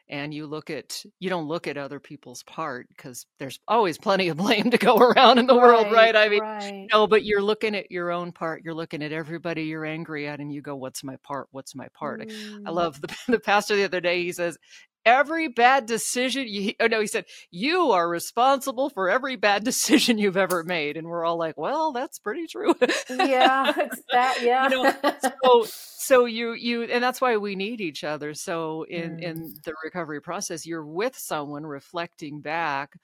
and 0.08 0.34
you 0.34 0.46
look 0.46 0.68
at 0.68 1.04
you 1.20 1.30
don't 1.30 1.48
look 1.48 1.66
at 1.66 1.76
other 1.76 2.00
people's 2.00 2.42
part 2.42 2.86
because 2.88 3.24
there's 3.38 3.58
always 3.68 3.98
plenty 3.98 4.28
of 4.28 4.36
blame 4.36 4.70
to 4.70 4.78
go 4.78 4.96
around 4.98 5.38
in 5.38 5.46
the 5.46 5.54
right, 5.54 5.62
world 5.62 5.92
right 5.92 6.16
i 6.16 6.28
mean 6.28 6.40
right. 6.40 6.86
no 6.92 7.06
but 7.06 7.24
you're 7.24 7.42
looking 7.42 7.74
at 7.74 7.90
your 7.90 8.10
own 8.10 8.32
part 8.32 8.62
you're 8.64 8.74
looking 8.74 9.02
at 9.02 9.12
everybody 9.12 9.64
you're 9.64 9.84
angry 9.84 10.28
at 10.28 10.40
and 10.40 10.52
you 10.52 10.60
go 10.60 10.76
what's 10.76 11.02
my 11.02 11.16
part 11.22 11.48
what's 11.50 11.74
my 11.74 11.88
part 11.94 12.20
mm. 12.20 12.62
i 12.66 12.70
love 12.70 13.00
the, 13.00 13.16
the 13.28 13.40
pastor 13.40 13.76
the 13.76 13.84
other 13.84 14.00
day 14.00 14.22
he 14.22 14.32
says 14.32 14.58
every 15.04 15.48
bad 15.48 15.86
decision 15.86 16.46
you 16.46 16.74
oh 16.80 16.86
no 16.86 17.00
he 17.00 17.06
said 17.06 17.24
you 17.50 17.90
are 17.90 18.08
responsible 18.08 18.88
for 18.88 19.10
every 19.10 19.36
bad 19.36 19.64
decision 19.72 20.18
you've 20.18 20.36
ever 20.36 20.62
made. 20.64 20.96
And 20.96 21.06
we're 21.06 21.24
all 21.24 21.36
like 21.36 21.56
well 21.56 21.92
that's 21.92 22.18
pretty 22.18 22.46
true. 22.46 22.74
Yeah 23.10 23.72
it's 23.76 24.02
that 24.10 24.38
yeah. 24.42 24.68
you 24.68 24.70
know, 24.70 24.94
so 25.40 25.66
so 25.66 26.24
you 26.24 26.52
you 26.52 26.84
and 26.84 27.02
that's 27.02 27.20
why 27.20 27.36
we 27.36 27.56
need 27.56 27.80
each 27.80 28.04
other. 28.04 28.34
So 28.34 28.84
in 28.84 29.16
mm. 29.16 29.22
in 29.22 29.54
the 29.64 29.74
recovery 29.82 30.20
process 30.20 30.66
you're 30.66 30.86
with 30.86 31.16
someone 31.16 31.64
reflecting 31.66 32.40
back 32.40 32.98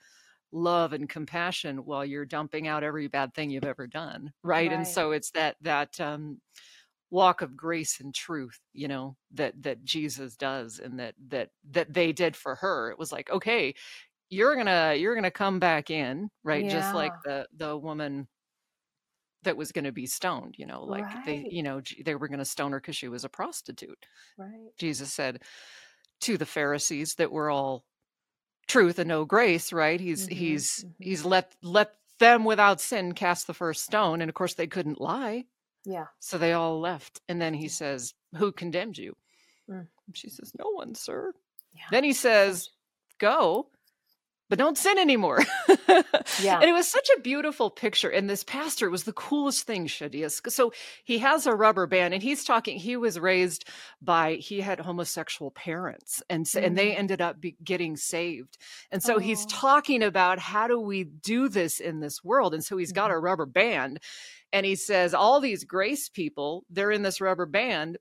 love 0.51 0.93
and 0.93 1.07
compassion 1.07 1.85
while 1.85 2.03
you're 2.03 2.25
dumping 2.25 2.67
out 2.67 2.83
every 2.83 3.07
bad 3.07 3.33
thing 3.35 3.51
you've 3.51 3.63
ever 3.63 3.85
done 3.85 4.33
right, 4.41 4.69
right. 4.69 4.73
and 4.75 4.87
so 4.87 5.11
it's 5.11 5.29
that 5.29 5.55
that 5.61 6.01
um 6.01 6.39
walk 7.11 7.41
of 7.41 7.57
grace 7.57 7.99
and 7.99 8.13
truth 8.13 8.59
you 8.73 8.87
know 8.87 9.15
that 9.31 9.53
that 9.61 9.83
jesus 9.83 10.35
does 10.35 10.79
and 10.79 10.99
that 10.99 11.15
that 11.27 11.49
that 11.71 11.91
they 11.93 12.11
did 12.11 12.35
for 12.35 12.55
her 12.55 12.91
it 12.91 12.99
was 12.99 13.11
like 13.11 13.29
okay 13.31 13.73
you're 14.29 14.55
gonna 14.55 14.93
you're 14.95 15.15
gonna 15.15 15.31
come 15.31 15.59
back 15.59 15.89
in 15.89 16.29
right 16.43 16.65
yeah. 16.65 16.71
just 16.71 16.93
like 16.93 17.13
the 17.23 17.47
the 17.57 17.75
woman 17.75 18.27
that 19.43 19.57
was 19.57 19.71
going 19.71 19.85
to 19.85 19.91
be 19.91 20.05
stoned 20.05 20.55
you 20.57 20.65
know 20.65 20.83
like 20.83 21.05
right. 21.05 21.25
they 21.25 21.47
you 21.49 21.63
know 21.63 21.81
they 22.03 22.15
were 22.15 22.27
going 22.27 22.39
to 22.39 22.45
stone 22.45 22.71
her 22.71 22.79
because 22.79 22.95
she 22.95 23.07
was 23.07 23.23
a 23.23 23.29
prostitute 23.29 24.05
right 24.37 24.69
jesus 24.77 25.13
said 25.13 25.41
to 26.21 26.37
the 26.37 26.45
pharisees 26.45 27.15
that 27.17 27.31
were 27.31 27.49
all 27.49 27.85
truth 28.67 28.99
and 28.99 29.07
no 29.07 29.25
grace 29.25 29.71
right 29.71 29.99
he's 29.99 30.25
mm-hmm. 30.25 30.35
he's 30.35 30.67
mm-hmm. 30.83 31.03
he's 31.03 31.25
let 31.25 31.55
let 31.63 31.91
them 32.19 32.43
without 32.43 32.81
sin 32.81 33.13
cast 33.13 33.47
the 33.47 33.53
first 33.53 33.83
stone 33.83 34.21
and 34.21 34.29
of 34.29 34.35
course 34.35 34.53
they 34.55 34.67
couldn't 34.67 34.99
lie 34.99 35.45
yeah. 35.85 36.05
So 36.19 36.37
they 36.37 36.53
all 36.53 36.79
left. 36.79 37.21
And 37.27 37.41
then 37.41 37.53
he 37.53 37.67
says, 37.67 38.13
Who 38.35 38.51
condemned 38.51 38.97
you? 38.97 39.15
Mm. 39.69 39.87
She 40.13 40.29
says, 40.29 40.51
No 40.57 40.69
one, 40.71 40.95
sir. 40.95 41.33
Yeah. 41.73 41.85
Then 41.91 42.03
he 42.03 42.13
says, 42.13 42.69
Go, 43.19 43.67
but 44.49 44.57
don't 44.57 44.77
sin 44.77 44.97
anymore. 44.97 45.39
yeah. 46.41 46.59
And 46.59 46.63
it 46.63 46.73
was 46.73 46.87
such 46.87 47.07
a 47.15 47.21
beautiful 47.21 47.69
picture. 47.69 48.09
And 48.09 48.27
this 48.27 48.43
pastor 48.43 48.89
was 48.89 49.03
the 49.03 49.13
coolest 49.13 49.67
thing, 49.67 49.85
Shadias. 49.85 50.51
So 50.51 50.73
he 51.03 51.19
has 51.19 51.45
a 51.45 51.53
rubber 51.53 51.85
band 51.85 52.15
and 52.15 52.23
he's 52.23 52.43
talking, 52.43 52.79
he 52.79 52.97
was 52.97 53.19
raised 53.19 53.65
by, 54.01 54.33
he 54.35 54.61
had 54.61 54.79
homosexual 54.79 55.51
parents 55.51 56.23
and, 56.29 56.45
mm 56.45 56.59
and 56.59 56.77
they 56.77 56.91
mm. 56.91 56.97
ended 56.97 57.21
up 57.21 57.37
getting 57.63 57.95
saved. 57.95 58.57
And 58.91 59.01
so 59.03 59.15
oh. 59.15 59.19
he's 59.19 59.45
talking 59.45 60.03
about 60.03 60.39
how 60.39 60.67
do 60.67 60.79
we 60.79 61.03
do 61.03 61.47
this 61.47 61.79
in 61.79 61.99
this 61.99 62.23
world? 62.23 62.53
And 62.53 62.63
so 62.63 62.75
he's 62.75 62.91
got 62.91 63.11
mm 63.11 63.13
a 63.13 63.19
rubber 63.19 63.45
band 63.45 63.99
and 64.51 64.65
he 64.65 64.75
says, 64.75 65.13
all 65.13 65.39
these 65.39 65.63
grace 65.63 66.09
people, 66.09 66.65
they're 66.69 66.91
in 66.91 67.03
this 67.03 67.21
rubber 67.21 67.45
band, 67.45 67.97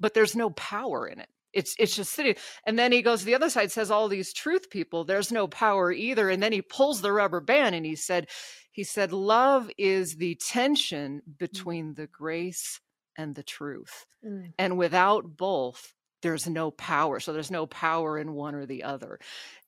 but 0.00 0.14
there's 0.14 0.36
no 0.36 0.50
power 0.50 1.06
in 1.06 1.20
it. 1.20 1.28
It's 1.52 1.76
it's 1.78 1.94
just 1.94 2.12
sitting. 2.12 2.34
And 2.66 2.78
then 2.78 2.90
he 2.90 3.00
goes 3.00 3.20
to 3.20 3.26
the 3.26 3.36
other 3.36 3.48
side, 3.48 3.70
says 3.70 3.90
all 3.90 4.08
these 4.08 4.32
truth 4.32 4.70
people, 4.70 5.04
there's 5.04 5.30
no 5.30 5.46
power 5.46 5.92
either. 5.92 6.28
And 6.28 6.42
then 6.42 6.52
he 6.52 6.62
pulls 6.62 7.00
the 7.00 7.12
rubber 7.12 7.40
band 7.40 7.74
and 7.74 7.86
he 7.86 7.94
said, 7.94 8.28
he 8.72 8.82
said, 8.82 9.12
love 9.12 9.70
is 9.78 10.16
the 10.16 10.34
tension 10.34 11.22
mm. 11.28 11.38
between 11.38 11.94
the 11.94 12.08
grace 12.08 12.80
and 13.16 13.36
the 13.36 13.44
truth. 13.44 14.04
Mm. 14.26 14.52
And 14.58 14.76
without 14.76 15.36
both, 15.36 15.94
there's 16.24 16.48
no 16.48 16.72
power. 16.72 17.20
So 17.20 17.32
there's 17.32 17.52
no 17.52 17.66
power 17.66 18.18
in 18.18 18.32
one 18.32 18.56
or 18.56 18.66
the 18.66 18.82
other 18.82 19.20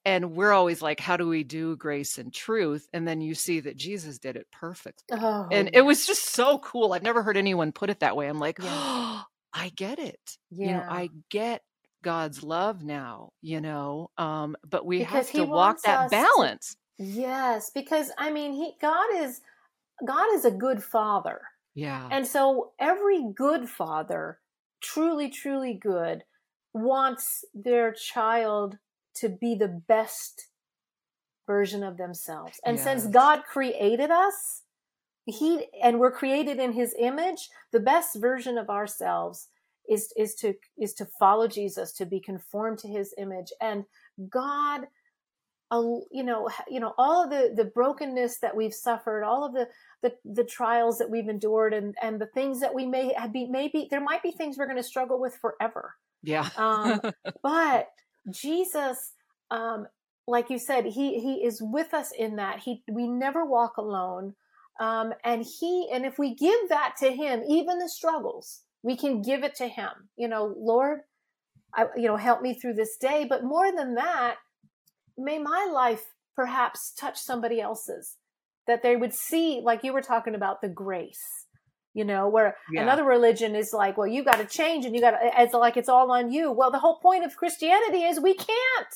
and 0.07 0.37
we're 0.37 0.53
always 0.53 0.81
like 0.81 1.01
how 1.01 1.19
do 1.19 1.27
we 1.27 1.43
do 1.43 1.77
grace 1.77 2.17
and 2.17 2.33
truth 2.33 2.89
and 2.95 3.07
then 3.07 3.21
you 3.21 3.35
see 3.35 3.61
that 3.61 3.77
jesus 3.77 4.19
did 4.19 4.37
it 4.37 4.47
perfect 4.51 5.03
oh, 5.13 5.47
and 5.51 5.71
it 5.75 5.83
was 5.83 6.07
just 6.07 6.33
so 6.33 6.59
cool 6.59 6.95
i've 6.95 7.03
never 7.03 7.23
heard 7.23 7.37
anyone 7.37 7.73
put 7.73 7.91
it 7.91 8.01
that 8.01 8.17
way 8.17 8.29
i'm 8.29 8.39
like 8.39 8.59
yeah. 8.59 8.69
oh, 8.71 9.23
i 9.53 9.71
get 9.77 9.99
it 9.99 10.39
yeah. 10.51 10.67
you 10.67 10.73
know 10.73 10.85
i 10.89 11.11
get 11.29 11.63
god's 12.03 12.43
love 12.43 12.83
now 12.85 13.31
you 13.43 13.61
know 13.61 14.09
um 14.17 14.57
but 14.69 14.87
we 14.87 14.99
because 14.99 15.29
have 15.29 15.31
to 15.33 15.45
walk 15.45 15.83
that 15.83 16.11
balance 16.11 16.77
to, 16.99 17.05
yes 17.05 17.71
because 17.75 18.11
i 18.17 18.31
mean 18.31 18.53
he 18.53 18.73
god 18.81 19.09
is 19.15 19.41
god 20.07 20.33
is 20.35 20.45
a 20.45 20.51
good 20.51 20.83
father 20.83 21.41
yeah 21.75 22.09
and 22.13 22.27
so 22.27 22.71
every 22.79 23.25
good 23.35 23.69
father 23.69 24.39
truly 24.81 25.29
truly 25.29 25.75
good 25.75 26.23
wants 26.77 27.45
their 27.55 27.93
child 27.93 28.79
to 29.15 29.29
be 29.29 29.55
the 29.55 29.83
best 29.89 30.49
version 31.47 31.83
of 31.83 31.97
themselves. 31.97 32.61
And 32.65 32.77
yes. 32.77 32.85
since 32.85 33.07
God 33.07 33.43
created 33.45 34.11
us, 34.11 34.63
he 35.25 35.67
and 35.83 35.99
we're 35.99 36.13
created 36.13 36.59
in 36.59 36.73
his 36.73 36.95
image, 36.99 37.49
the 37.73 37.81
best 37.81 38.17
version 38.17 38.59
of 38.59 38.71
ourselves 38.71 39.49
is 39.89 40.13
is 40.17 40.35
to 40.37 40.55
is 40.79 40.93
to 40.95 41.07
follow 41.19 41.49
Jesus, 41.49 41.93
to 41.95 42.07
be 42.07 42.21
conformed 42.21 42.79
to 42.81 42.89
his 42.89 43.15
image. 43.19 43.53
And 43.61 43.85
God 44.29 44.87
you 45.73 46.23
know 46.23 46.49
you 46.69 46.79
know 46.79 46.95
all 46.97 47.25
of 47.25 47.31
the 47.31 47.53
the 47.57 47.65
brokenness 47.65 48.39
that 48.39 48.55
we've 48.55 48.75
suffered 48.75 49.25
all 49.25 49.45
of 49.45 49.53
the 49.53 49.67
the, 50.03 50.15
the 50.25 50.45
trials 50.45 50.97
that 50.99 51.11
we've 51.11 51.29
endured 51.29 51.75
and 51.75 51.97
and 52.01 52.21
the 52.21 52.27
things 52.27 52.61
that 52.61 52.73
we 52.73 52.87
may 52.87 53.13
have 53.15 53.33
be 53.33 53.47
maybe 53.47 53.89
there 53.91 54.01
might 54.01 54.23
be 54.23 54.31
things 54.31 54.57
we're 54.57 54.67
going 54.67 54.77
to 54.77 54.83
struggle 54.83 55.21
with 55.21 55.35
forever 55.35 55.97
yeah 56.23 56.49
um, 56.57 57.01
but 57.43 57.89
Jesus, 58.31 59.13
um, 59.51 59.87
like 60.27 60.51
you 60.51 60.59
said, 60.59 60.85
he 60.85 61.21
he 61.21 61.45
is 61.45 61.63
with 61.63 61.95
us 61.95 62.13
in 62.13 62.37
that. 62.37 62.61
He 62.61 62.83
we 62.91 63.07
never 63.07 63.45
walk 63.45 63.77
alone. 63.77 64.35
Um, 64.81 65.15
and 65.25 65.45
he 65.45 65.89
and 65.93 66.05
if 66.05 66.19
we 66.19 66.35
give 66.35 66.69
that 66.69 66.95
to 67.01 67.11
him, 67.11 67.43
even 67.49 67.79
the 67.79 67.89
struggles, 67.89 68.63
we 68.83 68.97
can 68.97 69.23
give 69.23 69.45
it 69.45 69.55
to 69.57 69.69
him. 69.69 69.91
You 70.17 70.29
know, 70.29 70.55
Lord, 70.59 71.01
I, 71.75 71.87
you 71.97 72.09
know, 72.09 72.17
help 72.17 72.43
me 72.43 72.55
through 72.55 72.75
this 72.75 72.97
day. 72.97 73.25
But 73.29 73.45
more 73.45 73.71
than 73.73 73.95
that, 73.95 74.37
may 75.17 75.39
my 75.39 75.69
life 75.73 76.05
perhaps 76.35 76.93
touch 76.93 77.19
somebody 77.19 77.61
else's 77.61 78.17
that 78.67 78.83
they 78.83 78.97
would 78.97 79.15
see, 79.15 79.61
like 79.63 79.85
you 79.85 79.93
were 79.93 80.03
talking 80.03 80.35
about, 80.35 80.61
the 80.61 80.69
grace 80.69 81.46
you 81.97 82.05
know 82.05 82.29
where 82.29 82.57
yeah. 82.71 82.83
another 82.83 83.05
religion 83.05 83.57
is 83.57 83.73
like 83.73 83.97
well 83.97 84.07
you 84.07 84.23
got 84.23 84.37
to 84.37 84.45
change 84.45 84.85
and 84.85 84.95
you 84.95 85.01
got 85.01 85.13
to 85.13 85.19
it's 85.39 85.55
like 85.55 85.79
it's 85.79 85.89
all 85.89 86.13
on 86.13 86.31
you 86.31 86.53
well 86.53 86.71
the 86.71 86.79
whole 86.79 86.99
point 86.99 87.25
of 87.25 87.35
christianity 87.37 88.03
is 88.03 88.21
we 88.21 88.35
can't 88.35 88.95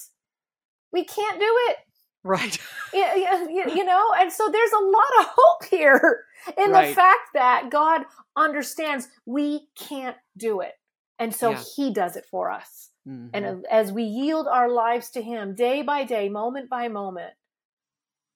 we 0.92 1.02
can't 1.02 1.40
do 1.40 1.58
it 1.68 1.76
right 2.22 2.58
you, 2.92 3.00
you, 3.48 3.64
you 3.74 3.84
know 3.84 4.08
and 4.18 4.30
so 4.30 4.50
there's 4.52 4.72
a 4.72 4.84
lot 4.84 5.20
of 5.20 5.26
hope 5.34 5.64
here 5.64 6.24
in 6.58 6.70
right. 6.70 6.88
the 6.88 6.94
fact 6.94 7.30
that 7.32 7.70
god 7.70 8.02
understands 8.36 9.08
we 9.24 9.66
can't 9.74 10.16
do 10.36 10.60
it 10.60 10.74
and 11.18 11.34
so 11.34 11.50
yeah. 11.50 11.62
he 11.74 11.92
does 11.92 12.16
it 12.16 12.26
for 12.30 12.50
us 12.50 12.90
mm-hmm. 13.08 13.28
and 13.32 13.64
as 13.70 13.90
we 13.90 14.02
yield 14.02 14.46
our 14.46 14.70
lives 14.70 15.08
to 15.08 15.22
him 15.22 15.54
day 15.54 15.80
by 15.80 16.04
day 16.04 16.28
moment 16.28 16.68
by 16.68 16.86
moment 16.86 17.32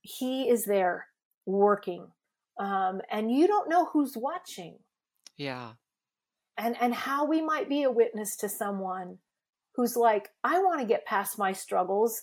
he 0.01 0.49
is 0.49 0.65
there 0.65 1.07
working 1.45 2.07
um, 2.59 3.01
and 3.11 3.31
you 3.31 3.47
don't 3.47 3.69
know 3.69 3.87
who's 3.87 4.17
watching. 4.17 4.77
Yeah. 5.37 5.73
And 6.57 6.77
and 6.81 6.95
how 6.95 7.27
we 7.27 7.43
might 7.43 7.69
be 7.69 7.83
a 7.83 7.91
witness 7.91 8.37
to 8.37 8.49
someone 8.49 9.19
who's 9.75 9.97
like 9.97 10.29
i 10.45 10.61
want 10.61 10.81
to 10.81 10.87
get 10.87 11.07
past 11.07 11.39
my 11.39 11.53
struggles. 11.53 12.23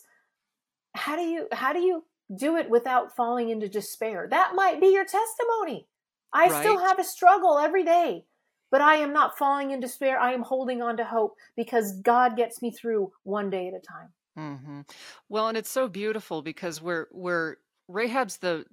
How 0.96 1.16
do 1.16 1.24
you 1.24 1.48
how 1.52 1.74
do 1.74 1.80
you 1.80 2.04
do 2.34 2.56
it 2.56 2.70
without 2.70 3.16
falling 3.16 3.50
into 3.50 3.68
despair? 3.68 4.28
That 4.30 4.54
might 4.56 4.80
be 4.80 4.88
your 4.88 5.06
testimony. 5.06 5.88
I 6.34 6.48
right. 6.48 6.62
still 6.62 6.80
have 6.80 6.98
a 6.98 7.04
struggle 7.04 7.60
every 7.60 7.84
day 7.84 8.26
but 8.72 8.82
i 8.82 8.96
am 8.96 9.14
not 9.14 9.38
falling 9.38 9.72
in 9.72 9.80
despair. 9.80 10.18
I 10.18 10.34
am 10.34 10.42
holding 10.42 10.82
on 10.82 10.98
to 10.98 11.04
hope 11.04 11.36
because 11.56 12.00
god 12.02 12.36
gets 12.36 12.62
me 12.62 12.72
through 12.72 13.12
one 13.24 13.50
day 13.50 13.68
at 13.68 13.74
a 13.74 13.80
time. 13.80 14.10
Mm-hmm. 14.40 14.82
well 15.28 15.50
and 15.50 15.58
it's 15.58 15.70
so 15.70 15.90
beautiful 15.90 16.42
because 16.42 16.82
we're 16.82 17.08
we're 17.12 17.58
rahab's 17.90 18.38
the 18.38 18.66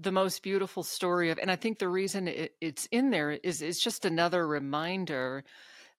the 0.00 0.12
most 0.12 0.42
beautiful 0.42 0.82
story 0.82 1.30
of 1.30 1.38
and 1.38 1.50
i 1.50 1.56
think 1.56 1.78
the 1.78 1.88
reason 1.88 2.26
it, 2.28 2.54
it's 2.60 2.86
in 2.90 3.10
there 3.10 3.30
is 3.30 3.60
it's 3.62 3.82
just 3.82 4.04
another 4.04 4.46
reminder 4.46 5.44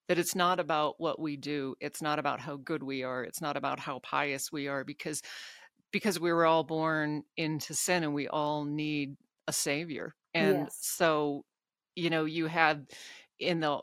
that 0.08 0.18
it's 0.18 0.34
not 0.34 0.60
about 0.60 0.96
what 0.98 1.18
we 1.18 1.36
do. 1.36 1.74
It's 1.80 2.02
not 2.02 2.18
about 2.18 2.40
how 2.40 2.56
good 2.56 2.82
we 2.82 3.02
are. 3.02 3.24
It's 3.24 3.40
not 3.40 3.56
about 3.56 3.80
how 3.80 4.00
pious 4.00 4.52
we 4.52 4.68
are 4.68 4.84
because 4.84 5.22
because 5.90 6.18
we 6.18 6.32
were 6.32 6.44
all 6.44 6.64
born 6.64 7.22
into 7.36 7.72
sin 7.74 8.02
and 8.02 8.14
we 8.14 8.28
all 8.28 8.64
need 8.64 9.16
a 9.46 9.52
savior. 9.52 10.14
And 10.34 10.64
yes. 10.64 10.78
so 10.80 11.44
you 11.94 12.10
know 12.10 12.24
you 12.24 12.46
had 12.46 12.86
in 13.38 13.60
the 13.60 13.80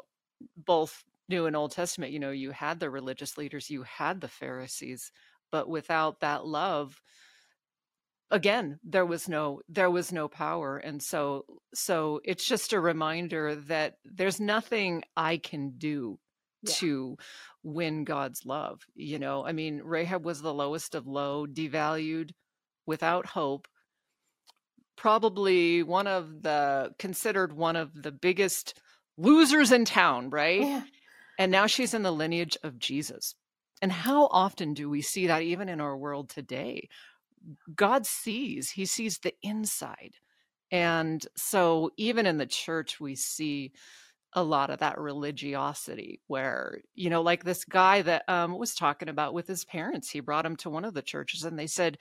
both 0.58 1.04
new 1.30 1.46
and 1.46 1.56
old 1.56 1.72
testament 1.72 2.12
you 2.12 2.20
know 2.20 2.32
you 2.32 2.52
had 2.52 2.80
the 2.80 2.90
religious 2.90 3.38
leaders 3.38 3.70
you 3.70 3.84
had 3.84 4.20
the 4.20 4.28
pharisees 4.28 5.12
but 5.50 5.70
without 5.70 6.20
that 6.20 6.46
love 6.46 7.02
again 8.32 8.80
there 8.84 9.06
was 9.06 9.30
no 9.30 9.62
there 9.70 9.92
was 9.92 10.12
no 10.12 10.28
power 10.28 10.78
and 10.78 11.02
so 11.02 11.46
so 11.74 12.20
it's 12.24 12.46
just 12.46 12.74
a 12.74 12.80
reminder 12.80 13.56
that 13.56 13.96
there's 14.06 14.40
nothing 14.40 15.04
i 15.16 15.38
can 15.38 15.74
do 15.78 16.18
yeah. 16.64 16.74
to 16.74 17.18
win 17.64 18.04
God's 18.04 18.46
love. 18.46 18.82
You 18.96 19.20
know, 19.20 19.46
I 19.46 19.52
mean, 19.52 19.82
Rahab 19.84 20.26
was 20.26 20.42
the 20.42 20.54
lowest 20.54 20.96
of 20.96 21.08
low, 21.08 21.46
devalued, 21.46 22.32
without 22.86 23.26
hope, 23.26 23.68
probably 24.98 25.84
one 25.84 26.08
of 26.08 26.44
the 26.44 26.92
considered 27.00 27.54
one 27.54 27.76
of 27.76 27.90
the 27.94 28.12
biggest 28.12 28.80
losers 29.18 29.72
in 29.72 29.86
town, 29.86 30.30
right? 30.30 30.62
Yeah. 30.62 30.84
And 31.40 31.52
now 31.52 31.68
she's 31.68 31.94
in 31.94 32.04
the 32.04 32.12
lineage 32.12 32.58
of 32.64 32.78
Jesus. 32.78 33.34
And 33.82 33.92
how 33.92 34.28
often 34.28 34.74
do 34.74 34.90
we 34.90 35.02
see 35.02 35.28
that 35.28 35.42
even 35.42 35.70
in 35.70 35.82
our 35.82 35.98
world 35.98 36.30
today? 36.30 36.88
God 37.76 38.06
sees, 38.06 38.72
He 38.72 38.86
sees 38.86 39.20
the 39.20 39.34
inside. 39.42 40.16
And 40.72 41.26
so 41.36 41.92
even 41.98 42.26
in 42.26 42.38
the 42.38 42.46
church, 42.46 43.00
we 43.00 43.16
see 43.16 43.74
a 44.34 44.44
lot 44.44 44.70
of 44.70 44.80
that 44.80 44.98
religiosity 44.98 46.22
where 46.28 46.80
you 46.96 47.10
know 47.10 47.22
like 47.22 47.44
this 47.44 47.66
guy 47.66 48.02
that 48.02 48.24
um, 48.30 48.58
was 48.58 48.74
talking 48.74 49.10
about 49.10 49.34
with 49.34 49.48
his 49.48 49.66
parents 49.66 50.10
he 50.10 50.20
brought 50.20 50.46
him 50.46 50.56
to 50.56 50.70
one 50.70 50.86
of 50.86 50.94
the 50.94 51.02
churches 51.02 51.44
and 51.44 51.60
they 51.60 51.68
said 51.68 51.98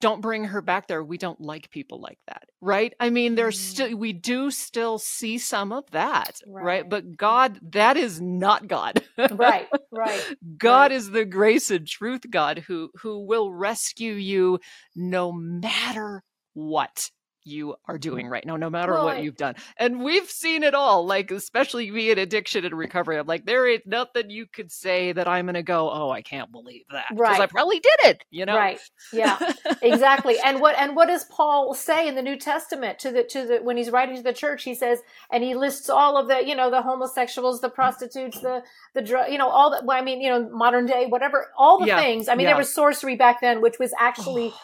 don't 0.00 0.20
bring 0.20 0.44
her 0.44 0.60
back 0.60 0.86
there 0.88 1.02
we 1.02 1.18
don't 1.18 1.40
like 1.40 1.70
people 1.70 2.00
like 2.00 2.18
that 2.26 2.44
right 2.60 2.94
i 3.00 3.10
mean 3.10 3.34
there's 3.34 3.58
mm. 3.58 3.62
still 3.62 3.96
we 3.96 4.12
do 4.12 4.50
still 4.50 4.98
see 4.98 5.38
some 5.38 5.72
of 5.72 5.90
that 5.90 6.40
right, 6.46 6.64
right? 6.64 6.90
but 6.90 7.16
god 7.16 7.58
that 7.62 7.96
is 7.96 8.20
not 8.20 8.66
god 8.68 9.02
right 9.32 9.68
right 9.90 10.36
god 10.58 10.90
right. 10.90 10.92
is 10.92 11.10
the 11.10 11.24
grace 11.24 11.70
and 11.70 11.86
truth 11.86 12.22
god 12.30 12.58
who 12.66 12.90
who 12.96 13.24
will 13.24 13.52
rescue 13.52 14.14
you 14.14 14.58
no 14.94 15.32
matter 15.32 16.22
what 16.54 17.10
you 17.46 17.76
are 17.86 17.96
doing 17.98 18.24
mm-hmm. 18.26 18.32
right 18.32 18.46
now, 18.46 18.56
no 18.56 18.68
matter 18.68 18.92
well, 18.92 19.04
what 19.04 19.22
you've 19.22 19.36
done. 19.36 19.54
And 19.76 20.02
we've 20.02 20.28
seen 20.28 20.62
it 20.62 20.74
all, 20.74 21.06
like, 21.06 21.30
especially 21.30 21.90
me 21.90 22.10
in 22.10 22.18
addiction 22.18 22.64
and 22.64 22.74
recovery. 22.74 23.18
I'm 23.18 23.26
like, 23.26 23.46
there 23.46 23.68
ain't 23.68 23.86
nothing 23.86 24.30
you 24.30 24.46
could 24.46 24.72
say 24.72 25.12
that 25.12 25.28
I'm 25.28 25.46
going 25.46 25.54
to 25.54 25.62
go, 25.62 25.90
oh, 25.90 26.10
I 26.10 26.22
can't 26.22 26.50
believe 26.50 26.82
that. 26.90 27.06
Because 27.10 27.40
I 27.40 27.46
probably 27.46 27.80
did 27.80 28.10
it, 28.10 28.24
you 28.30 28.44
know? 28.44 28.56
Right. 28.56 28.80
Yeah, 29.12 29.38
exactly. 29.80 30.36
and 30.44 30.60
what, 30.60 30.76
and 30.78 30.96
what 30.96 31.06
does 31.06 31.24
Paul 31.24 31.74
say 31.74 32.08
in 32.08 32.14
the 32.16 32.22
New 32.22 32.36
Testament 32.36 32.98
to 33.00 33.12
the, 33.12 33.22
to 33.24 33.46
the, 33.46 33.58
when 33.62 33.76
he's 33.76 33.90
writing 33.90 34.16
to 34.16 34.22
the 34.22 34.32
church, 34.32 34.64
he 34.64 34.74
says, 34.74 35.00
and 35.30 35.44
he 35.44 35.54
lists 35.54 35.88
all 35.88 36.16
of 36.16 36.28
the, 36.28 36.46
you 36.46 36.54
know, 36.56 36.70
the 36.70 36.82
homosexuals, 36.82 37.60
the 37.60 37.70
mm. 37.70 37.74
prostitutes, 37.74 38.40
the, 38.40 38.62
the 38.94 39.02
drug, 39.02 39.30
you 39.30 39.38
know, 39.38 39.48
all 39.48 39.70
that, 39.70 39.84
well, 39.84 39.96
I 39.96 40.02
mean, 40.02 40.20
you 40.20 40.30
know, 40.30 40.48
modern 40.50 40.86
day, 40.86 41.06
whatever, 41.06 41.46
all 41.56 41.78
the 41.78 41.86
yeah. 41.86 42.00
things. 42.00 42.28
I 42.28 42.34
mean, 42.34 42.44
yeah. 42.44 42.50
there 42.50 42.58
was 42.58 42.74
sorcery 42.74 43.16
back 43.16 43.40
then, 43.40 43.60
which 43.60 43.78
was 43.78 43.92
actually, 43.98 44.52
oh. 44.52 44.60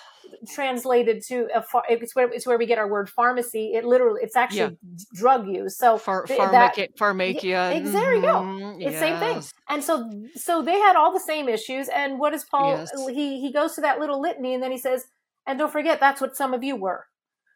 Translated 0.49 1.23
to 1.29 1.49
a 1.55 1.63
far, 1.63 1.85
it's 1.89 2.15
where 2.15 2.31
it's 2.31 2.47
where 2.47 2.59
we 2.59 2.67
get 2.67 2.79
our 2.79 2.89
word 2.89 3.09
pharmacy. 3.09 3.73
It 3.75 3.85
literally 3.85 4.21
it's 4.23 4.37
actually 4.37 4.77
yeah. 4.83 5.05
drug 5.15 5.49
use. 5.49 5.77
So 5.77 5.99
Far, 5.99 6.27
pharmacia, 6.27 6.89
pharmacia. 6.97 7.47
Yeah, 7.47 7.81
there 7.81 8.15
you 8.15 8.23
go. 8.23 8.35
Mm-hmm. 8.35 8.81
It's 8.83 8.93
yes. 8.93 9.01
same 9.01 9.19
thing. 9.19 9.43
And 9.69 9.85
so 9.85 10.11
so 10.35 10.63
they 10.63 10.79
had 10.79 10.97
all 10.97 11.13
the 11.13 11.21
same 11.21 11.49
issues. 11.49 11.89
And 11.89 12.19
what 12.19 12.35
is 12.35 12.45
Paul? 12.45 12.77
Yes. 12.77 12.91
He 13.11 13.41
he 13.41 13.53
goes 13.53 13.75
to 13.75 13.81
that 13.83 14.01
little 14.01 14.21
litany 14.21 14.55
and 14.55 14.63
then 14.63 14.73
he 14.73 14.79
says, 14.79 15.07
and 15.47 15.59
don't 15.59 15.73
forget 15.73 16.01
that's 16.01 16.21
what 16.21 16.37
some 16.37 16.55
of 16.55 16.63
you 16.63 16.77
were. 16.77 17.07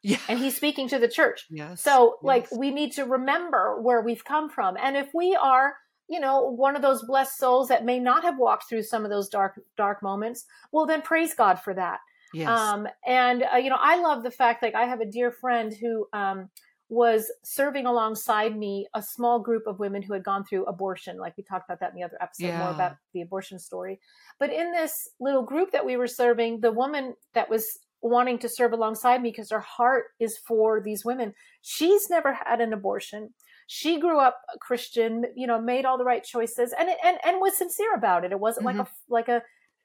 Yeah. 0.02 0.18
And 0.28 0.38
he's 0.38 0.56
speaking 0.56 0.88
to 0.88 0.98
the 0.98 1.08
church. 1.08 1.46
Yes. 1.50 1.82
So 1.82 2.18
like 2.22 2.46
we 2.52 2.70
need 2.70 2.92
to 2.92 3.04
remember 3.04 3.80
where 3.80 4.02
we've 4.02 4.24
come 4.24 4.50
from. 4.50 4.76
And 4.80 4.96
if 4.96 5.08
we 5.14 5.34
are 5.34 5.74
you 6.08 6.20
know 6.20 6.42
one 6.42 6.76
of 6.76 6.82
those 6.82 7.02
blessed 7.04 7.36
souls 7.38 7.68
that 7.68 7.84
may 7.84 7.98
not 7.98 8.22
have 8.22 8.38
walked 8.38 8.68
through 8.68 8.82
some 8.82 9.04
of 9.04 9.10
those 9.10 9.28
dark 9.28 9.60
dark 9.76 10.02
moments 10.02 10.44
well 10.72 10.86
then 10.86 11.02
praise 11.02 11.34
god 11.34 11.60
for 11.60 11.74
that 11.74 11.98
Yes. 12.36 12.48
Um, 12.48 12.86
and 13.06 13.44
uh, 13.52 13.56
you 13.56 13.70
know, 13.70 13.78
I 13.80 14.00
love 14.00 14.22
the 14.22 14.30
fact 14.30 14.62
like 14.62 14.74
I 14.74 14.84
have 14.84 15.00
a 15.00 15.06
dear 15.06 15.30
friend 15.30 15.72
who 15.74 16.06
um, 16.12 16.50
was 16.88 17.32
serving 17.42 17.86
alongside 17.86 18.56
me 18.56 18.86
a 18.94 19.02
small 19.02 19.40
group 19.40 19.66
of 19.66 19.78
women 19.78 20.02
who 20.02 20.12
had 20.12 20.22
gone 20.22 20.44
through 20.44 20.66
abortion. 20.66 21.18
Like 21.18 21.34
we 21.36 21.44
talked 21.44 21.68
about 21.68 21.80
that 21.80 21.90
in 21.90 21.96
the 21.96 22.04
other 22.04 22.18
episode, 22.20 22.46
yeah. 22.46 22.58
more 22.58 22.70
about 22.70 22.96
the 23.14 23.22
abortion 23.22 23.58
story. 23.58 23.98
But 24.38 24.52
in 24.52 24.70
this 24.70 25.08
little 25.18 25.42
group 25.42 25.72
that 25.72 25.86
we 25.86 25.96
were 25.96 26.06
serving, 26.06 26.60
the 26.60 26.72
woman 26.72 27.14
that 27.34 27.48
was 27.48 27.78
wanting 28.02 28.38
to 28.38 28.48
serve 28.48 28.72
alongside 28.72 29.22
me 29.22 29.30
because 29.30 29.50
her 29.50 29.60
heart 29.60 30.04
is 30.20 30.38
for 30.46 30.80
these 30.80 31.04
women. 31.04 31.32
She's 31.62 32.10
never 32.10 32.34
had 32.34 32.60
an 32.60 32.72
abortion. 32.72 33.30
She 33.66 33.98
grew 33.98 34.20
up 34.20 34.38
a 34.54 34.58
Christian, 34.58 35.24
you 35.34 35.46
know, 35.46 35.60
made 35.60 35.86
all 35.86 35.98
the 35.98 36.04
right 36.04 36.22
choices 36.22 36.72
and 36.78 36.88
and 37.02 37.18
and 37.24 37.40
was 37.40 37.56
sincere 37.56 37.94
about 37.94 38.24
it. 38.24 38.32
It 38.32 38.38
wasn't 38.38 38.66
mm-hmm. 38.66 38.78
like 39.08 39.28
a 39.28 39.32
like 39.32 39.42
a 39.42 39.42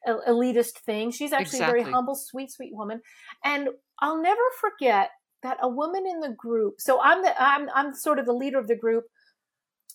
elitist 0.07 0.79
thing. 0.85 1.11
She's 1.11 1.33
actually 1.33 1.59
exactly. 1.59 1.79
a 1.79 1.83
very 1.83 1.93
humble, 1.93 2.15
sweet, 2.15 2.51
sweet 2.51 2.73
woman. 2.73 3.01
And 3.43 3.69
I'll 3.99 4.21
never 4.21 4.41
forget 4.59 5.11
that 5.43 5.57
a 5.61 5.69
woman 5.69 6.05
in 6.07 6.19
the 6.19 6.35
group. 6.35 6.75
So 6.79 7.01
I'm 7.01 7.21
the 7.21 7.41
I'm 7.41 7.69
I'm 7.73 7.93
sort 7.93 8.19
of 8.19 8.25
the 8.25 8.33
leader 8.33 8.59
of 8.59 8.67
the 8.67 8.75
group, 8.75 9.05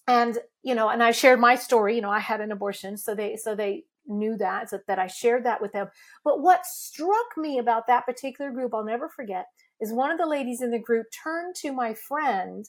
and 0.06 0.38
you 0.62 0.74
know, 0.74 0.88
and 0.88 1.02
I 1.02 1.10
shared 1.10 1.40
my 1.40 1.54
story. 1.54 1.96
You 1.96 2.02
know, 2.02 2.10
I 2.10 2.20
had 2.20 2.40
an 2.40 2.52
abortion, 2.52 2.96
so 2.96 3.14
they 3.14 3.36
so 3.36 3.54
they 3.54 3.84
knew 4.08 4.36
that 4.36 4.70
so 4.70 4.78
that 4.86 4.98
I 4.98 5.08
shared 5.08 5.44
that 5.44 5.60
with 5.60 5.72
them. 5.72 5.88
But 6.24 6.40
what 6.40 6.64
struck 6.64 7.36
me 7.36 7.58
about 7.58 7.88
that 7.88 8.06
particular 8.06 8.52
group, 8.52 8.72
I'll 8.72 8.84
never 8.84 9.08
forget, 9.08 9.46
is 9.80 9.92
one 9.92 10.12
of 10.12 10.18
the 10.18 10.26
ladies 10.26 10.62
in 10.62 10.70
the 10.70 10.78
group 10.78 11.06
turned 11.24 11.56
to 11.56 11.72
my 11.72 11.94
friend 11.94 12.64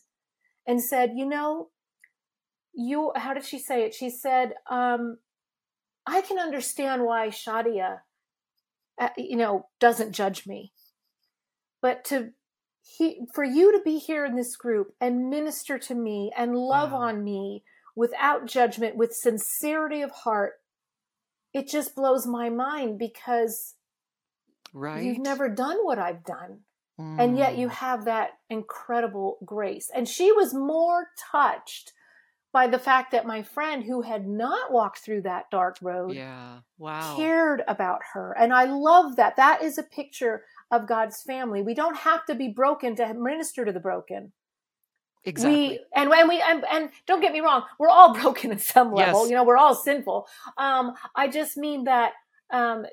and 0.65 0.81
said, 0.83 1.11
"You 1.15 1.25
know, 1.25 1.69
you 2.77 3.11
how 3.15 3.33
did 3.33 3.45
she 3.45 3.59
say 3.59 3.83
it? 3.83 3.93
She 3.93 4.09
said, 4.09 4.53
um, 4.69 5.17
I 6.07 6.21
can 6.21 6.39
understand 6.39 7.03
why 7.03 7.27
Shadia, 7.27 7.99
uh, 8.99 9.09
you 9.17 9.35
know, 9.35 9.67
doesn't 9.79 10.13
judge 10.13 10.47
me. 10.47 10.71
But 11.81 12.05
to 12.05 12.31
he, 12.81 13.27
for 13.33 13.43
you 13.43 13.73
to 13.73 13.83
be 13.83 13.97
here 13.97 14.25
in 14.25 14.35
this 14.35 14.55
group 14.55 14.93
and 15.01 15.29
minister 15.29 15.77
to 15.77 15.95
me 15.95 16.31
and 16.35 16.55
love 16.55 16.91
wow. 16.91 16.99
on 16.99 17.23
me 17.23 17.63
without 17.95 18.45
judgment, 18.45 18.95
with 18.95 19.13
sincerity 19.13 20.01
of 20.01 20.11
heart, 20.11 20.53
it 21.53 21.67
just 21.67 21.95
blows 21.95 22.25
my 22.25 22.49
mind 22.49 22.97
because 22.97 23.75
right. 24.73 25.03
you've 25.03 25.19
never 25.19 25.49
done 25.49 25.77
what 25.81 25.99
I've 25.99 26.23
done. 26.23 26.59
Mm. 26.99 27.19
And 27.19 27.37
yet 27.37 27.57
you 27.57 27.67
mm. 27.67 27.71
have 27.71 28.05
that 28.05 28.31
incredible 28.49 29.37
grace. 29.45 29.91
And 29.93 30.07
she 30.07 30.31
was 30.31 30.53
more 30.53 31.07
touched 31.31 31.91
by 32.57 32.65
the 32.65 32.79
fact 32.79 33.11
that 33.11 33.27
my 33.27 33.43
friend 33.43 33.83
who 33.83 34.01
had 34.01 34.27
not 34.27 34.73
walked 34.73 34.97
through 34.97 35.21
that 35.21 35.45
dark 35.51 35.77
road 35.79 36.15
yeah 36.15 36.57
wow 36.79 37.15
cared 37.15 37.61
about 37.67 37.99
her 38.13 38.35
and 38.35 38.51
i 38.51 38.63
love 38.63 39.15
that 39.15 39.35
that 39.35 39.61
is 39.61 39.77
a 39.77 39.83
picture 39.83 40.43
of 40.71 40.87
god's 40.87 41.21
family 41.21 41.61
we 41.61 41.75
don't 41.75 41.97
have 41.97 42.25
to 42.25 42.33
be 42.33 42.47
broken 42.47 42.95
to 42.95 43.13
minister 43.13 43.63
to 43.63 43.71
the 43.71 43.79
broken 43.79 44.31
Exactly. 45.23 45.67
We 45.67 45.79
and 45.93 46.09
when 46.09 46.29
we 46.29 46.41
and, 46.41 46.63
and 46.71 46.89
don't 47.05 47.19
get 47.19 47.33
me 47.33 47.41
wrong, 47.41 47.63
we're 47.77 47.89
all 47.89 48.13
broken 48.21 48.53
at 48.53 48.61
some 48.61 48.93
level. 48.93 49.23
Yes. 49.23 49.29
You 49.29 49.35
know, 49.35 49.43
we're 49.43 49.57
all 49.57 49.75
sinful. 49.75 50.25
Um, 50.57 50.93
I 51.17 51.27
just 51.27 51.57
mean 51.57 51.83
that 51.83 52.13
um, 52.49 52.85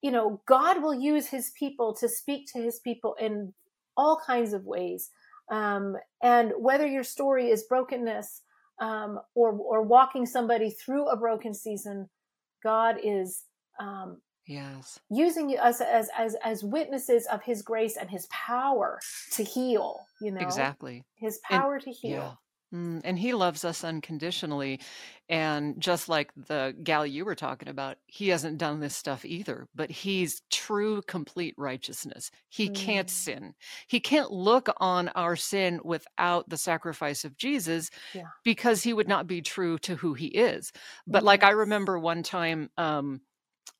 you 0.00 0.10
know, 0.10 0.40
God 0.46 0.82
will 0.82 0.94
use 0.94 1.26
his 1.26 1.50
people 1.50 1.94
to 1.96 2.08
speak 2.08 2.46
to 2.52 2.62
his 2.62 2.80
people 2.80 3.14
in 3.20 3.52
all 3.94 4.18
kinds 4.26 4.54
of 4.54 4.64
ways. 4.64 5.10
Um, 5.50 5.96
and 6.22 6.52
whether 6.56 6.86
your 6.86 7.04
story 7.04 7.50
is 7.50 7.64
brokenness 7.64 8.40
um, 8.82 9.20
or 9.34 9.52
or 9.52 9.82
walking 9.82 10.26
somebody 10.26 10.70
through 10.70 11.08
a 11.08 11.16
broken 11.16 11.54
season, 11.54 12.10
God 12.62 12.96
is 13.02 13.44
um, 13.78 14.20
yes 14.46 14.98
using 15.08 15.56
us 15.58 15.80
as 15.80 16.10
as 16.16 16.36
as 16.42 16.64
witnesses 16.64 17.26
of 17.26 17.42
His 17.42 17.62
grace 17.62 17.96
and 17.96 18.10
His 18.10 18.26
power 18.30 18.98
to 19.32 19.44
heal. 19.44 20.00
You 20.20 20.32
know 20.32 20.40
exactly 20.40 21.04
His 21.14 21.38
power 21.48 21.76
and, 21.76 21.84
to 21.84 21.90
heal. 21.92 22.38
Mm, 22.72 23.02
and 23.04 23.18
he 23.18 23.34
loves 23.34 23.64
us 23.64 23.84
unconditionally. 23.84 24.80
And 25.28 25.80
just 25.80 26.08
like 26.08 26.32
the 26.34 26.74
gal 26.82 27.06
you 27.06 27.24
were 27.24 27.34
talking 27.34 27.68
about, 27.68 27.98
he 28.06 28.28
hasn't 28.28 28.58
done 28.58 28.80
this 28.80 28.96
stuff 28.96 29.24
either, 29.24 29.68
but 29.74 29.90
he's 29.90 30.42
true, 30.50 31.02
complete 31.02 31.54
righteousness. 31.56 32.30
He 32.48 32.70
mm. 32.70 32.74
can't 32.74 33.10
sin. 33.10 33.54
He 33.86 34.00
can't 34.00 34.30
look 34.30 34.68
on 34.78 35.08
our 35.08 35.36
sin 35.36 35.80
without 35.84 36.48
the 36.48 36.56
sacrifice 36.56 37.24
of 37.24 37.36
Jesus 37.36 37.90
yeah. 38.14 38.24
because 38.44 38.82
he 38.82 38.92
would 38.92 39.08
not 39.08 39.26
be 39.26 39.42
true 39.42 39.78
to 39.80 39.96
who 39.96 40.14
he 40.14 40.26
is. 40.26 40.72
But 41.06 41.24
like 41.24 41.44
I 41.44 41.50
remember 41.50 41.98
one 41.98 42.22
time, 42.22 42.70
um, 42.76 43.20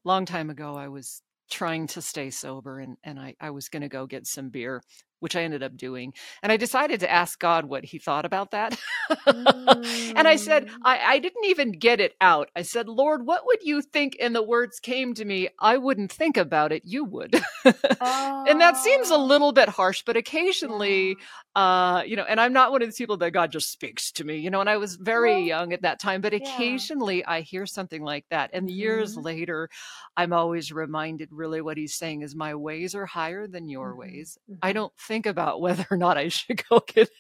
long 0.05 0.27
time 0.27 0.51
ago, 0.51 0.75
I 0.75 0.89
was 0.89 1.23
trying 1.51 1.87
to 1.87 2.01
stay 2.03 2.31
sober 2.31 2.79
and, 2.79 2.97
and 3.05 3.19
I, 3.19 3.35
I 3.41 3.51
was 3.51 3.69
going 3.69 3.83
to 3.83 3.89
go 3.89 4.07
get 4.07 4.27
some 4.27 4.49
beer 4.49 4.83
which 5.23 5.37
I 5.37 5.43
ended 5.43 5.63
up 5.63 5.77
doing. 5.77 6.13
And 6.43 6.51
I 6.51 6.57
decided 6.57 7.01
to 7.01 7.11
ask 7.11 7.39
God 7.39 7.67
what 7.67 7.85
he 7.85 7.99
thought 7.99 8.25
about 8.25 8.51
that. 8.51 8.77
mm. 9.11 10.13
And 10.17 10.27
I 10.27 10.37
said, 10.37 10.67
mm. 10.67 10.73
I, 10.85 10.99
I, 10.99 11.19
didn't 11.21 11.45
even 11.47 11.73
get 11.73 12.01
it 12.01 12.15
out. 12.21 12.51
I 12.57 12.63
said, 12.63 12.89
Lord, 12.89 13.25
what 13.25 13.47
would 13.47 13.63
you 13.63 13.83
think? 13.83 14.17
And 14.21 14.35
the 14.35 14.43
words 14.43 14.81
came 14.81 15.15
to 15.15 15.25
me, 15.25 15.49
I 15.59 15.77
wouldn't 15.77 16.11
think 16.11 16.37
about 16.37 16.73
it, 16.73 16.83
you 16.85 17.05
would. 17.05 17.41
oh. 18.01 18.45
And 18.49 18.61
that 18.61 18.77
seems 18.77 19.11
a 19.11 19.15
oh. 19.15 19.25
little 19.25 19.53
bit 19.53 19.69
harsh, 19.69 20.03
but 20.05 20.17
occasionally, 20.17 21.17
uh, 21.55 22.03
you 22.07 22.17
know, 22.17 22.25
and 22.25 22.41
I'm 22.41 22.53
not 22.53 22.73
one 22.73 22.83
of 22.83 22.89
these 22.89 22.97
people 22.97 23.19
that 23.19 23.31
God 23.31 23.53
just 23.53 23.71
speaks 23.71 24.11
to 24.13 24.25
me, 24.25 24.39
you 24.39 24.51
know, 24.51 24.61
and 24.61 24.71
I 24.71 24.79
was 24.79 24.97
very 24.97 25.35
well, 25.35 25.41
young 25.41 25.73
at 25.73 25.83
that 25.83 26.01
time, 26.01 26.21
but 26.21 26.33
occasionally 26.35 27.19
yeah. 27.19 27.31
I 27.31 27.41
hear 27.43 27.67
something 27.67 28.03
like 28.03 28.25
that. 28.31 28.51
And 28.53 28.67
mm-hmm. 28.67 28.77
years 28.77 29.17
later, 29.17 29.69
I'm 30.17 30.33
always 30.33 30.73
reminded 30.73 31.29
really 31.31 31.61
what 31.61 31.77
he's 31.77 31.95
saying 31.95 32.23
is, 32.23 32.35
My 32.35 32.55
ways 32.55 32.95
are 32.95 33.07
higher 33.07 33.47
than 33.47 33.69
your 33.69 33.91
mm-hmm. 33.91 34.01
ways. 34.01 34.39
Mm-hmm. 34.51 34.59
I 34.63 34.73
don't 34.73 34.93
think 34.99 35.12
think 35.13 35.27
about 35.27 35.61
whether 35.61 35.87
or 35.91 35.99
not 35.99 36.17
I 36.17 36.29
should 36.29 36.63
go 36.71 36.81
get, 36.81 37.11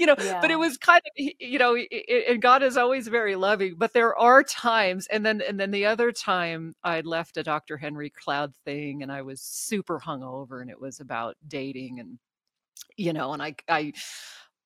you 0.00 0.06
know, 0.06 0.16
yeah. 0.18 0.40
but 0.40 0.50
it 0.50 0.58
was 0.58 0.76
kind 0.78 1.00
of, 1.06 1.12
you 1.38 1.60
know, 1.60 1.76
and 1.76 2.42
God 2.42 2.64
is 2.64 2.76
always 2.76 3.06
very 3.06 3.36
loving, 3.36 3.76
but 3.76 3.92
there 3.92 4.18
are 4.18 4.42
times, 4.42 5.06
and 5.06 5.24
then, 5.24 5.40
and 5.40 5.60
then 5.60 5.70
the 5.70 5.86
other 5.86 6.10
time 6.10 6.74
I 6.82 7.02
left 7.02 7.36
a 7.36 7.44
Dr. 7.44 7.76
Henry 7.76 8.10
Cloud 8.10 8.52
thing 8.64 9.04
and 9.04 9.12
I 9.12 9.22
was 9.22 9.40
super 9.40 10.00
hungover 10.00 10.60
and 10.60 10.70
it 10.70 10.80
was 10.80 10.98
about 10.98 11.36
dating 11.46 12.00
and, 12.00 12.18
you 12.96 13.12
know, 13.12 13.32
and 13.32 13.40
I, 13.40 13.54
I, 13.68 13.92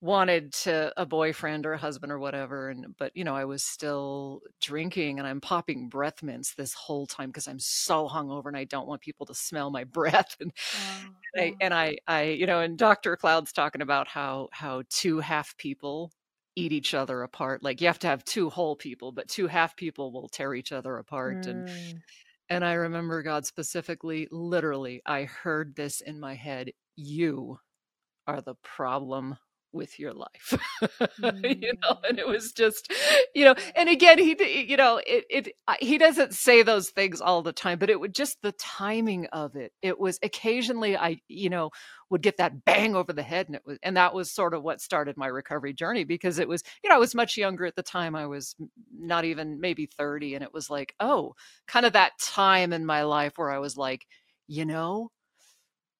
wanted 0.02 0.52
to 0.52 0.92
a 0.96 1.04
boyfriend 1.04 1.66
or 1.66 1.74
a 1.74 1.78
husband 1.78 2.10
or 2.10 2.18
whatever 2.18 2.70
and 2.70 2.86
but 2.98 3.14
you 3.14 3.22
know 3.22 3.36
i 3.36 3.44
was 3.44 3.62
still 3.62 4.40
drinking 4.60 5.18
and 5.18 5.28
i'm 5.28 5.40
popping 5.42 5.88
breath 5.88 6.22
mints 6.22 6.54
this 6.54 6.72
whole 6.72 7.06
time 7.06 7.28
because 7.28 7.46
i'm 7.46 7.58
so 7.58 8.08
hungover 8.08 8.46
and 8.46 8.56
i 8.56 8.64
don't 8.64 8.88
want 8.88 9.02
people 9.02 9.26
to 9.26 9.34
smell 9.34 9.70
my 9.70 9.84
breath 9.92 10.36
and, 10.40 10.52
oh, 10.74 11.10
and, 11.34 11.42
I, 11.42 11.54
and 11.60 11.74
I 11.74 11.96
i 12.06 12.22
you 12.22 12.46
know 12.46 12.60
and 12.60 12.78
dr 12.78 13.14
cloud's 13.16 13.52
talking 13.52 13.82
about 13.82 14.08
how 14.08 14.48
how 14.52 14.82
two 14.88 15.20
half 15.20 15.56
people 15.58 16.10
eat 16.56 16.72
each 16.72 16.94
other 16.94 17.22
apart 17.22 17.62
like 17.62 17.80
you 17.80 17.86
have 17.86 17.98
to 17.98 18.06
have 18.06 18.24
two 18.24 18.48
whole 18.48 18.76
people 18.76 19.12
but 19.12 19.28
two 19.28 19.46
half 19.46 19.76
people 19.76 20.12
will 20.12 20.28
tear 20.28 20.54
each 20.54 20.72
other 20.72 20.96
apart 20.96 21.42
mm. 21.42 21.50
and 21.50 21.70
and 22.48 22.64
i 22.64 22.72
remember 22.72 23.22
god 23.22 23.44
specifically 23.44 24.26
literally 24.30 25.02
i 25.04 25.24
heard 25.24 25.76
this 25.76 26.00
in 26.00 26.18
my 26.18 26.34
head 26.34 26.70
you 26.96 27.58
are 28.26 28.40
the 28.40 28.56
problem 28.62 29.36
with 29.72 29.98
your 29.98 30.12
life 30.12 30.54
mm. 30.82 31.62
you 31.62 31.72
know 31.82 31.98
and 32.08 32.18
it 32.18 32.26
mm. 32.26 32.32
was 32.32 32.52
just 32.52 32.92
you 33.34 33.44
know 33.44 33.54
and 33.76 33.88
again 33.88 34.18
he 34.18 34.36
you 34.68 34.76
know 34.76 35.00
it, 35.06 35.24
it 35.30 35.48
he 35.80 35.98
doesn't 35.98 36.34
say 36.34 36.62
those 36.62 36.90
things 36.90 37.20
all 37.20 37.42
the 37.42 37.52
time 37.52 37.78
but 37.78 37.90
it 37.90 37.98
would 37.98 38.14
just 38.14 38.38
the 38.42 38.52
timing 38.52 39.26
of 39.26 39.56
it 39.56 39.72
it 39.82 39.98
was 39.98 40.18
occasionally 40.22 40.96
i 40.96 41.20
you 41.28 41.50
know 41.50 41.70
would 42.10 42.22
get 42.22 42.38
that 42.38 42.64
bang 42.64 42.96
over 42.96 43.12
the 43.12 43.22
head 43.22 43.46
and 43.46 43.54
it 43.54 43.62
was 43.64 43.78
and 43.82 43.96
that 43.96 44.12
was 44.12 44.30
sort 44.30 44.54
of 44.54 44.62
what 44.62 44.80
started 44.80 45.16
my 45.16 45.28
recovery 45.28 45.72
journey 45.72 46.04
because 46.04 46.38
it 46.38 46.48
was 46.48 46.62
you 46.82 46.90
know 46.90 46.96
i 46.96 46.98
was 46.98 47.14
much 47.14 47.36
younger 47.36 47.64
at 47.64 47.76
the 47.76 47.82
time 47.82 48.16
i 48.16 48.26
was 48.26 48.56
not 48.92 49.24
even 49.24 49.60
maybe 49.60 49.86
30 49.86 50.34
and 50.34 50.44
it 50.44 50.52
was 50.52 50.68
like 50.68 50.94
oh 51.00 51.34
kind 51.66 51.86
of 51.86 51.92
that 51.92 52.12
time 52.20 52.72
in 52.72 52.84
my 52.84 53.04
life 53.04 53.34
where 53.36 53.50
i 53.50 53.58
was 53.58 53.76
like 53.76 54.06
you 54.48 54.64
know 54.64 55.10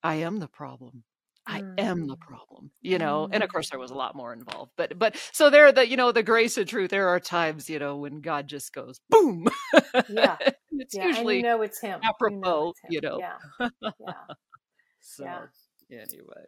i 0.02 0.16
am 0.16 0.40
the 0.40 0.48
problem 0.48 1.04
I 1.50 1.62
am 1.78 2.06
the 2.06 2.16
mm. 2.16 2.20
problem, 2.20 2.70
you 2.80 2.98
know. 2.98 3.28
And 3.30 3.42
of 3.42 3.48
mm. 3.48 3.52
course, 3.52 3.70
there 3.70 3.78
was 3.78 3.90
a 3.90 3.94
lot 3.94 4.14
more 4.14 4.32
involved, 4.32 4.72
but 4.76 4.98
but 4.98 5.16
so 5.32 5.50
there, 5.50 5.72
the 5.72 5.88
you 5.88 5.96
know, 5.96 6.12
the 6.12 6.22
grace 6.22 6.56
of 6.56 6.66
truth. 6.66 6.90
There 6.90 7.08
are 7.08 7.18
times, 7.18 7.68
you 7.68 7.78
know, 7.78 7.96
when 7.96 8.20
God 8.20 8.46
just 8.46 8.72
goes 8.72 9.00
boom. 9.10 9.48
Yeah, 10.08 10.36
it's 10.72 10.94
yeah. 10.94 11.06
usually 11.06 11.38
and 11.38 11.44
you 11.44 11.50
know 11.50 11.62
it's 11.62 11.80
him. 11.80 12.00
Apropos, 12.04 12.74
you 12.88 13.00
know. 13.00 13.18
Yeah, 13.18 13.68
yeah. 13.82 13.88
so 15.00 15.24
yeah. 15.88 15.98
anyway. 15.98 16.46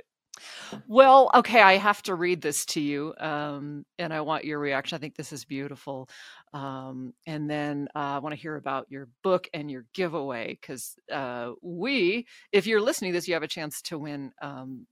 Well, 0.89 1.31
okay, 1.35 1.61
I 1.61 1.77
have 1.77 2.03
to 2.05 2.15
read 2.15 2.41
this 2.41 2.65
to 2.67 2.81
you, 2.81 3.15
um, 3.19 3.85
and 3.99 4.13
I 4.13 4.23
want 4.23 4.45
your 4.45 4.59
reaction. 4.59 4.97
I 4.97 4.99
think 4.99 5.15
this 5.15 5.33
is 5.33 5.45
beautiful. 5.45 6.09
Um, 6.55 7.13
and 7.27 7.49
then 7.49 7.89
uh, 7.95 7.99
I 7.99 8.19
want 8.19 8.35
to 8.35 8.41
hear 8.41 8.57
about 8.57 8.87
your 8.91 9.09
book 9.23 9.49
and 9.53 9.71
your 9.71 9.85
giveaway 9.95 10.59
because 10.61 10.95
uh, 11.13 11.53
we, 11.63 12.27
if 12.53 12.67
you're 12.67 12.81
listening 12.81 13.13
to 13.13 13.19
this, 13.19 13.29
you 13.29 13.35
have 13.35 13.43
a 13.43 13.49
chance 13.49 13.83
to 13.83 13.99
win 13.99 14.33
um, 14.41 14.87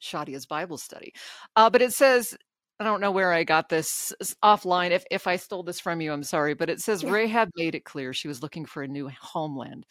Shadia's 0.00 0.46
Bible 0.46 0.78
study. 0.78 1.12
Uh, 1.54 1.70
but 1.70 1.82
it 1.82 1.92
says, 1.92 2.36
I 2.78 2.84
don't 2.84 3.00
know 3.00 3.10
where 3.10 3.32
I 3.32 3.44
got 3.44 3.68
this 3.68 4.12
offline. 4.44 4.90
If 4.90 5.04
if 5.10 5.26
I 5.26 5.36
stole 5.36 5.62
this 5.62 5.80
from 5.80 6.00
you, 6.00 6.12
I'm 6.12 6.22
sorry. 6.22 6.54
But 6.54 6.68
it 6.68 6.80
says 6.80 7.04
Rahab 7.04 7.48
made 7.56 7.74
it 7.74 7.84
clear 7.84 8.12
she 8.12 8.28
was 8.28 8.42
looking 8.42 8.66
for 8.66 8.82
a 8.82 8.88
new 8.88 9.08
homeland. 9.20 9.86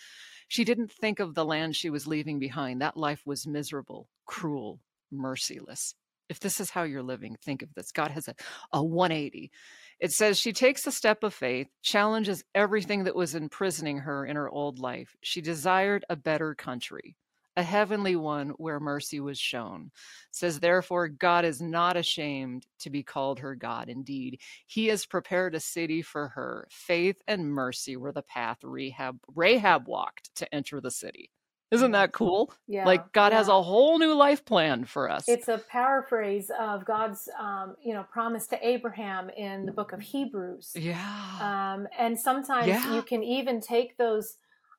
She 0.48 0.64
didn't 0.64 0.92
think 0.92 1.20
of 1.20 1.34
the 1.34 1.46
land 1.46 1.76
she 1.76 1.90
was 1.90 2.06
leaving 2.06 2.38
behind. 2.38 2.82
That 2.82 2.98
life 2.98 3.24
was 3.26 3.48
miserable, 3.48 4.08
cruel, 4.28 4.80
merciless. 5.12 5.96
If 6.30 6.40
this 6.40 6.60
is 6.60 6.70
how 6.70 6.84
you're 6.84 7.04
living, 7.04 7.36
think 7.44 7.64
of 7.64 7.74
this. 7.74 7.92
God 7.92 8.12
has 8.12 8.28
a, 8.28 8.36
a 8.72 8.84
180. 8.84 9.52
It 10.00 10.12
says 10.12 10.38
she 10.38 10.54
takes 10.54 10.86
a 10.86 10.92
step 10.92 11.24
of 11.24 11.34
faith, 11.34 11.68
challenges 11.82 12.44
everything 12.54 13.06
that 13.06 13.16
was 13.16 13.36
imprisoning 13.36 14.00
her 14.00 14.26
in 14.26 14.36
her 14.36 14.50
old 14.50 14.80
life. 14.80 15.16
She 15.22 15.42
desired 15.42 16.06
a 16.10 16.16
better 16.16 16.54
country 16.54 17.16
a 17.58 17.64
heavenly 17.64 18.16
one 18.16 18.50
where 18.58 18.80
mercy 18.80 19.20
was 19.20 19.40
shown. 19.40 19.92
says, 20.32 20.60
therefore, 20.60 21.08
God 21.08 21.46
is 21.46 21.62
not 21.62 21.96
ashamed 21.96 22.66
to 22.80 22.90
be 22.90 23.04
called 23.04 23.40
her 23.40 23.56
God. 23.56 23.90
Indeed, 23.90 24.42
he 24.66 24.88
has 24.88 25.06
prepared 25.06 25.56
a 25.56 25.60
city 25.60 26.02
for 26.02 26.30
her. 26.30 26.68
Faith 26.70 27.18
and 27.28 27.50
mercy 27.50 27.96
were 27.96 28.12
the 28.12 28.24
path 28.24 28.58
Rahab, 28.64 29.18
Rahab 29.34 29.88
walked 29.88 30.36
to 30.36 30.54
enter 30.54 30.82
the 30.82 30.92
city. 30.92 31.32
Isn't 31.72 31.92
that 31.92 32.12
cool? 32.12 32.54
Yeah. 32.68 32.86
Like 32.86 33.12
God 33.12 33.32
yeah. 33.32 33.40
has 33.40 33.48
a 33.48 33.62
whole 33.62 33.98
new 33.98 34.14
life 34.14 34.46
plan 34.46 34.86
for 34.86 35.10
us. 35.10 35.28
It's 35.28 35.48
a 35.48 35.58
paraphrase 35.58 36.52
of 36.58 36.86
God's, 36.86 37.28
um, 37.40 37.76
you 37.84 37.94
know, 37.94 38.04
promise 38.04 38.46
to 38.48 38.68
Abraham 38.68 39.30
in 39.30 39.66
the 39.66 39.72
book 39.72 39.92
of 39.92 40.00
Hebrews. 40.00 40.74
Yeah. 40.76 40.96
Um, 41.42 41.88
and 41.98 42.20
sometimes 42.20 42.68
yeah. 42.68 42.94
you 42.94 43.02
can 43.02 43.24
even 43.24 43.62
take 43.62 43.98
those 43.98 44.38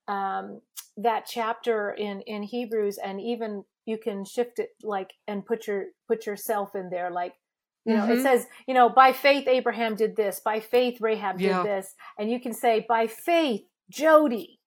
um, 0.09 0.61
that 0.97 1.27
chapter 1.27 1.91
in 1.93 2.21
in 2.23 2.43
Hebrews, 2.43 2.99
and 2.99 3.21
even 3.21 3.65
you 3.85 3.99
can 3.99 4.25
shift 4.25 4.59
it 4.59 4.71
like 4.83 5.13
and 5.27 5.45
put 5.45 5.67
your 5.67 5.87
put 6.09 6.27
yourself 6.27 6.75
in 6.75 6.91
there, 6.91 7.11
like 7.11 7.35
you 7.85 7.95
know, 7.95 8.03
mm-hmm. 8.03 8.19
it 8.19 8.23
says, 8.23 8.47
you 8.67 8.75
know, 8.75 8.89
by 8.89 9.13
faith 9.13 9.47
Abraham 9.47 9.95
did 9.95 10.17
this, 10.17 10.41
by 10.41 10.59
faith 10.59 11.01
Rahab 11.01 11.41
yeah. 11.41 11.59
did 11.59 11.67
this, 11.67 11.95
and 12.19 12.29
you 12.29 12.41
can 12.41 12.53
say 12.53 12.85
by 12.89 13.07
faith 13.07 13.63
Jodie, 13.93 14.59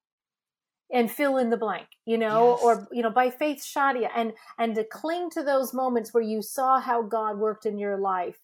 and 0.92 1.12
fill 1.12 1.38
in 1.38 1.50
the 1.50 1.58
blank, 1.58 1.88
you 2.06 2.18
know, 2.18 2.52
yes. 2.52 2.60
or 2.64 2.88
you 2.92 3.04
know, 3.04 3.12
by 3.12 3.30
faith 3.30 3.62
Shadia, 3.62 4.10
and 4.16 4.34
and 4.58 4.74
to 4.76 4.86
cling 4.86 5.30
to 5.32 5.44
those 5.44 5.74
moments 5.74 6.14
where 6.14 6.24
you 6.24 6.42
saw 6.42 6.80
how 6.80 7.02
God 7.02 7.38
worked 7.38 7.66
in 7.66 7.78
your 7.78 8.00
life, 8.00 8.38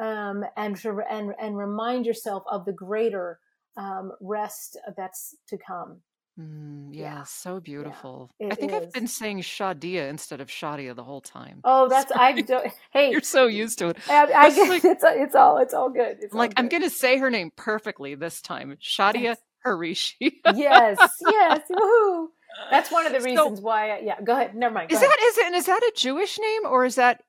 um, 0.00 0.44
and 0.56 0.80
and 1.10 1.34
and 1.40 1.58
remind 1.58 2.06
yourself 2.06 2.44
of 2.48 2.64
the 2.64 2.72
greater 2.72 3.40
um, 3.76 4.12
rest 4.20 4.78
that's 4.96 5.34
to 5.48 5.58
come. 5.58 6.02
Mm, 6.38 6.88
yeah, 6.92 7.02
yeah, 7.02 7.22
so 7.24 7.60
beautiful. 7.60 8.30
Yeah, 8.38 8.48
I 8.52 8.54
think 8.54 8.72
is. 8.72 8.78
I've 8.78 8.92
been 8.92 9.06
saying 9.06 9.40
Shadia 9.40 10.08
instead 10.08 10.40
of 10.40 10.48
Shadia 10.48 10.94
the 10.94 11.04
whole 11.04 11.20
time. 11.20 11.60
Oh, 11.64 11.88
that's 11.90 12.12
I 12.14 12.40
don't. 12.40 12.72
Hey, 12.92 13.10
you're 13.10 13.22
so 13.22 13.46
used 13.46 13.78
to 13.78 13.88
it. 13.88 13.96
I, 14.08 14.24
I 14.32 14.50
guess 14.50 14.68
like, 14.68 14.84
it's 14.84 15.04
it's 15.04 15.34
all 15.34 15.58
it's 15.58 15.74
all 15.74 15.90
good. 15.90 16.18
It's 16.20 16.34
like 16.34 16.54
good. 16.54 16.62
I'm 16.62 16.68
gonna 16.68 16.90
say 16.90 17.18
her 17.18 17.30
name 17.30 17.50
perfectly 17.56 18.14
this 18.14 18.40
time, 18.40 18.76
Shadia. 18.80 19.36
Hrichi. 19.66 20.32
yes, 20.54 20.98
yes, 21.20 21.60
woohoo! 21.70 22.28
That's 22.70 22.90
one 22.90 23.06
of 23.06 23.12
the 23.12 23.20
reasons 23.20 23.58
so, 23.58 23.62
why. 23.62 23.90
I, 23.90 23.98
yeah, 24.00 24.20
go 24.22 24.32
ahead. 24.32 24.54
Never 24.54 24.74
mind. 24.74 24.90
Is 24.90 24.98
ahead. 24.98 25.10
that 25.10 25.22
is 25.22 25.38
it? 25.38 25.46
And 25.46 25.54
is 25.54 25.66
that 25.66 25.82
a 25.82 25.92
Jewish 25.94 26.38
name 26.38 26.62
or 26.64 26.86
is 26.86 26.94
that 26.94 27.22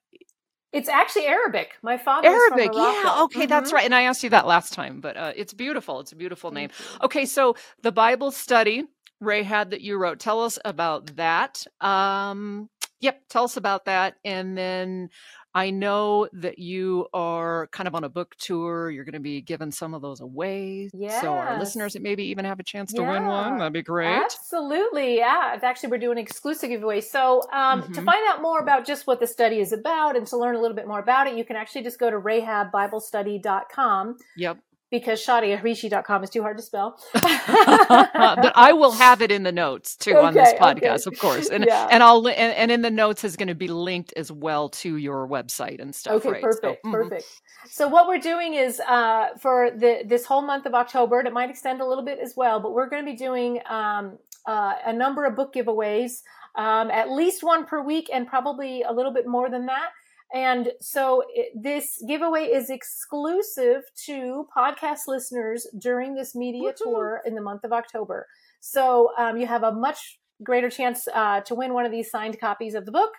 it's 0.71 0.89
actually 0.89 1.27
Arabic. 1.27 1.73
My 1.81 1.97
father 1.97 2.27
Arabic. 2.27 2.71
Yeah. 2.73 3.23
Okay, 3.23 3.41
mm-hmm. 3.41 3.47
that's 3.47 3.73
right. 3.73 3.85
And 3.85 3.95
I 3.95 4.03
asked 4.03 4.23
you 4.23 4.29
that 4.29 4.47
last 4.47 4.73
time, 4.73 5.01
but 5.01 5.17
uh, 5.17 5.33
it's 5.35 5.53
beautiful. 5.53 5.99
It's 5.99 6.11
a 6.11 6.15
beautiful 6.15 6.51
name. 6.51 6.69
Okay, 7.01 7.25
so 7.25 7.55
the 7.81 7.91
Bible 7.91 8.31
study 8.31 8.85
Rahab 9.21 9.69
that 9.69 9.81
you 9.81 9.97
wrote. 9.97 10.19
Tell 10.19 10.43
us 10.43 10.59
about 10.65 11.15
that. 11.15 11.65
Um, 11.79 12.69
yep, 12.99 13.21
tell 13.29 13.43
us 13.43 13.55
about 13.55 13.85
that. 13.85 14.15
And 14.25 14.57
then 14.57 15.09
I 15.53 15.69
know 15.69 16.29
that 16.33 16.59
you 16.59 17.07
are 17.13 17.67
kind 17.67 17.87
of 17.87 17.95
on 17.95 18.03
a 18.03 18.09
book 18.09 18.35
tour. 18.37 18.89
You're 18.89 19.03
going 19.03 19.13
to 19.13 19.19
be 19.19 19.41
giving 19.41 19.71
some 19.71 19.93
of 19.93 20.01
those 20.01 20.21
away. 20.21 20.89
Yeah. 20.93 21.21
So 21.21 21.33
our 21.33 21.59
listeners 21.59 21.93
that 21.93 22.01
maybe 22.01 22.23
even 22.25 22.45
have 22.45 22.59
a 22.59 22.63
chance 22.63 22.93
to 22.93 23.01
yeah. 23.01 23.11
win 23.11 23.25
one, 23.25 23.57
that'd 23.57 23.73
be 23.73 23.81
great. 23.81 24.07
Absolutely. 24.07 25.17
Yeah. 25.17 25.59
Actually, 25.61 25.89
we're 25.89 25.97
doing 25.97 26.17
exclusive 26.17 26.69
giveaway. 26.69 27.01
So 27.01 27.41
um, 27.51 27.81
mm-hmm. 27.81 27.93
to 27.93 28.01
find 28.01 28.29
out 28.29 28.41
more 28.41 28.59
about 28.59 28.85
just 28.85 29.07
what 29.07 29.19
the 29.19 29.27
study 29.27 29.59
is 29.59 29.73
about 29.73 30.15
and 30.15 30.25
to 30.27 30.37
learn 30.37 30.55
a 30.55 30.61
little 30.61 30.75
bit 30.75 30.87
more 30.87 30.99
about 30.99 31.27
it, 31.27 31.35
you 31.35 31.43
can 31.43 31.57
actually 31.57 31.83
just 31.83 31.99
go 31.99 32.09
to 32.09 32.17
rahabbiblestudy.com. 32.17 34.17
Yep 34.37 34.57
because 34.91 35.25
shadiahrichi.com 35.25 36.23
is 36.23 36.29
too 36.29 36.41
hard 36.41 36.57
to 36.57 36.63
spell. 36.63 36.99
but 37.13 38.51
I 38.55 38.73
will 38.73 38.91
have 38.91 39.21
it 39.21 39.31
in 39.31 39.43
the 39.43 39.51
notes 39.51 39.95
too 39.95 40.11
okay, 40.11 40.27
on 40.27 40.33
this 40.33 40.53
podcast, 40.53 41.07
okay. 41.07 41.15
of 41.15 41.19
course. 41.19 41.49
And 41.49 41.65
yeah. 41.65 41.87
and 41.89 42.03
I'll 42.03 42.27
and, 42.27 42.37
and, 42.37 42.71
in 42.71 42.81
the 42.81 42.91
notes 42.91 43.23
is 43.23 43.37
going 43.37 43.47
to 43.47 43.55
be 43.55 43.69
linked 43.69 44.13
as 44.17 44.31
well 44.31 44.69
to 44.69 44.97
your 44.97 45.27
website 45.27 45.81
and 45.81 45.95
stuff. 45.95 46.15
Okay, 46.15 46.31
right? 46.31 46.41
perfect, 46.41 46.81
so, 46.83 46.89
mm-hmm. 46.89 46.91
perfect. 46.91 47.25
So 47.69 47.87
what 47.87 48.07
we're 48.07 48.19
doing 48.19 48.53
is 48.53 48.81
uh, 48.81 49.29
for 49.39 49.71
the 49.71 50.03
this 50.05 50.25
whole 50.25 50.41
month 50.41 50.65
of 50.65 50.73
October, 50.73 51.19
and 51.19 51.27
it 51.27 51.33
might 51.33 51.49
extend 51.49 51.81
a 51.81 51.85
little 51.85 52.05
bit 52.05 52.19
as 52.19 52.33
well, 52.35 52.59
but 52.59 52.73
we're 52.73 52.89
going 52.89 53.03
to 53.03 53.09
be 53.09 53.17
doing 53.17 53.61
um, 53.69 54.17
uh, 54.45 54.73
a 54.85 54.93
number 54.93 55.25
of 55.25 55.35
book 55.35 55.53
giveaways. 55.53 56.21
Um, 56.53 56.91
at 56.91 57.09
least 57.09 57.43
one 57.43 57.65
per 57.65 57.81
week, 57.81 58.09
and 58.13 58.27
probably 58.27 58.81
a 58.81 58.91
little 58.91 59.13
bit 59.13 59.25
more 59.25 59.49
than 59.49 59.67
that. 59.67 59.91
And 60.33 60.71
so 60.79 61.23
it, 61.33 61.51
this 61.55 62.01
giveaway 62.07 62.45
is 62.45 62.69
exclusive 62.69 63.83
to 64.05 64.47
podcast 64.55 65.01
listeners 65.07 65.67
during 65.77 66.15
this 66.15 66.35
media 66.35 66.61
Woo-hoo. 66.61 66.91
tour 66.91 67.21
in 67.25 67.35
the 67.35 67.41
month 67.41 67.63
of 67.63 67.73
October. 67.73 68.27
So 68.61 69.09
um, 69.17 69.37
you 69.37 69.47
have 69.47 69.63
a 69.63 69.71
much 69.71 70.19
greater 70.43 70.69
chance 70.69 71.07
uh, 71.13 71.41
to 71.41 71.55
win 71.55 71.73
one 71.73 71.85
of 71.85 71.91
these 71.91 72.09
signed 72.09 72.39
copies 72.39 72.75
of 72.75 72.85
the 72.85 72.91
book. 72.91 73.11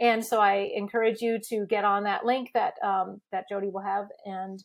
And 0.00 0.24
so 0.24 0.40
I 0.40 0.70
encourage 0.74 1.20
you 1.20 1.38
to 1.50 1.66
get 1.66 1.84
on 1.84 2.04
that 2.04 2.24
link 2.24 2.50
that 2.54 2.74
um, 2.82 3.20
that 3.30 3.44
Jodie 3.50 3.72
will 3.72 3.82
have 3.82 4.06
and 4.24 4.62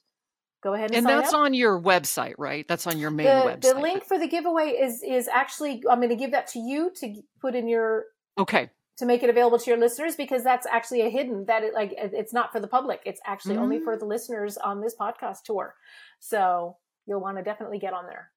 go 0.62 0.74
ahead 0.74 0.90
and, 0.90 0.98
and 0.98 1.06
that's 1.06 1.34
up. 1.34 1.40
on 1.40 1.54
your 1.54 1.80
website 1.80 2.34
right 2.38 2.68
that's 2.68 2.86
on 2.86 3.00
your 3.00 3.12
main 3.12 3.28
the, 3.28 3.32
website 3.32 3.62
the 3.62 3.80
link 3.80 4.04
for 4.04 4.20
the 4.20 4.28
giveaway 4.28 4.72
is 4.72 5.02
is 5.04 5.30
actually 5.30 5.82
i'm 5.90 6.00
going 6.00 6.10
to 6.10 6.18
give 6.18 6.32
that 6.32 6.48
to 6.48 6.60
you 6.60 6.92
to 6.94 7.22
put 7.40 7.56
in 7.56 7.68
your 7.68 8.04
okay 8.38 8.70
to 9.00 9.06
make 9.06 9.24
it 9.24 9.30
available 9.30 9.58
to 9.58 9.70
your 9.70 9.80
listeners 9.80 10.16
because 10.16 10.44
that's 10.44 10.68
actually 10.68 11.02
a 11.02 11.10
hidden 11.10 11.46
that 11.46 11.64
it, 11.64 11.74
like 11.74 11.94
it's 11.98 12.34
not 12.34 12.52
for 12.52 12.60
the 12.60 12.68
public. 12.68 13.02
It's 13.06 13.22
actually 13.26 13.56
mm-hmm. 13.56 13.64
only 13.64 13.80
for 13.80 13.96
mm. 13.96 14.00
the 14.00 14.06
listeners 14.06 14.58
on 14.58 14.82
this 14.82 14.96
podcast 15.00 15.44
tour. 15.46 15.76
So 16.20 16.78
you'll 17.06 17.22
want 17.22 17.38
to 17.38 17.44
definitely 17.44 17.80
get 17.80 17.94
on 17.94 18.06
there. 18.06 18.32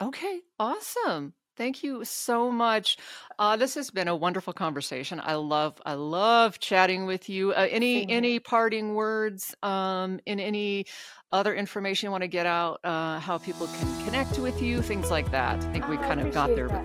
Okay, 0.00 0.40
awesome. 0.58 1.34
Thank 1.56 1.82
you 1.82 2.04
so 2.04 2.52
much. 2.52 2.98
Uh, 3.36 3.56
this 3.56 3.74
has 3.74 3.90
been 3.90 4.06
a 4.06 4.14
wonderful 4.14 4.52
conversation. 4.52 5.20
I 5.20 5.34
love, 5.34 5.80
I 5.84 5.94
love 5.94 6.60
chatting 6.60 7.06
with 7.06 7.28
you. 7.28 7.52
Uh, 7.52 7.66
any, 7.68 8.08
any 8.08 8.38
parting 8.38 8.94
words? 8.94 9.56
Um, 9.62 10.20
in 10.24 10.38
any 10.38 10.86
other 11.32 11.52
information 11.52 12.06
you 12.06 12.10
want 12.12 12.22
to 12.22 12.28
get 12.28 12.46
out? 12.46 12.78
Uh, 12.84 13.18
how 13.18 13.38
people 13.38 13.66
can 13.66 14.04
connect 14.04 14.38
with 14.38 14.62
you? 14.62 14.82
Things 14.82 15.10
like 15.10 15.30
that. 15.32 15.62
I 15.62 15.72
think 15.72 15.88
we 15.88 15.96
kind 15.96 16.20
of 16.20 16.32
got 16.32 16.54
there. 16.54 16.68
But 16.68 16.84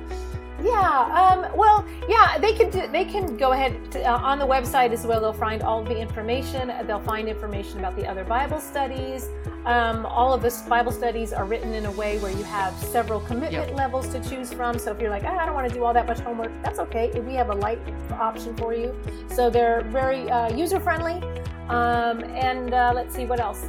yeah. 0.63 1.31
Um, 1.31 1.57
well, 1.57 1.85
yeah, 2.07 2.37
they 2.37 2.53
can 2.53 2.69
do, 2.69 2.87
they 2.87 3.05
can 3.05 3.37
go 3.37 3.51
ahead 3.51 3.91
to, 3.91 4.03
uh, 4.03 4.17
on 4.17 4.39
the 4.39 4.45
website 4.45 4.91
as 4.91 5.05
well. 5.05 5.19
They'll 5.19 5.33
find 5.33 5.61
all 5.61 5.83
the 5.83 5.97
information. 5.97 6.71
They'll 6.87 6.99
find 6.99 7.27
information 7.27 7.79
about 7.79 7.95
the 7.95 8.07
other 8.07 8.23
Bible 8.23 8.59
studies. 8.59 9.29
Um, 9.65 10.05
all 10.05 10.33
of 10.33 10.41
the 10.41 10.63
Bible 10.67 10.91
studies 10.91 11.31
are 11.31 11.45
written 11.45 11.73
in 11.73 11.85
a 11.85 11.91
way 11.91 12.17
where 12.19 12.31
you 12.31 12.43
have 12.43 12.73
several 12.75 13.21
commitment 13.21 13.67
yep. 13.69 13.75
levels 13.75 14.09
to 14.09 14.19
choose 14.29 14.51
from. 14.51 14.77
So 14.77 14.91
if 14.91 14.99
you're 14.99 15.09
like, 15.09 15.23
ah, 15.25 15.37
I 15.37 15.45
don't 15.45 15.55
want 15.55 15.67
to 15.69 15.73
do 15.73 15.83
all 15.83 15.93
that 15.93 16.05
much 16.05 16.19
homework, 16.19 16.51
that's 16.63 16.79
okay. 16.79 17.11
We 17.19 17.33
have 17.35 17.49
a 17.49 17.55
light 17.55 17.79
option 18.11 18.55
for 18.57 18.73
you. 18.73 18.93
So 19.29 19.49
they're 19.49 19.83
very 19.83 20.29
uh, 20.29 20.53
user 20.53 20.79
friendly. 20.79 21.21
Um, 21.69 22.23
and 22.23 22.73
uh, 22.73 22.91
let's 22.93 23.15
see 23.15 23.25
what 23.25 23.39
else. 23.39 23.65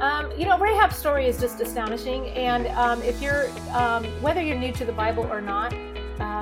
Um, 0.00 0.30
you 0.36 0.44
know, 0.44 0.58
Rahab's 0.58 0.96
story 0.96 1.26
is 1.26 1.40
just 1.40 1.60
astonishing. 1.60 2.26
And 2.30 2.66
um, 2.68 3.00
if 3.02 3.22
you're, 3.22 3.48
um, 3.72 4.04
whether 4.20 4.42
you're 4.42 4.58
new 4.58 4.72
to 4.72 4.84
the 4.84 4.92
Bible 4.92 5.24
or 5.24 5.40
not, 5.40 5.74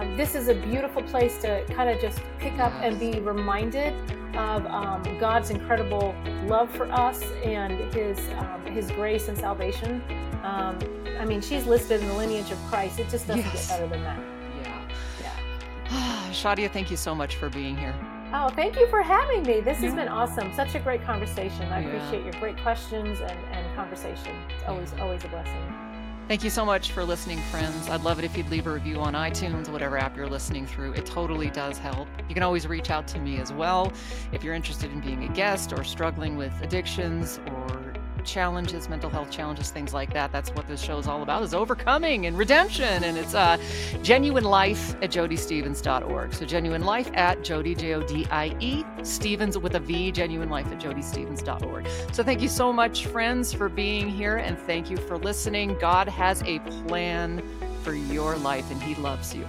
um, 0.03 0.17
this 0.17 0.35
is 0.35 0.49
a 0.49 0.55
beautiful 0.55 1.03
place 1.03 1.39
to 1.39 1.65
kind 1.67 1.89
of 1.89 2.01
just 2.01 2.21
pick 2.39 2.59
up 2.59 2.73
and 2.83 2.99
be 2.99 3.21
reminded 3.21 3.95
of 4.37 4.67
um, 4.67 5.03
God's 5.19 5.51
incredible 5.51 6.15
love 6.45 6.71
for 6.75 6.91
us 6.91 7.23
and 7.45 7.73
His 7.95 8.19
um, 8.39 8.65
His 8.67 8.91
grace 8.91 9.29
and 9.29 9.39
salvation. 9.39 10.03
Um, 10.43 10.79
I 11.19 11.25
mean, 11.25 11.41
she's 11.41 11.67
listed 11.67 12.01
in 12.01 12.09
the 12.09 12.15
lineage 12.15 12.51
of 12.51 12.59
Christ. 12.67 12.99
It 12.99 13.09
just 13.09 13.29
doesn't 13.29 13.45
yes. 13.45 13.69
get 13.69 13.77
better 13.77 13.89
than 13.89 14.03
that. 14.03 14.19
Yeah. 14.63 14.89
Yeah. 15.91 16.31
Shadia, 16.31 16.71
thank 16.71 16.91
you 16.91 16.97
so 16.97 17.15
much 17.15 17.37
for 17.37 17.49
being 17.49 17.77
here. 17.77 17.95
Oh, 18.35 18.49
thank 18.49 18.77
you 18.77 18.89
for 18.89 19.03
having 19.03 19.43
me. 19.43 19.61
This 19.61 19.79
has 19.79 19.95
been 19.95 20.09
awesome. 20.09 20.53
Such 20.55 20.75
a 20.75 20.81
great 20.81 21.05
conversation. 21.05 21.65
I 21.71 21.81
yeah. 21.81 21.89
appreciate 21.89 22.25
your 22.25 22.41
great 22.41 22.61
questions 22.63 23.21
and, 23.21 23.39
and 23.53 23.77
conversation. 23.77 24.35
It's 24.49 24.67
always 24.67 24.93
always 24.99 25.23
a 25.25 25.29
blessing. 25.29 25.92
Thank 26.29 26.45
you 26.45 26.51
so 26.51 26.65
much 26.65 26.93
for 26.93 27.05
listening, 27.05 27.41
friends. 27.51 27.89
I'd 27.91 28.03
love 28.05 28.19
it 28.19 28.25
if 28.25 28.37
you'd 28.37 28.49
leave 28.49 28.67
a 28.67 28.73
review 28.73 29.01
on 29.01 29.13
iTunes, 29.13 29.69
whatever 29.69 29.99
app 29.99 30.17
you're 30.17 30.29
listening 30.29 30.67
through. 30.67 30.93
It 30.93 31.05
totally 31.05 31.51
does 31.51 31.77
help. 31.79 32.09
You 32.29 32.35
can 32.35 32.43
always 32.43 32.67
reach 32.67 32.91
out 32.91 33.07
to 33.09 33.19
me 33.19 33.39
as 33.39 33.53
well 33.53 33.93
if 34.33 34.43
you're 34.43 34.55
interested 34.55 34.91
in 34.93 35.01
being 35.01 35.25
a 35.25 35.29
guest 35.35 35.73
or 35.73 35.85
struggling 35.85 36.37
with 36.37 36.53
addictions 36.63 37.39
or 37.49 37.92
challenges, 38.25 38.89
mental 38.89 39.11
health 39.11 39.31
challenges, 39.31 39.71
things 39.71 39.93
like 39.95 40.13
that. 40.13 40.33
That's 40.33 40.51
what 40.51 40.67
this 40.69 40.81
show 40.81 40.99
is 40.99 41.07
all 41.07 41.23
about: 41.23 41.43
is 41.43 41.55
overcoming 41.55 42.27
and 42.27 42.37
redemption. 42.37 43.05
And 43.05 43.17
it's 43.17 43.35
uh, 43.35 43.59
genuine 44.03 44.45
life 44.45 44.95
at 45.03 45.11
jodiestevens.org. 45.11 46.35
So 46.35 46.45
genuine 46.45 46.85
life 46.85 47.11
at 47.15 47.41
Jodie 47.41 47.77
J 47.77 47.95
O 47.95 48.03
D 48.03 48.27
I 48.31 48.57
E 48.61 48.85
Stevens 49.03 49.59
with 49.59 49.75
a 49.75 49.81
V. 49.81 50.13
Genuine 50.13 50.51
life 50.51 50.67
at 50.67 50.81
jodiestevens.org. 50.81 51.89
So 52.13 52.23
thank 52.23 52.41
you 52.41 52.49
so 52.49 52.73
much, 52.73 53.07
friends, 53.07 53.53
for 53.53 53.69
being 53.69 54.09
here, 54.09 54.37
and 54.37 54.59
thank 54.59 54.91
you 54.91 54.97
for 54.97 55.19
listening. 55.19 55.77
God 55.81 56.09
has 56.09 56.43
a 56.43 56.59
plan 56.61 57.43
for 57.83 57.95
your 57.95 58.37
life, 58.37 58.71
and 58.71 58.83
He 58.83 58.95
loves 58.97 59.35
you. 59.35 59.47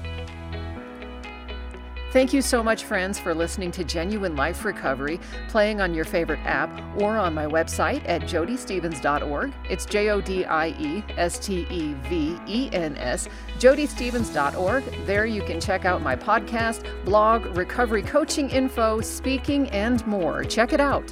Thank 2.13 2.31
you 2.31 2.43
so 2.43 2.61
much, 2.61 2.83
friends, 2.83 3.17
for 3.17 3.33
listening 3.33 3.71
to 3.71 3.83
Genuine 3.83 4.35
Life 4.35 4.65
Recovery, 4.65 5.19
playing 5.47 5.81
on 5.81 5.95
your 5.95 6.05
favorite 6.05 6.41
app 6.45 6.69
or 7.01 7.17
on 7.17 7.33
my 7.33 7.47
website 7.47 8.07
at 8.07 8.21
jodiestevens.org. 8.21 9.51
It's 9.67 9.83
J 9.87 10.11
O 10.11 10.21
D 10.21 10.45
I 10.45 10.67
E 10.79 11.03
S 11.17 11.39
T 11.39 11.65
E 11.71 11.95
V 12.07 12.37
E 12.45 12.69
N 12.71 12.95
S, 12.97 13.27
jodiestevens.org. 13.57 14.83
There 15.07 15.25
you 15.25 15.41
can 15.41 15.59
check 15.59 15.85
out 15.85 16.03
my 16.03 16.15
podcast, 16.15 16.85
blog, 17.03 17.47
recovery 17.57 18.03
coaching 18.03 18.47
info, 18.51 19.01
speaking, 19.01 19.67
and 19.71 20.05
more. 20.05 20.43
Check 20.43 20.71
it 20.71 20.79
out. 20.79 21.11